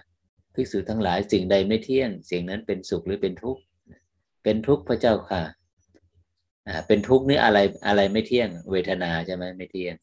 [0.54, 3.62] ภิกษุทั้งหลายสิ่งใดไม่เที่ยง สิ่งนั้นเป็นสุขหรือเป็นทุกข์
[4.44, 5.44] เป็นทุกข์พระเจ้าค่ะ
[6.68, 9.96] อ่าเป็นทุกข์นี่อะไรอะไรไม่เที่ยง เวทนาใช่ไหมไม่เที่ยง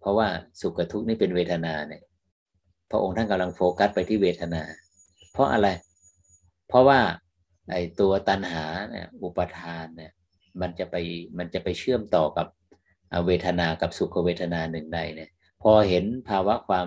[0.00, 0.28] เพราะว่า
[0.60, 2.02] สุขกับทุกข์นี่เป็นเวทนาเนี่ย
[2.90, 4.62] พระองค์ท่านกำลังโฟกัสไปที่เวทนา
[5.34, 5.68] เพราะอะไร
[6.74, 7.00] เพราะว่า
[7.72, 10.12] ไอตัวตัณหาเนี่ยอุปทานเนี่ย
[10.60, 10.96] มันจะไป
[11.38, 12.46] มันจะไปเชื่อมต่อกับ
[13.26, 15.30] เวทนากับสุขเวทนาหนึ่งใดเนี่ย
[15.62, 16.86] พอเห็นภาวะความ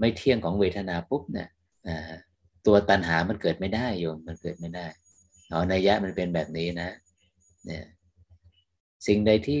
[0.00, 1.48] ไม่เที่ยงของเวทนาปุ๊บเนี่ย
[2.66, 4.86] ตัวตัณหามันเกิดไม่ได้โยมมันเกิดไม่ได้
[5.50, 6.88] เอาในยะมันเป็นแบบนี้นะ
[7.66, 7.84] เนี่ย
[9.06, 9.60] สิ่งใดที่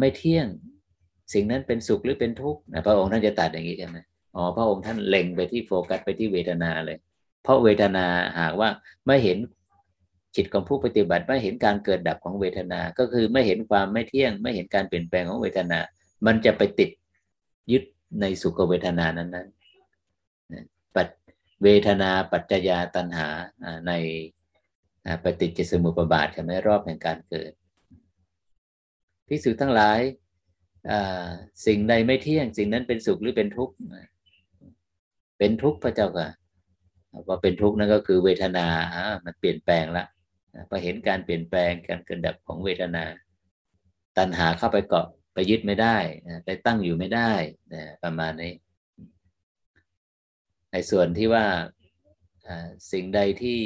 [0.00, 0.46] ไม่เที่ยง
[1.34, 3.98] สิ่งนั้นเป็นสุขหรือเป็นทุกข์พระองค์ท่านจะตัดอย่างนี้ใช่ไหม
[4.34, 6.98] อ๋อพระองค์ท่านเล็งไปที่โฟกัสไปที่เวทนาเลย
[7.42, 8.06] เพราะเวทนา
[8.40, 8.68] หากว่า
[9.06, 9.38] ไม่เห็น
[10.36, 15.78] จิตของผู้ปฏิบัติไม่เห็นการเกิดดับของเวทนา ก็คือไม่เห็นความไม่เที่ยง ไม่เห็นการเปลี่ยนแปลงของเวทนา
[16.26, 16.90] มันจะไปติด
[17.72, 17.82] ยึด
[18.20, 19.48] ในสุขเวทนานั้นนั้น
[20.94, 21.08] ปัจ
[21.62, 23.28] เวทนาปัจจยาตัณหา
[23.86, 23.92] ใน
[25.24, 27.52] ปฏิจจสมุปบาทใช่ไหมรอบแห่งการเกิด
[29.28, 30.00] พิสูจทั้งหลาย
[31.66, 33.74] สิ่งใดไม่เที่ยง สิ่งนั้นเป็นสุขหรือเป็นทุกข์
[35.38, 36.28] เป็นทุกข์พระเจ้าค่ะ
[37.28, 40.04] ว่าเป็นทุกข์นั่นก็คือเวทนาอ่ามันเปลี่ยนแปลงละ
[40.68, 43.04] พอเห็นการเปลี่ยนแปลงการเกิดดับของเวทนา
[44.18, 45.96] ตัณหาเข้าไปเกาะไปยึดไม่ได้
[46.44, 47.32] ไปตั้งอยู่ไม่ได้
[48.04, 48.52] ประมาณนี้
[50.72, 51.46] ในส่วนที่ว่า
[52.92, 53.60] สิ่งใดที่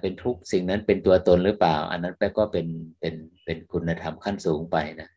[0.00, 2.66] เป็นทุกสิ่งนั้นเป็นตัวตนหรือเปล่า อันนั้นแปก็เป็น
[3.00, 5.08] เป็นเป็นคุณธรรมขั้นสูงไปนะ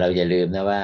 [0.00, 0.82] เราอย่าลืมนะว่า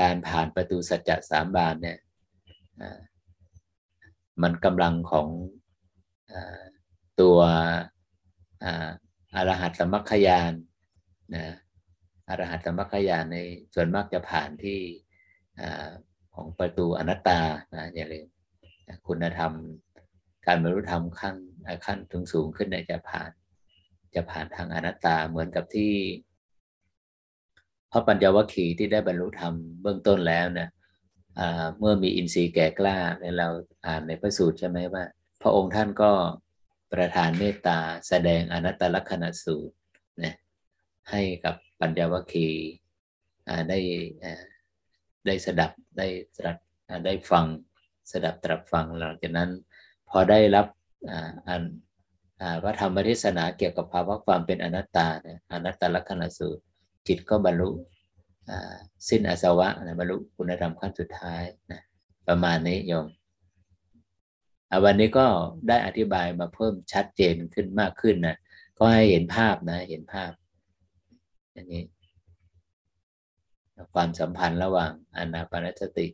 [0.00, 1.98] การผ่านประตูสัจจะสามบานเนี่ย
[4.42, 5.28] มันกำลังของ
[7.20, 7.38] ตัว
[9.34, 10.52] อรหัตสมัคคยาน
[11.36, 11.46] นะ
[12.28, 13.38] อรหัตสมัคคยานใน
[13.74, 14.80] ส่วนมากจะผ่านที่
[16.34, 17.40] ของประตูอนัตตา
[17.74, 18.26] นะอย่าลืม
[19.06, 19.52] คุณธรรม
[20.46, 21.36] การบรรลุธรรมขั้น
[21.86, 23.30] ขั้นถึงสูงขึ้นเนี่ยจะผ่าน
[24.14, 25.92] จะผ่านทางอนัตตาเหมือนกับที่
[27.96, 30.68] พระปัญญวัคคีที่ได้บรรลุธรรมเบื้องต้นแล้วนะ
[31.78, 33.48] เมื่อมีอินทรีย์แก่กล้าในเรา
[33.86, 35.04] อ่านในพระสูตรใช่ไหมว่า
[35.42, 36.10] พระองค์ท่านก็
[36.92, 39.74] ประทานเมตตาแสดงอนัตตลักษณสูตร
[40.22, 40.34] นะ
[41.10, 42.48] ให้กับปัญญวัคคี
[43.68, 43.78] ได้
[45.26, 46.06] ได้สดับได้
[46.36, 46.56] สดับ
[47.06, 47.46] ได้ฟัง
[48.12, 49.50] สดับตรับฟังหลังจากนั้น
[50.08, 50.66] พอได้รับ
[51.48, 51.62] อัน
[52.62, 56.64] พระธรรมเทศนาเกี่ยวกับภาวะความเป็นอนัตตาเนี่ยอนัตตลักษณสูตร
[57.08, 57.70] จิตก็บรรลุ
[59.08, 61.80] สิ้นอาสวะนะบรรลุคุณธรรมขั้นสุดท้ายนะ
[62.28, 63.06] ประมาณนี้โยม
[64.84, 65.26] วันนี้ก็
[65.68, 68.36] ได้อธิบายมาเพิ่มชัดเจนขึ้นมากขึ้นนะ
[68.78, 70.32] ก็ให้เห็นภาพนะ เห็นภาพ
[71.52, 71.84] อย่างนี้
[73.94, 76.06] ความสัมพันธ์ระหว่างอานาปานสติ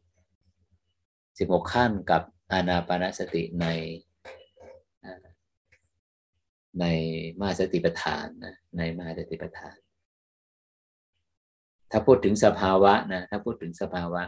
[1.39, 2.23] สิบหกขั้นกับ
[2.53, 3.67] อานาปานสติใน
[6.81, 6.85] ใน
[7.41, 9.77] มาสติปัฏฐานนะในมาสติปัฏฐาน
[11.91, 14.23] ถ้าพูดถึงสภาวะนะถ้าพูดถึงสภาวะ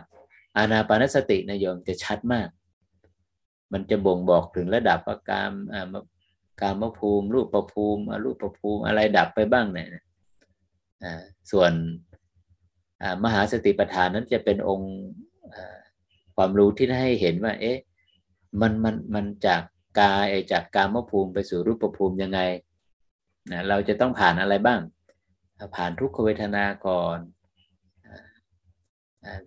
[0.57, 2.49] อานาปานสตินะโยมจะชัดมาก
[3.73, 5.53] มันจะบ่งบอกถึงระดับประกาม
[6.61, 9.89] การมภูมิ รูปประภูมิรูปประภูมิอะไรดับไปบ้างเนี่ย
[11.51, 11.73] ส่วน
[13.25, 14.93] มหาสติปัฏฐานนั้นจะเป็นองค์
[16.37, 17.79] ความรู้ที่ให้เห็นว่า เอ๊ะ
[18.61, 19.63] มันมันมันจาก
[20.01, 22.41] กายจากกามภูมิไปสู่รูปภูมิยังไง
[23.51, 24.81] นะเราจะต้องผ่านอะไรบ้าง
[25.77, 27.19] ผ่านทุกขเวทนาก่อน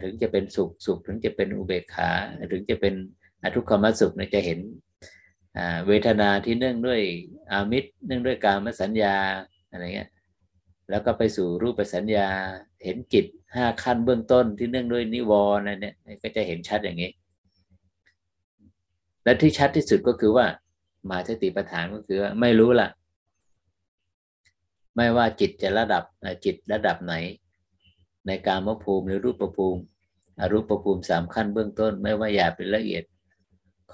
[0.02, 2.10] ถึงจะเป็นสุขสุข ถึงจะเป็นอุเบกขา
[2.52, 2.94] ถึงจะเป็น
[3.42, 4.60] อทุกขมสุขเนี่ยจะเห็น
[5.88, 7.02] เวทนาที่เนื่องด้วย
[7.52, 9.16] อามิตรเนื่องด้วยการมสัญญา
[9.70, 10.10] อะไรเงี้ย
[10.90, 12.28] แล้วก็ไปสู่รูปสัญญา
[12.84, 13.26] เห็นจิต
[13.56, 17.12] ห้าขั้นเบื้องต้นที่เนื่องด้วยนิวรณ์อะไรเนี่ยก็จะเห็นชัดอย่างนี้
[19.24, 20.46] และที่ชัดที่สุดก็คือว่า
[21.10, 22.90] มาสติปัฏฐานก็คือว่าไม่รู้ละ
[24.96, 26.04] ไม่ว่าจิตจะระดับ
[26.46, 27.14] จิตระดับไหน
[28.28, 29.82] ในการมภูมิหรือรูปภูมิ
[30.40, 33.04] อรูปภูมิสามขั้นเบื้องต้น ไม่ว่าหยาบเป็นละเอียด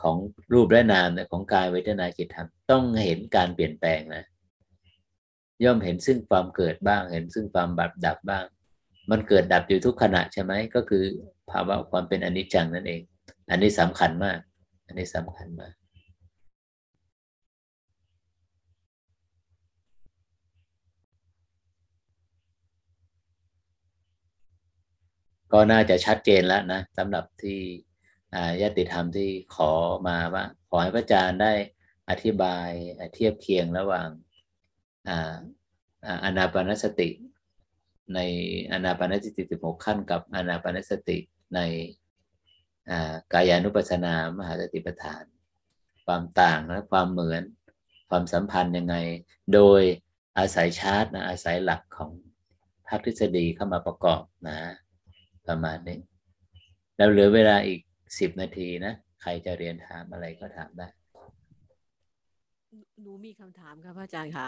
[0.01, 0.17] ของ
[0.53, 4.23] รูปและนามของกายเวทนาจิตธรรมต้องเห็นการเปลี่ยนแปลงนะ
[5.63, 8.45] ย่อมเห็นซึ่งความเกิดบ้าง เห็นซึ่งความบับดับบ้าง
[9.11, 11.03] มันเกิดดับอยู่ทุกขณะใช่ไหมก็คือ
[11.49, 13.01] ภาวะความเป็นอนิจจังนั่นเอง
[13.49, 14.39] อันนี้สำคัญมาก
[14.85, 15.73] อันนี้สำคัญมาก
[25.53, 27.59] ก็น่าจะชัดเจนแล้วนะสำหรับที่
[28.61, 29.71] ญาติธรรมที่ขอ
[30.07, 31.53] มาว่า ขอให้พระอาจารย์ได้
[32.09, 32.67] อธิบาย
[33.13, 34.09] เทียบเคียงระหว่าง
[36.23, 37.09] อานาปานสติ
[38.13, 38.19] ใน
[38.71, 41.17] อานาปานสติสิบหกขั้น กับอานาปานสติ
[41.55, 41.59] ใน
[43.33, 45.23] กายานุปัสสนามหาสติปัฏฐาน
[46.05, 47.43] ความต่างและความเหมือน
[48.09, 48.95] ความสัมพันธ์ยังไง
[49.53, 49.81] โดย
[50.37, 52.11] อาศัยชาร์ตนะอาศัยหลักของ
[52.87, 54.57] ภาคทฤษฎีเข้ามาประกอบนะ
[55.47, 55.99] ประมาณนี้
[56.97, 57.79] แล้วเหลือเวลาอีก
[58.19, 60.87] สิบนาทีนะ ใครจะเรียนถามอะไรก็ถามได้
[63.01, 64.47] หนูมีคำถามครับอาจารย์คะ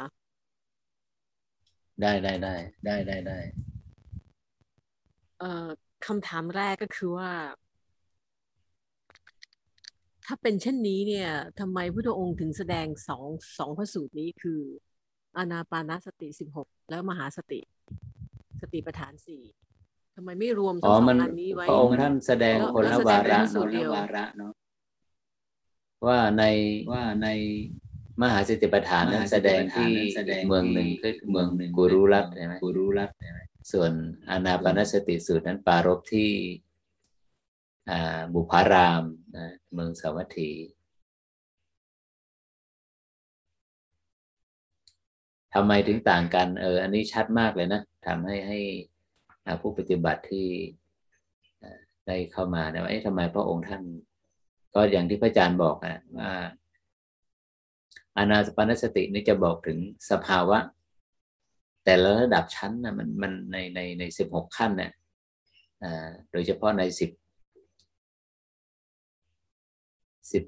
[2.02, 2.56] ได้ได้ได้
[2.86, 3.40] ได้ได้ได้
[5.40, 5.68] เอ่อ
[6.06, 7.32] คำถามแรกก็คือว่า
[10.26, 11.30] ถ้าเป็นเช่นนี้เนี่ย
[11.60, 13.26] ทำไมพุทธองค์ถึงแสดงสอง
[13.58, 14.62] สองพระสูตรนี้คือ
[15.38, 17.60] อานาปานาสติสิบหกแล้วมหาสติ
[18.62, 19.42] สติปัฏฐานสี่
[20.16, 24.52] ทำไมไม่รวมสองอันนี้ไว้พระองค์ท่านแสดงคนละวาระคนละวาระเนาะ
[26.08, 26.44] ว่าใน
[26.92, 27.28] ว่าใน
[28.22, 29.92] มหาสติปัฏฐานนั้นแสดงที่
[30.48, 33.40] เมืองหนึ่งคือเมืองหนึ่งกุรุรัตใช่ไหมกุรุรัตใช่ไหม
[33.72, 33.92] ส่วน
[34.30, 36.30] อนาปานสติสูตรนั้นปารบที่
[38.34, 39.04] บุพาราม
[39.36, 40.52] นะเมืองสาวัตถี
[45.54, 48.60] ทำไมถึงต่างกัน เออ อันนี้ชัดมากเลยนะทำให้ให้
[49.62, 50.48] ผู้ปฏิบัติที่
[52.08, 53.82] ได้เข้ามาเนี่ยว่าทำไมพระองค์ท่าน
[54.76, 56.32] ก็อย่างที่พระอาจารย์บอกนะว่า
[58.18, 59.78] อานาสปานสตินี่จะบอกถึง
[60.12, 60.58] สภาวะ
[61.86, 64.92] แต่ละระดับชั้นนะมันมันในในในสิบหกขั้นเนี่ย
[66.32, 67.12] โดยเฉพาะในสิบ
[70.32, 70.44] สิบ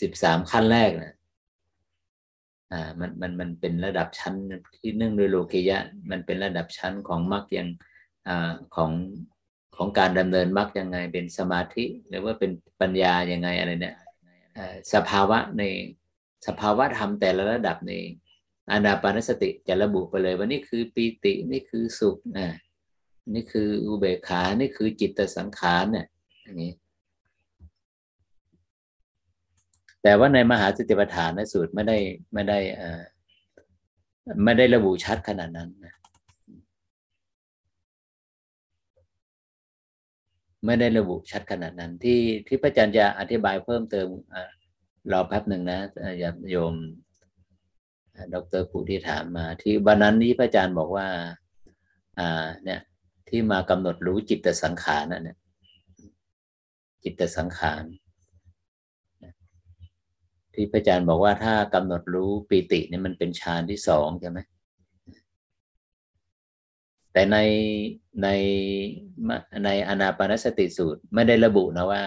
[0.00, 1.14] สิบสามขั้นแรกนะ
[2.72, 4.34] อ่ามันมันมันเป็นระดับชั้น
[4.76, 5.78] ที่เนื่องโดยโลเคยะ
[6.10, 7.68] มันเป็นระดับชั้นของมรรคยัง
[8.76, 8.90] ของ
[9.76, 12.50] ของการดำเนินมรรคยังไงเป็นสมาธิ หรือว่าเป็น
[12.80, 13.96] ปัญญายังไงอะไรเนี่ย
[14.94, 15.62] สภาวะใน
[16.46, 17.92] สภาวะธรรมแต่ละระดับใน
[18.70, 22.48] อานาปานสติจะระบุไปเลยว่านี่คือปีตินี่คือสุขนะ
[23.34, 26.06] นี่คืออุเบกขานี่คือจิตสังขารเนี่ย
[26.42, 26.72] อย่างนี้
[30.02, 31.98] แต่ว่าในมหาสติปัฏฐานในสูตรไม่ได้
[32.32, 32.58] ไม่ได้
[34.44, 35.94] ไม่ได้ระบุชัดขนาดนั้นนะ
[40.64, 44.36] ไม่ได้ระบุชัดขนาดนั้น ที่ที่พระอาจารย์จะอธิบายเพิ่มเติมอ
[45.12, 45.80] รอแป๊บหนึ่งนะ
[46.18, 46.74] อย่าโยม
[48.34, 51.08] ดรผู้ที่ถามมา ที่วันนั้นนี้พระอาจารย์บอกว่า
[52.18, 52.80] อ่า เนี่ย
[53.28, 55.38] ที่มากำหนดรู้จิตสังขารนั่นเนี่ย
[57.04, 57.84] จิตสังขาร
[60.54, 64.38] ที่พระอาจารย์บอกว่าถ้ากำหนดรู้ปีติเนี่ยมันเป็นฌานที่สองใช่ไหม
[67.12, 67.38] แต่ใน
[68.22, 68.28] ใน
[69.64, 72.02] ในอนาปานสติสูตรไม่ได้ระบุนะว่า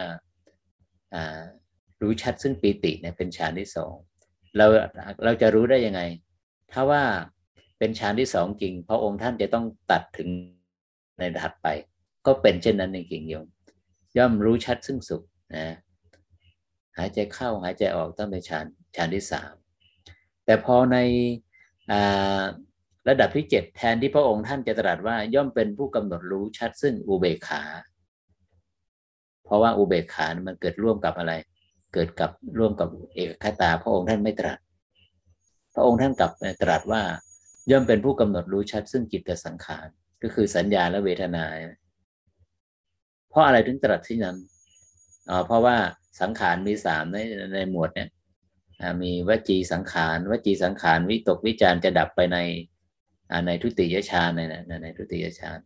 [2.02, 3.94] รู้ชัดซึ่งปีติเนี่ยเป็นฌานที่สอง
[4.58, 4.66] เรา
[5.24, 6.02] เราจะรู้ได้ยังไง
[6.72, 7.04] ถ้าว่า
[7.80, 10.30] เป็นฌานที่สองจริง พระองค์ท่านจะต้องตัดถึง
[11.18, 11.68] ในถัดไป
[12.26, 13.48] ก็เป็นเช่นนั้นจริงๆโยม
[14.18, 15.24] ย่อมรู้ชัดซึ่งสุข
[15.56, 15.76] นะ
[16.98, 18.66] หายใจเข้าหายใจออกต้องเป็นฌาน
[18.96, 19.54] ฌานที่สาม
[20.46, 20.98] แต่พอใน
[23.10, 27.64] ระดับที่เจ็ดแทนที่พระองค์ท่านจะตรัสว่าย่อมเป็นผู้กำหนดรู้ชัดซึ่งอุเบกขา
[29.46, 31.34] เพราะว่าอุเบกขามันเกิดร่วมกับอะไร
[31.94, 34.58] เกิดกับร่วมกับเอกคตา พระองค์ท่านไม่ตรัส
[35.76, 37.02] พระองค์ท่านกลับตรัสว่า
[37.72, 39.88] ย่อมเป็นผู้กำหนดรู้ชัดซึ่งจิตสังขาร
[40.22, 41.46] ก็คือสัญญาและเวทนา
[43.30, 44.38] เพราะอะไรถึงตรัสที่นั้น
[45.30, 45.78] อ๋อเพราะว่า
[46.22, 47.18] สังขารมีสามใน
[47.56, 48.10] ในหมวดเนี่ย
[49.02, 52.38] มีวจีสังขารวจีสังขารวิตกวิจารจะดับไปใน
[53.48, 55.60] ในทุติยฌานในในในทุติยฌาน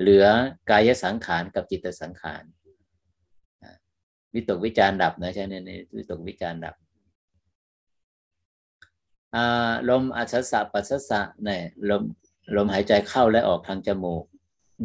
[0.00, 0.24] เหลือ
[0.70, 2.42] กายสังขารกับจิตสังขาร
[4.34, 6.74] วิตกวิจารดับนะใช่ไหมในวิตกวิจารดับ
[9.88, 12.02] ลมอัศสะปัสสะเนี่ยลม
[12.56, 14.24] ลมหายใจเข้าและออกทางจมูก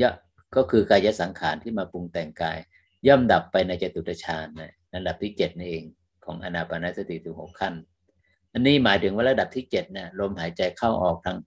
[0.02, 0.14] ยะ
[0.56, 2.57] ก็คือกายสังขารที่มาปรุงแต่งกาย
[3.07, 4.61] ย่อมดับไปในจตุตฌานใน
[4.93, 5.84] ระดับที่เจ็ดนี่เอง
[6.26, 7.73] ของอนาปานสติถึงหกขั้น
[8.56, 11.38] อันนี้หมายถึงว่าระดับที่เจ็ดเนี่ยลมหายใจเข้าออกทาง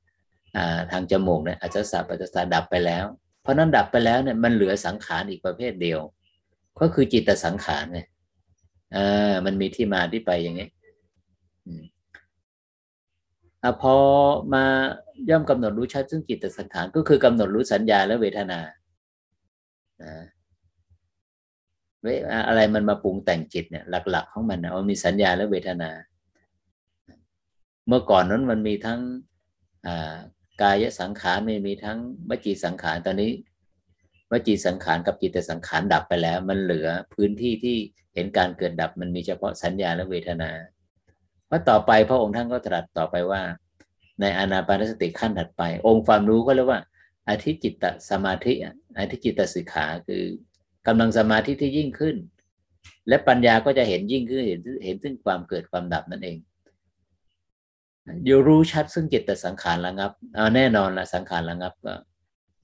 [0.92, 3.04] ทางจมูกเนี่ยอาจจะสับปัจจสาดับไปแล้ว
[3.42, 6.00] เพราะนั้นดับไปแล้วเนี่ยมันเหลือสังขารอีกประเภทเดียว
[6.80, 8.00] ก็คือจิตสังขารไง
[8.96, 10.68] อ่ามันมีที่มาที่ไปอย่างนี้
[13.62, 13.94] อพอ
[14.54, 14.64] มา
[15.30, 18.60] ย่อมกำหนดรู้ชัดซึ่งจิตสังขารก็คือกำหนดรู้สัญญาและเวทนา
[22.48, 25.90] อะไรมันมาปรุงแต่งจิตเนี่ยหลัก ๆ ของมันนะมันมีสัญญาและเวทนา
[27.88, 29.00] เมื่อก่อนนั้นมันมีทั้ง
[30.62, 31.98] กายสังขารไม่มีทั้ง
[32.28, 33.32] วจีสังขารตอนนี้
[34.32, 37.76] วจีสังขารกับจิตสังขารดับไปแล้ว มันเหลือพื้นที่ที่
[38.14, 40.50] เห็นการเกิดดับมันมีเฉพาะสัญญาและเวทนา
[41.46, 43.42] เพราะต่อไปพระองค์ท่านก็ตรัสต่อไปว่า
[44.20, 46.80] ในอนาปานสติขั้นถัดไป องค์ความรู้ก็เรียกว่า
[47.28, 48.52] อธิจิตตสมาธิ
[48.98, 50.24] อธิจิตตสิกขาคือ
[50.86, 52.16] กำลังสมาธิที่ยิ่งขึ้น
[53.08, 56.38] และปัญญาก็จะเห็นยิ่งขึ้นเห็นเห็นซึ่งความเกิดความดับนั่นเอง
[58.26, 61.94] อยู่รู้ชัดซึ่งจิตแต่สังขารระงับเอาแน่นอนละสังขารระงับก็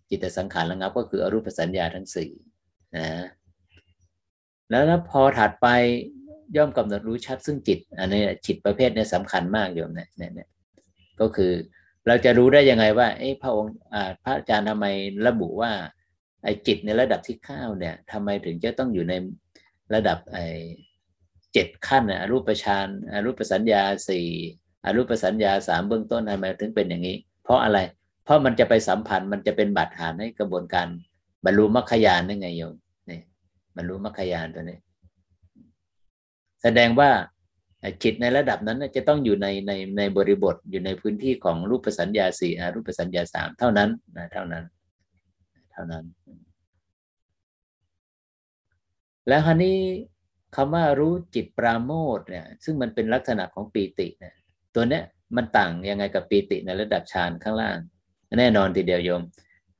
[0.08, 2.30] จิตแต่สังขารระงับ ก็คืออรูปสัญญาทั้งสี่
[2.96, 3.06] นะ
[4.70, 5.66] แล้วพอถัดไป
[6.56, 10.48] ย่อมกำหนดรู้ชัดซึ่งจิต อันนี้จิตประเภทนี้สำคัญมากโยมเนี่ยเนี่ย
[11.20, 11.52] ก็คือ
[12.06, 13.74] เราจะรู้ได้ยังไงว่า เอ้พระองค์
[14.24, 14.86] พระอาจารย์ทำไม
[15.26, 15.72] ระบุว่า
[16.44, 19.14] ไอ้จิตในระดับที่ข้าวเนี่ยทำไมถึงจะต้องอยู่ใน
[19.94, 20.44] ระดับไอ้
[21.52, 22.88] เจ็ดขั้นนะรูปฌาน
[23.24, 24.26] รูปสัญญาสี่
[24.84, 27.78] อรูปสัญญาสามเบื้องต้นทำไมถึงเป็นอย่างนี้ เพราะอะไร
[28.24, 30.86] เพราะมันจะไปสัมพันธ์มันจะเป็นบาดฐานให้กระบวนการ
[31.44, 32.74] บรรลุมรรคยานได้ไงโยม
[33.10, 33.20] นี่
[33.76, 34.78] บรรลุมรรคยานตัวนี้
[36.62, 37.10] แสดงว่า
[38.02, 44.64] จิตในระดับนั้นจะต้องอยู่ในในในบริบทอยู่ในพื้นที่ของรูปสัญญาสี่รูปสัญญาสามเท่านั้นนะเท่านั้น
[45.72, 46.04] เท่านั้น
[49.28, 49.76] แล้วคราวนี้
[50.56, 54.34] คำว่ารู้จิตปราโมทเนี่ย ซึ่งมันเป็นลักษณะของปีติเนี่ย
[54.74, 55.04] ตัวเนี้ย
[55.36, 57.76] มันต่างยังไงกับปีติในระดับฌานข้างล่าง
[58.38, 59.22] แน่นอนทีเดียวโยม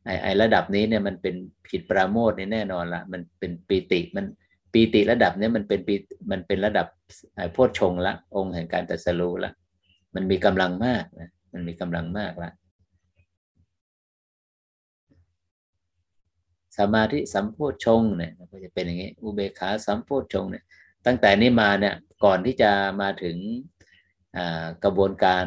[0.05, 1.35] ไอไอระดับนี้เนี่ยมันเป็น
[1.69, 4.27] ผิดปราโมทนี่แน่นอนละมันเป็นปีติมัน
[4.73, 5.95] ปีติระดับนี้มันเป็นปี
[6.31, 6.87] มันเป็นระดับ
[7.37, 9.53] ไอโพชงละ องค์แห่งการตัดสรู้ละ
[10.15, 12.51] มันมีกำลังมากนะมันมีกำลังมากละ
[16.79, 20.65] สมาธิสัมโพชงเนี่ยก็จะเป็นอย่างนี้อุเบกขาสัมโพชงเนี่ย
[21.07, 21.95] ตั้งแต่นี้มาเนี่ย
[22.25, 23.37] ก่อนที่จะมาถึง
[24.85, 25.44] กระบวนการ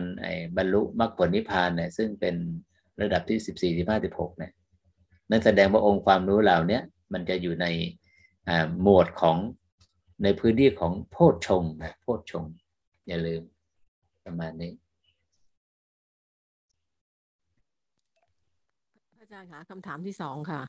[0.58, 2.36] บรรลุมรรคผลนิพพานเนี่ยซึ่งเป็น
[3.02, 4.52] ระดับที่สิบสี่สิบห้าสิบหกเนี่ย
[5.30, 6.80] นั่นแสดงว่าองค์ความรู้เหล่านี้
[7.14, 7.66] มันจะอยู่ใน
[8.82, 9.38] หมวดของ
[10.24, 12.46] ในพื้นที่ของโพชฌงนะโพชฌง
[13.08, 13.42] อย่าลืม
[14.26, 14.72] ประมาณนี้
[19.20, 20.62] อาจารย์คะคำถามที่สองค่ะ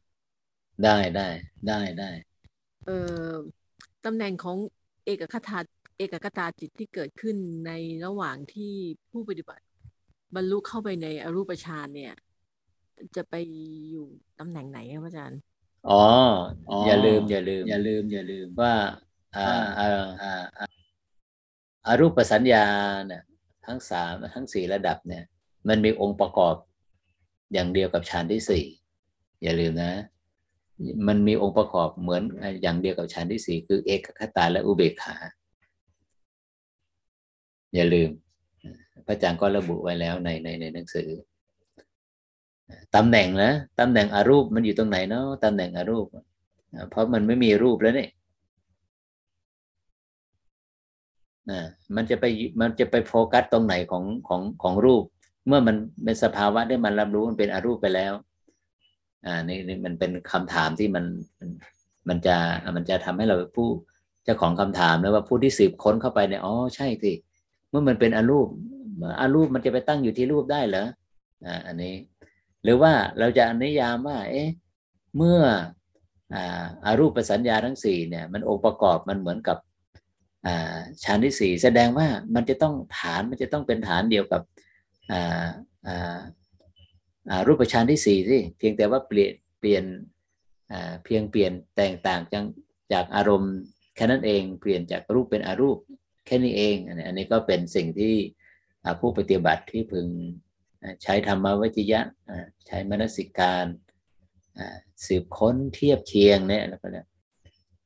[0.85, 1.29] ได้ได้
[1.69, 2.11] ได้ได้
[2.87, 2.99] เอ่
[3.31, 3.35] อ
[4.05, 4.57] ตำแหน่งของ
[5.05, 5.59] เอกคตา
[5.99, 7.73] เอกกตาจิตที่เกิดขึ้นใน
[8.05, 8.75] ระหว่างที่
[9.11, 9.65] ผู้ปฏิบัติ
[10.35, 12.15] บรรลุเข้าไปในอรูปฌานเนี่ย
[13.17, 13.35] จะไป
[13.91, 14.07] อยู่
[14.39, 15.41] ตำแหน่งไหนครับอาจารย์
[15.89, 16.03] อ๋อ
[16.87, 18.75] อย่าลืม อย่าลืม อย่าลืม อย่าลืมว่า
[19.37, 19.49] อ่า
[19.79, 19.89] อ่า
[20.23, 20.33] อ่า
[21.87, 22.65] อารูปสัญญา
[23.07, 23.23] เนี่ย
[23.67, 25.25] ทั้งสามทั้งสี่ระดับเนี่ย
[25.69, 26.55] มันมีองค์ประกอบ
[27.53, 28.65] อย่างเดียวกับฌานที่สี่
[29.43, 29.93] อย่าลืมนะ
[31.09, 32.23] มันมีองค์ประกอบเหมือน
[32.63, 35.17] อย่างเดียวกับฌานที่สี่คือเอกคตาและอุเบกขา
[37.75, 38.11] อย่าลืม
[39.07, 41.09] พระอาจารย์ก็ระบุไว้แล้วในในในหนังสือ
[42.97, 46.07] ตำแหน่งนะตำแหน่งอรูปมันอยู่ตรงไหนเนาะตำแหน่งอรูป
[46.91, 48.11] เพราะมันไม่มีรูปแล้วเนี่ย
[51.51, 51.61] นะ
[51.97, 52.25] มันจะไป
[52.61, 55.05] มันจะไปโฟกัสตรงไหนของของของรูป
[55.47, 58.13] เมื่อมันเป็นสภาวะได้มันรับรู้มันเป็นอรูปไปแล้ว
[59.27, 61.05] อ่านี่นี่มันเป็นคำถามที่มัน
[62.09, 62.37] มันจะ
[62.77, 63.69] มันจะทำให้เราผู้
[64.25, 68.49] เจ้าของคำถามแล้วว่าผู้ที่สืบค้นเข้าไปเนี่ยอ๋อใช่สิเเมื่อมันเป็นอรูป
[69.21, 70.87] อรูปมันจะไปตั้งอยู่ที่รูปได้เหรอ
[71.47, 71.95] อ่าอันนี้
[72.63, 74.49] หรือว่าเราจะนิยามว่า เอ๊ะ
[75.17, 75.41] เมื่อ
[76.85, 79.59] อารูปประสัญญาทั้งสี่เนี่ย มันองค์ประกอบมันเหมือนกับ
[81.05, 84.43] ฌานที่สี่แสดงว่ามันจะต้องฐานมันจะต้องเป็นฐานเดียวกับ
[87.47, 89.85] รูปฌานที่สี่สิเพียงแต่ว่าเปลี่ยนเปลี่ยน
[91.05, 92.45] เพียงเปลี่ยนแตกต่างจาก
[92.93, 93.55] จากอารมณ์
[93.95, 95.79] แค่นั้นเองเปลี่ยนจากรูปเป็นอรูป
[96.29, 96.77] แค่นี้เอง
[97.07, 98.15] อันนี้ก็เป็นสิ่งที่
[99.01, 100.07] ผู้ปฏิบัติที่พึง
[101.03, 102.01] ใช้ธรรมวิจยะ
[102.67, 103.65] ใช้มนสิการ
[105.07, 107.07] สืบค้นเทียบเคียงเนี่ยแล้วก็เนี่ย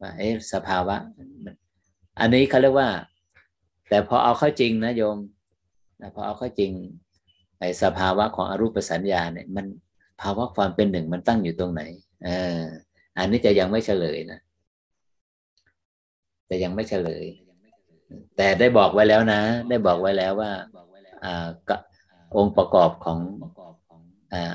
[0.00, 0.96] ว่าเอ๊ะสภาวะ
[2.20, 2.88] อันนี้เขาเรียกว่า
[3.88, 5.16] แต่พอเอาเข้าจริงนะโยม
[6.14, 6.72] พอเอาเข้าจริง
[7.58, 9.66] ไอ้สภาวะของอรูปสัญญาเนี่ยมัน
[10.20, 11.82] ภาวะความเป็นหนึ่งมันตั้งอยู่ตรงไหน
[12.26, 12.28] อ
[13.18, 14.38] อันนี้จะยังไม่เฉลยนะ
[16.46, 17.24] แต่ยังไม่เฉลย
[18.36, 20.52] แต่ได้บอกไว้แล้วนะ ได้บอกไว้แล้วว่า
[21.24, 21.46] อ่า
[22.36, 23.18] องค์ประกอบของ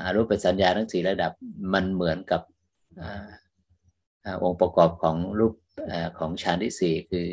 [0.02, 1.32] อรูปสัญญาทั้งสี่ระดับ
[1.74, 2.42] มันเหมือนกับ
[4.44, 5.54] องค์ประกอบของรูป
[6.18, 7.26] ของฌานที่สี่คือ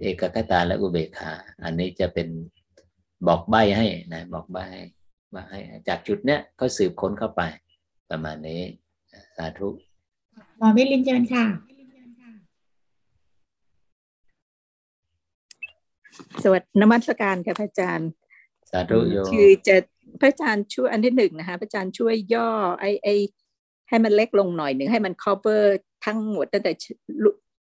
[0.00, 1.32] เอกคตาและอุเบกขา
[1.64, 2.28] อันนี้จะเป็น
[3.26, 4.58] บอกใบให้นะบอกใบ
[5.34, 7.42] ว่าให้จากจุดเนี้ยก็สืบค้นเข้าไป
[8.10, 8.62] ประมาณนี้
[9.36, 9.68] สาธุ
[10.58, 11.44] หมอวิลินเชิญค่ะ
[16.44, 18.10] สวัสดีนมัสการค่ะพระอาจารย์
[18.70, 19.76] สาธุโยคือจะ
[20.20, 22.50] พระอาจารย์ช่วยอันที่หนึ่งนะคะพระอาจารย์ช่วยย่อ
[22.80, 23.08] ไอไอ
[23.88, 25.64] ให้มันเล็กลงหน่อยหนึ่งให้มัน cover
[26.04, 26.72] ทั้งหมดตั้งแต่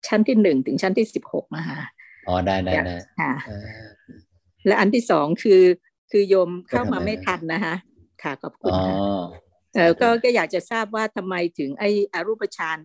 [0.08, 1.80] ชั้นที่หนึ่งถึงชั้นที่สิบหกนะคะ
[2.28, 3.34] อ๋อได้ได้ได้ค่ะ
[4.68, 5.62] และอันที่สองคือ
[6.12, 7.76] คือโยมเข้ามาไม่ทันนะคะ
[8.24, 8.96] ค่ะขอบคุณค่ะ
[9.76, 12.78] เออก็ก็อยากจะทราบว่าทำไมถึงไออารูปฌาน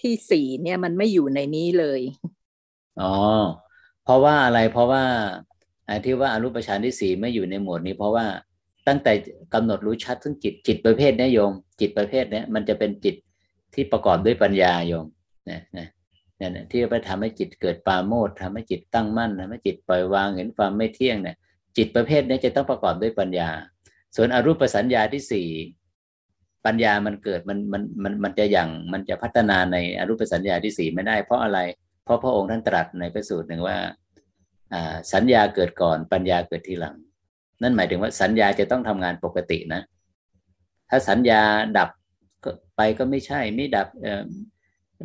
[0.00, 2.00] ที่สี่เนี่ยมันไม่อยู่ในนี้เลย
[3.00, 3.12] อ๋อ
[4.04, 5.04] เพราะว่าอะไรเพราะว่า
[5.86, 8.26] ไอ้ที่ว่าอรูปฌานที่สี่ไม่อยู่ในหมวดนี้ เพราะว่า
[8.88, 9.12] ตั้งแต่
[9.54, 13.14] กำหนดรู้ชัดซึ่งจิตจิตประเภทนี้โยม จิตประเภทนี้มันจะเป็นจิต
[13.74, 15.06] ที่ประกอบด้วยปัญญาโยม
[15.50, 15.88] นะนะ
[16.36, 21.36] เนี่ยที่ไปทำให้จิตเกิดปาโมดทำให้จิตตั้งมั่นทำให้จิตปล่อยวางเห็นความไม่เที่ยงเนี่ย
[21.76, 23.48] จิตประเภทนี้จะต้องประกอบด้วยปัญญา
[24.16, 25.48] ส่วนอรูปสัญญาที่สี่
[26.66, 31.58] ปัญญามันเกิดมันมันมันมันจะอย่างมันจะพัฒนาในอรูปสัญญาที่สี่ไม่ได้ เพราะอะไร
[32.04, 33.76] เพราะพระองค์ท่านตรัสในพระสูตรหนึ่งว่า
[35.12, 36.96] สัญญาเกิดก่อนปัญญาเกิดทีหลัง
[37.62, 39.82] นั่นหมายถึงว่าสัญญาจะต้องทำงานปกตินะ
[40.90, 41.42] ถ้าสัญญา
[41.78, 41.90] ดับ
[42.76, 43.88] ไปก็ไม่ใช่ ไม่ดับ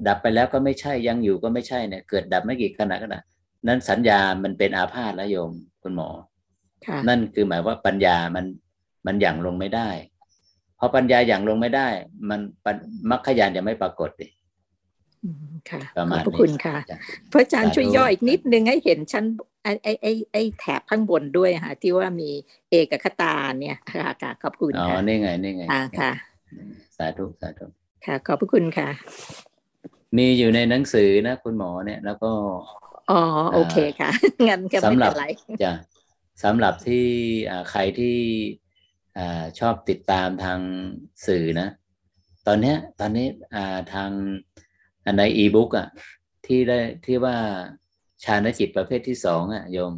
[0.07, 3.19] ดับไปแล้วก็ไม่ใช่ยังอยู่ก็ไม่ใช่เนี่ย เกิดดับไม่กี่ขณะขณะ
[3.67, 5.51] นั้นสัญญามันเป็นอาพาธแล้วโยม
[5.83, 6.09] คุณหมอ
[7.07, 8.45] นั่นคือหมายว่าปัญญามัน
[9.05, 9.89] มันหยั่งลงไม่ได้
[10.79, 11.87] พอปัญญาหยั่งลงไม่ได้
[12.29, 12.39] มัน
[13.09, 14.27] มรรคยานจะไม่ปรากฏดิ
[15.71, 15.81] ค่ะ
[16.25, 16.77] ขอบคุณค่ะ
[17.31, 19.25] พระอาจารย์ช่วยย่ออีกนิดนึงให้เห็นชั้น
[19.63, 22.29] ไอ้ไอ้ไอ้ไอ้แถบข้างบนด้วยค่ะ ที่ว่ามี
[22.69, 26.11] เอกคตาเนี่ยค่ะค่ะขอบคุณค่ะอ๋อนี่ไงนี่ไงอ่าค่ะ
[26.97, 27.65] สาธุสาธุ
[28.05, 28.89] ค่ะ ขอบพระคุณค่ะ
[30.17, 32.31] มีอยู่ในหนังสือนะ คุณหมอเนี่ยแล้วก็
[33.11, 33.21] อ๋อ
[33.53, 34.09] โอเคค่ะ
[34.47, 35.25] งั้นก็ไม่เป็นไร
[35.63, 35.73] จ้ะ
[36.43, 37.05] สำหรับที่
[37.71, 38.17] ใครที่
[39.59, 40.59] ชอบติดตามทาง
[41.27, 41.67] สื่อนะ
[42.47, 43.27] ตอนนี้ตอนนี้
[43.93, 44.11] ทาง
[45.17, 45.87] ในอีบุ๊กอะ
[46.45, 47.37] ที่ได้ที่ว่า
[48.23, 49.93] ชาณจิตประเภทที่สองอะโยม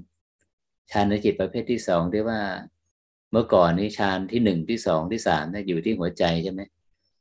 [0.92, 2.42] ชาณจิตประเภทที่สองที่ว่า
[3.32, 6.62] เมื่อก่อนนี้ฌานที่หนึ่งที่สองที่สามเนี่ยอยู่ที่หัวใจใช่ไหม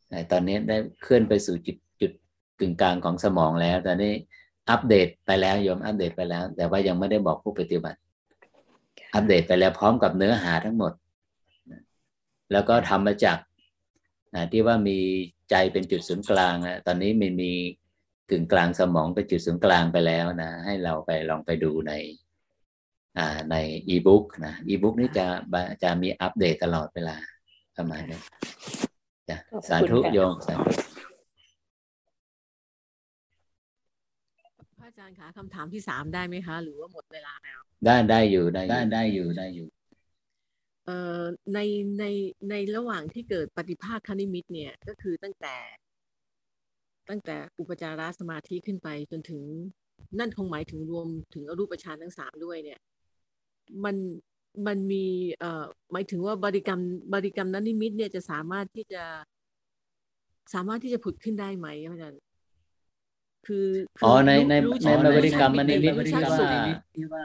[0.09, 2.13] แต่ตอนนี้ได้เคลื่อนไปสู่จุดจุด
[2.61, 4.13] กึ่งกลางของสมองแล้ว ตอนนี้
[4.71, 7.99] อัปเดตไปแล้วโยมอัปเดตไปแล้ว แต่ว่ายังไม่ได้บอกผู้ปฏิบัติ
[9.15, 10.93] อัปเดตไปแล้วพร้อมกับเนื้อหาทั้งหมด
[12.53, 13.39] แล้วก็ทำมาจาก
[14.53, 14.99] ที่ว่ามี
[15.51, 17.53] ใจเป็นจุดศูนย์กลางนะตอนนี้มันมี
[18.31, 21.93] กึ่งกลางสมองเป็นจุดศูนย์กลางไปแล้วนะ ให้เราไปลองไปดูใน
[23.51, 23.57] ใน
[23.89, 25.27] อีบุ๊กนะอีบุ๊กนี่จะ
[25.83, 27.17] จะมีอัปเดตตลอดเวลา
[27.77, 28.21] ประมาณนี้
[29.29, 29.39] จ้ะ
[29.69, 30.73] สาธุโยมสาธุ
[34.79, 39.69] พระอาจารย์คะคำถามที่สามได้ไหมคะ หรือว่าหมดเวลาแล้ว ได้ได้อยู่ได้ได้ได้อยู่ได้อยู่
[40.87, 41.21] เอ่อ
[41.55, 41.59] ใน
[41.99, 42.05] ใน
[42.51, 45.57] ในระหว่างที่เกิดปฏิภาคคณิมิตเนี่ย ก็คือตั้งแต่
[47.11, 49.43] ตั้งแต่อุปจารสมาธิขึ้นไปจนถึง
[50.19, 52.81] นั่นคงหมายถึงรวมถึงอรูปฌานทั้งสามด้วยเนี่ย
[53.85, 53.97] มัน
[54.67, 55.05] มันมี
[55.41, 56.81] เอ่อหมายถึงว่าบริกรรม
[57.15, 59.05] บริกรรมนั้นนิมิตเนี่ยจะสามารถที่จะ
[60.55, 62.21] สามารถที่จะผุดขึ้นได้ไหมอาจารย์
[63.47, 63.67] คือ
[64.05, 64.55] อ๋อในใน
[64.87, 66.49] ในบริกรรมมันนิมิตที่ว่า
[66.97, 67.25] ที่ว่า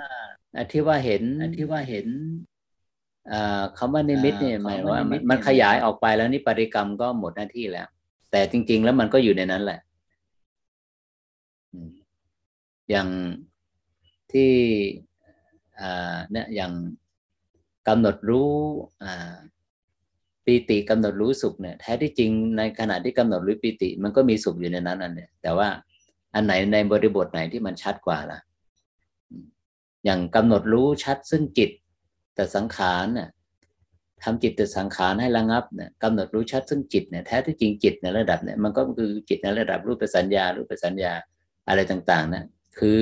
[0.71, 1.23] ที่ว่าเห็น
[1.55, 2.07] ที่ว่าเห็น
[3.77, 7.87] คำว่านิมิตเนี่ยหมายว่ามันขยายออกไปแล้วนี่ปริกรรมก็หมดหน้าที่แล้ว
[8.35, 9.79] แต่จริง ๆ แล้วมันก็อยู่ในนั้นแหละ
[12.89, 13.07] อย่าง
[14.31, 14.53] ที่
[16.31, 16.71] เนี่ยอย่าง
[17.87, 18.51] กำหนดรู้
[20.45, 25.67] ปีติกำหนดรู้สุขเนี่ยแท้ที่จริงในขณะที่กำหนดรู้ปีติ มันก็มีสุขอยู่ในนั้นอันเนี่ยแต่ว่า
[26.33, 28.39] อันไหนในบริบทไหนที่มันชัดกว่าล่ะ
[30.05, 31.71] อย่างกำหนดรู้ชัดซึ่งจิต
[32.35, 33.29] แต่สังขารเนี่ย
[34.25, 41.13] ทำจิตแต่สังขารให้ระงับเนี่ยกำหนดรู้ชัดซึ่งจิตเนี่ยแท้ที่จริงจิตในระดับเนี่ยมันก็คือจิตในระดับรูปสัญญารูปสัญญา
[41.67, 42.45] อะไรต่างๆนะ
[42.79, 42.99] คือ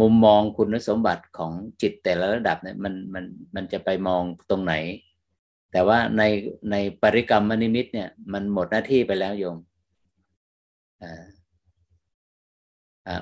[0.00, 1.52] มุมมองคุณสมบัติของ
[1.82, 3.24] จิตแต่ละระดับเนี่ยมันมัน
[3.54, 4.74] มันจะไปมองตรงไหน
[5.72, 6.22] แต่ว่าใน
[6.70, 9.56] ในบริกรรมนิมิตเนี่ยมันหมดหน้าที่ไปแล้วโยม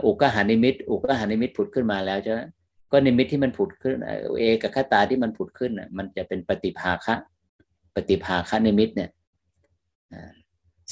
[0.05, 2.35] อุคคหนิมิตอุคคหนิมิตผุดขึ้นมาแล้วจะ
[2.93, 3.97] ก็นิมิตที่มันผุดขึ้น
[4.39, 7.15] เอกัคคตาที่มันผุดขึ้นมันจะเป็นปฏิภาคะ
[7.95, 9.11] ปฏิภาคะนิมิตเนี่ย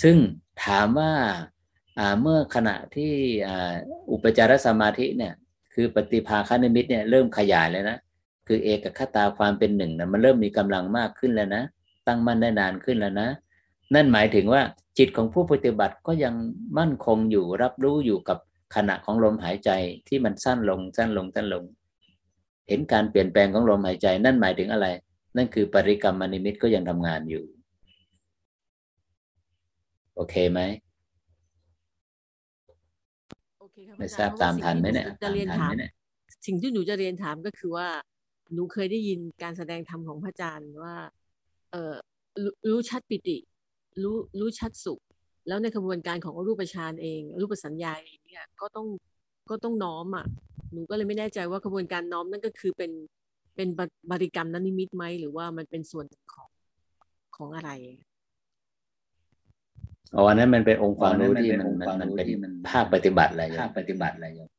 [0.02, 0.16] ซึ่ง
[0.64, 1.12] ถามว่า
[2.22, 3.12] เมื่อขณะที่
[4.10, 5.34] อุปจารสมาธิเนี่ย
[5.74, 7.98] คือปฏิภาคนิมิตเนี่ยเริ่มขยายเลยนะ
[8.46, 11.62] คือเอกคตาความเป็นหนึ่งนะมันเริ่มมีกำลังมากขึ้นแล้วนะ
[12.06, 13.28] ตั้งมั่นได้นานขึ้นแล้วนะ
[13.94, 14.62] นั่นหมายถึงว่า
[14.98, 16.34] จิตของผู้ปฏิบัติก็ยัง
[16.78, 18.38] มั่นคงอยู่รับรู้อยู่กับ
[18.76, 19.70] ขณะของลมหายใจ
[20.08, 21.64] ที่มันสั้นลงสั้นลงสั้นลง
[22.68, 24.86] เห็นการเปลี่ยนแปลงของลมหายใจ นั่นหมายถึงอะไร
[25.36, 27.44] นั่นคือปริกรรมนิมิตก็ยังทำงานอยู่
[30.16, 30.60] โอเคไหม
[33.60, 35.72] โอเคครับไม่ทราบตามทันไหมเนี่ยจะเรียนถาม
[36.46, 37.88] สิ่งที่หนูจะเรียนถามก็คือว่า
[38.52, 40.96] หนูเคยได้ยินการแสดงธรรมของพระอาจารย์ว่า
[41.70, 41.94] เออ
[42.70, 43.38] รู้ชัดปิติ
[44.02, 45.00] รู้รู้ชัดสุข
[45.48, 48.86] แล้วในกระบวนการของรูปฌานเอง รูปสัญญาเองเนี่ยก็ต้อง
[49.48, 50.26] ก็ต้องน้อมอะ
[50.72, 52.92] หนูก็เลยไม่แน่ใจว่ากระบวนการน้อมนั่นก็คือเป็น
[53.56, 53.68] เป็น
[54.10, 56.48] บริกรรมนันนิมิตไหมหรือว่ามันเป็นส่วนของ
[57.36, 57.70] ของอะไร
[60.14, 61.68] อ๋ออันนั้นมันเป็นองค์ความรู้ที่มัน
[62.02, 64.50] มันเป็นภาคปฏิบัติอะไรภาคปฏิบัติอะไรอย่าง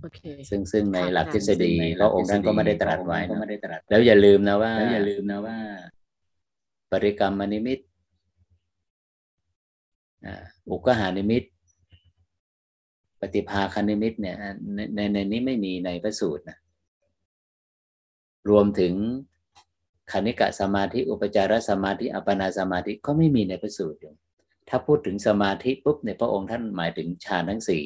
[0.00, 0.20] โอเค
[0.50, 5.56] ซึ่งซึ่งในหลักทฤษฎีพระองค์ท่านก็ไม่ได้ตรัสไว้นะแล้วอย่าลืมนะว่าแล้วอย่าลืมนะว่า
[6.92, 7.78] บริกรรมนิมิต
[10.70, 11.42] อุกหานิมิต
[13.22, 14.36] ปฏิภาคนิมิตเนี่ย
[14.94, 16.58] ในในนี้ไม่มีในพระสูตรนะ
[18.50, 18.94] รวมถึง
[20.12, 24.14] คณิกะสมาธิอุปจารสมาธิอัปนาสมาธิก็ไม่มีในพระสูตรอยู่
[24.68, 27.84] ถ้าพูดถึงสมาธิปุ๊บในพระองค์ท่านหมายถึงฌานทั้งสี่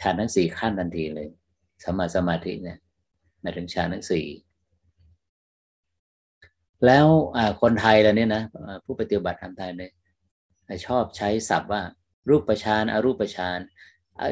[0.00, 1.28] ฌานทั้งสี่ขั้นทันทีเลย
[1.84, 2.78] สมาสมาธิเนี่ย
[3.40, 4.26] หมายถึงฌานทั้งสี่
[6.86, 7.06] แล้ว
[7.60, 8.42] คนไทยเราเนี่ยนะ
[8.84, 9.92] ผู้ปฏิบัติทำไทยเนี่ย
[10.86, 11.82] ชอบใช้ศัพท์ว่า
[12.30, 13.58] รูปฌานอรูปฌาน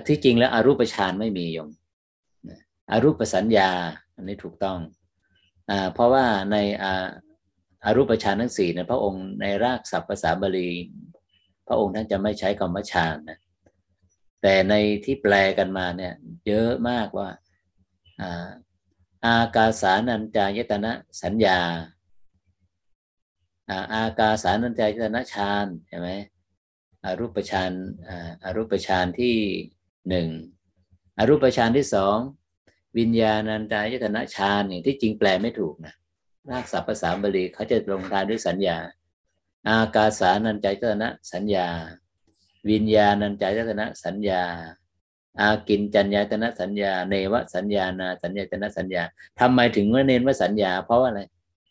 [0.06, 1.70] ที่จริงแล้วอรูปฌานไม่มีโยม
[2.90, 3.70] อรูปสัญญา
[4.14, 4.78] อันนี้ถูกต้อง
[5.70, 6.56] อเพราะว่าใน
[7.84, 10.70] อรูปฌานทั้งสี่เนี่ยพระองค์ในรากศัพท์ภาษาบาลี
[11.68, 13.38] พระองค์ท่านจะไม่ใช้คำว่าฌานนะ
[14.42, 16.14] แต่ในที่แปลกันมาเนี่ย
[16.46, 17.28] เยอะมากว่า
[19.24, 20.92] อากาสานัญจายตนะ
[21.22, 21.60] สัญญา
[23.94, 26.08] อากาสานัญจายตนะฌานใช่ไหม
[27.04, 27.72] อรูปฌาน
[28.44, 29.36] อรูปฌานที่
[30.08, 30.28] หนึ่ง
[31.18, 32.16] อรูปฌานที่สอง
[32.98, 35.94] วิญญาณัญจายตนะฌานเนี่ยที่จริงแปลไม่ถูกนะ
[36.50, 38.76] รากศัพท์ภาษาบาลีเขาจะลงท้ายด้วยสัญญา
[39.68, 41.66] อากาสานัญจายตนะสัญญา
[42.70, 44.42] วิญญาณัญจายตนะสัญญา
[45.40, 49.02] อากินจัญญาตนะสัญญา เนวสัญญานาสัญญาตนะสัญญา
[49.40, 51.20] ทำไมถึงว่าเน้นว่าสัญญา เพราะอะไร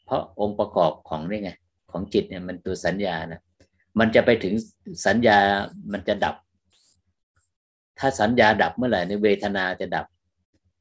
[0.05, 1.51] เพราะองค์ประกอบของนี่ไง
[1.91, 3.41] ของจิตเนี่ยมันตัวสัญญานะ
[3.99, 4.53] มันจะไปถึง
[5.06, 5.38] สัญญา
[5.91, 6.36] มันจะดับ
[7.99, 10.06] ถ้าสัญญาดับเมื่อไหร่ในเวทนาจะดับ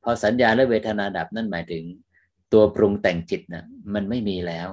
[0.03, 1.85] พอสัญญาและเวทนาดับนั่นหมายถึง
[2.53, 3.65] ตัวปรุงแต่งจิตนะ
[3.95, 4.69] มันไม่มีแล้ว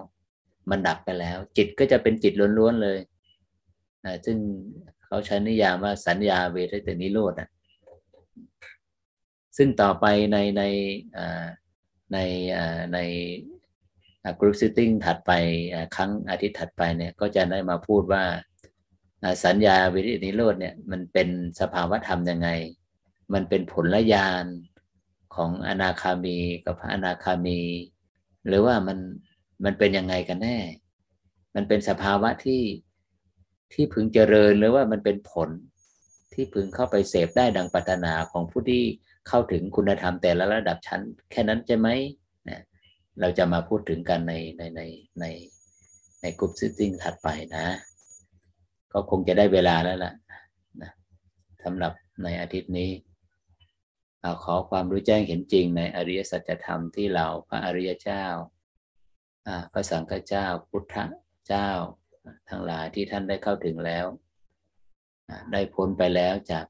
[0.70, 3.00] มันดับไปแล้ว จิตก็จะเป็นจิตล้วนๆเลย
[4.06, 4.38] นะซึ่ง
[5.06, 7.50] เขาใช้นิยามว่าสัญญาเวทแต่นิโรธนะ
[9.58, 10.64] ซึ่งต่อไปในใน
[12.14, 12.18] ใน
[12.94, 12.98] ใน
[14.40, 15.32] group sitting ถัดไป
[15.96, 18.24] ครั้งอาทิตย์ถัดไปเนี่ยก็จะได้มาพูดว่า
[19.46, 21.30] สัญญาเวทยิตนิโรธเนี่ยมันเป็น
[21.60, 22.50] สภาวธรรมยังไง
[23.34, 24.46] มันเป็นผลละยาน
[25.36, 27.62] ของอนาคามีกับพระอนาคามี
[28.48, 28.98] หรือว่ามัน
[29.64, 30.58] มันเป็นยังไงกันแน่
[31.56, 32.64] มันเป็นสภาวะที่
[33.74, 35.50] ที่พึงเจริญหรือว่ามันเป็นผล
[36.34, 38.84] ที่พึงเข้าไปเสพได้ดังปรารถนาของผู้ที่
[39.28, 41.02] เข้าถึงคุณธรรมแต่ละระดับชั้น
[41.32, 41.88] แค่นั้นใช่ไหม
[43.20, 44.82] เราจะมาพูดถึงกันในในใน
[45.20, 45.26] ใน
[46.22, 47.66] ในกลุ่มซิตติ้งถัดไปนะ
[48.94, 50.14] ก็คงจะได้เวลาแล้วล่ะ
[50.82, 50.92] นะ
[51.64, 52.92] สำหรับในอาทิตย์นี้
[54.44, 58.26] ขอความรู้แจ้งเห็นจริงในอริยสัจธรรมที่เราพระอริยเจ้า
[59.72, 60.96] พระสังฆเจ้าพุทธ
[61.48, 61.70] เจ้า
[62.50, 64.06] ทั้งหลายที่ท่านได้เข้าถึงแล้ว
[65.52, 66.66] ได้พ้นไปแล้วจาก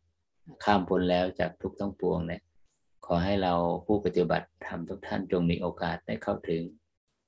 [0.64, 2.41] ข้ามพ้นแล้วจากทุกทั้งปวงเนี่ย
[3.14, 3.53] อให้เรา
[3.85, 6.61] ผู้ปฏิบัติธรรมทุกท่านจงมีโอกาสได้เข้าถึง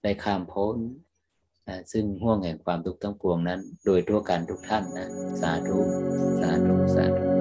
[0.03, 0.77] ได้ข้ามพ้น
[1.91, 5.09] ซึ่งห่วงแห่งความทุกข์ทั้งปวงนั้น โดยทั่วกันทุกท่านนะ
[5.41, 5.79] สาธุ
[6.39, 7.34] สาธุ สาธุ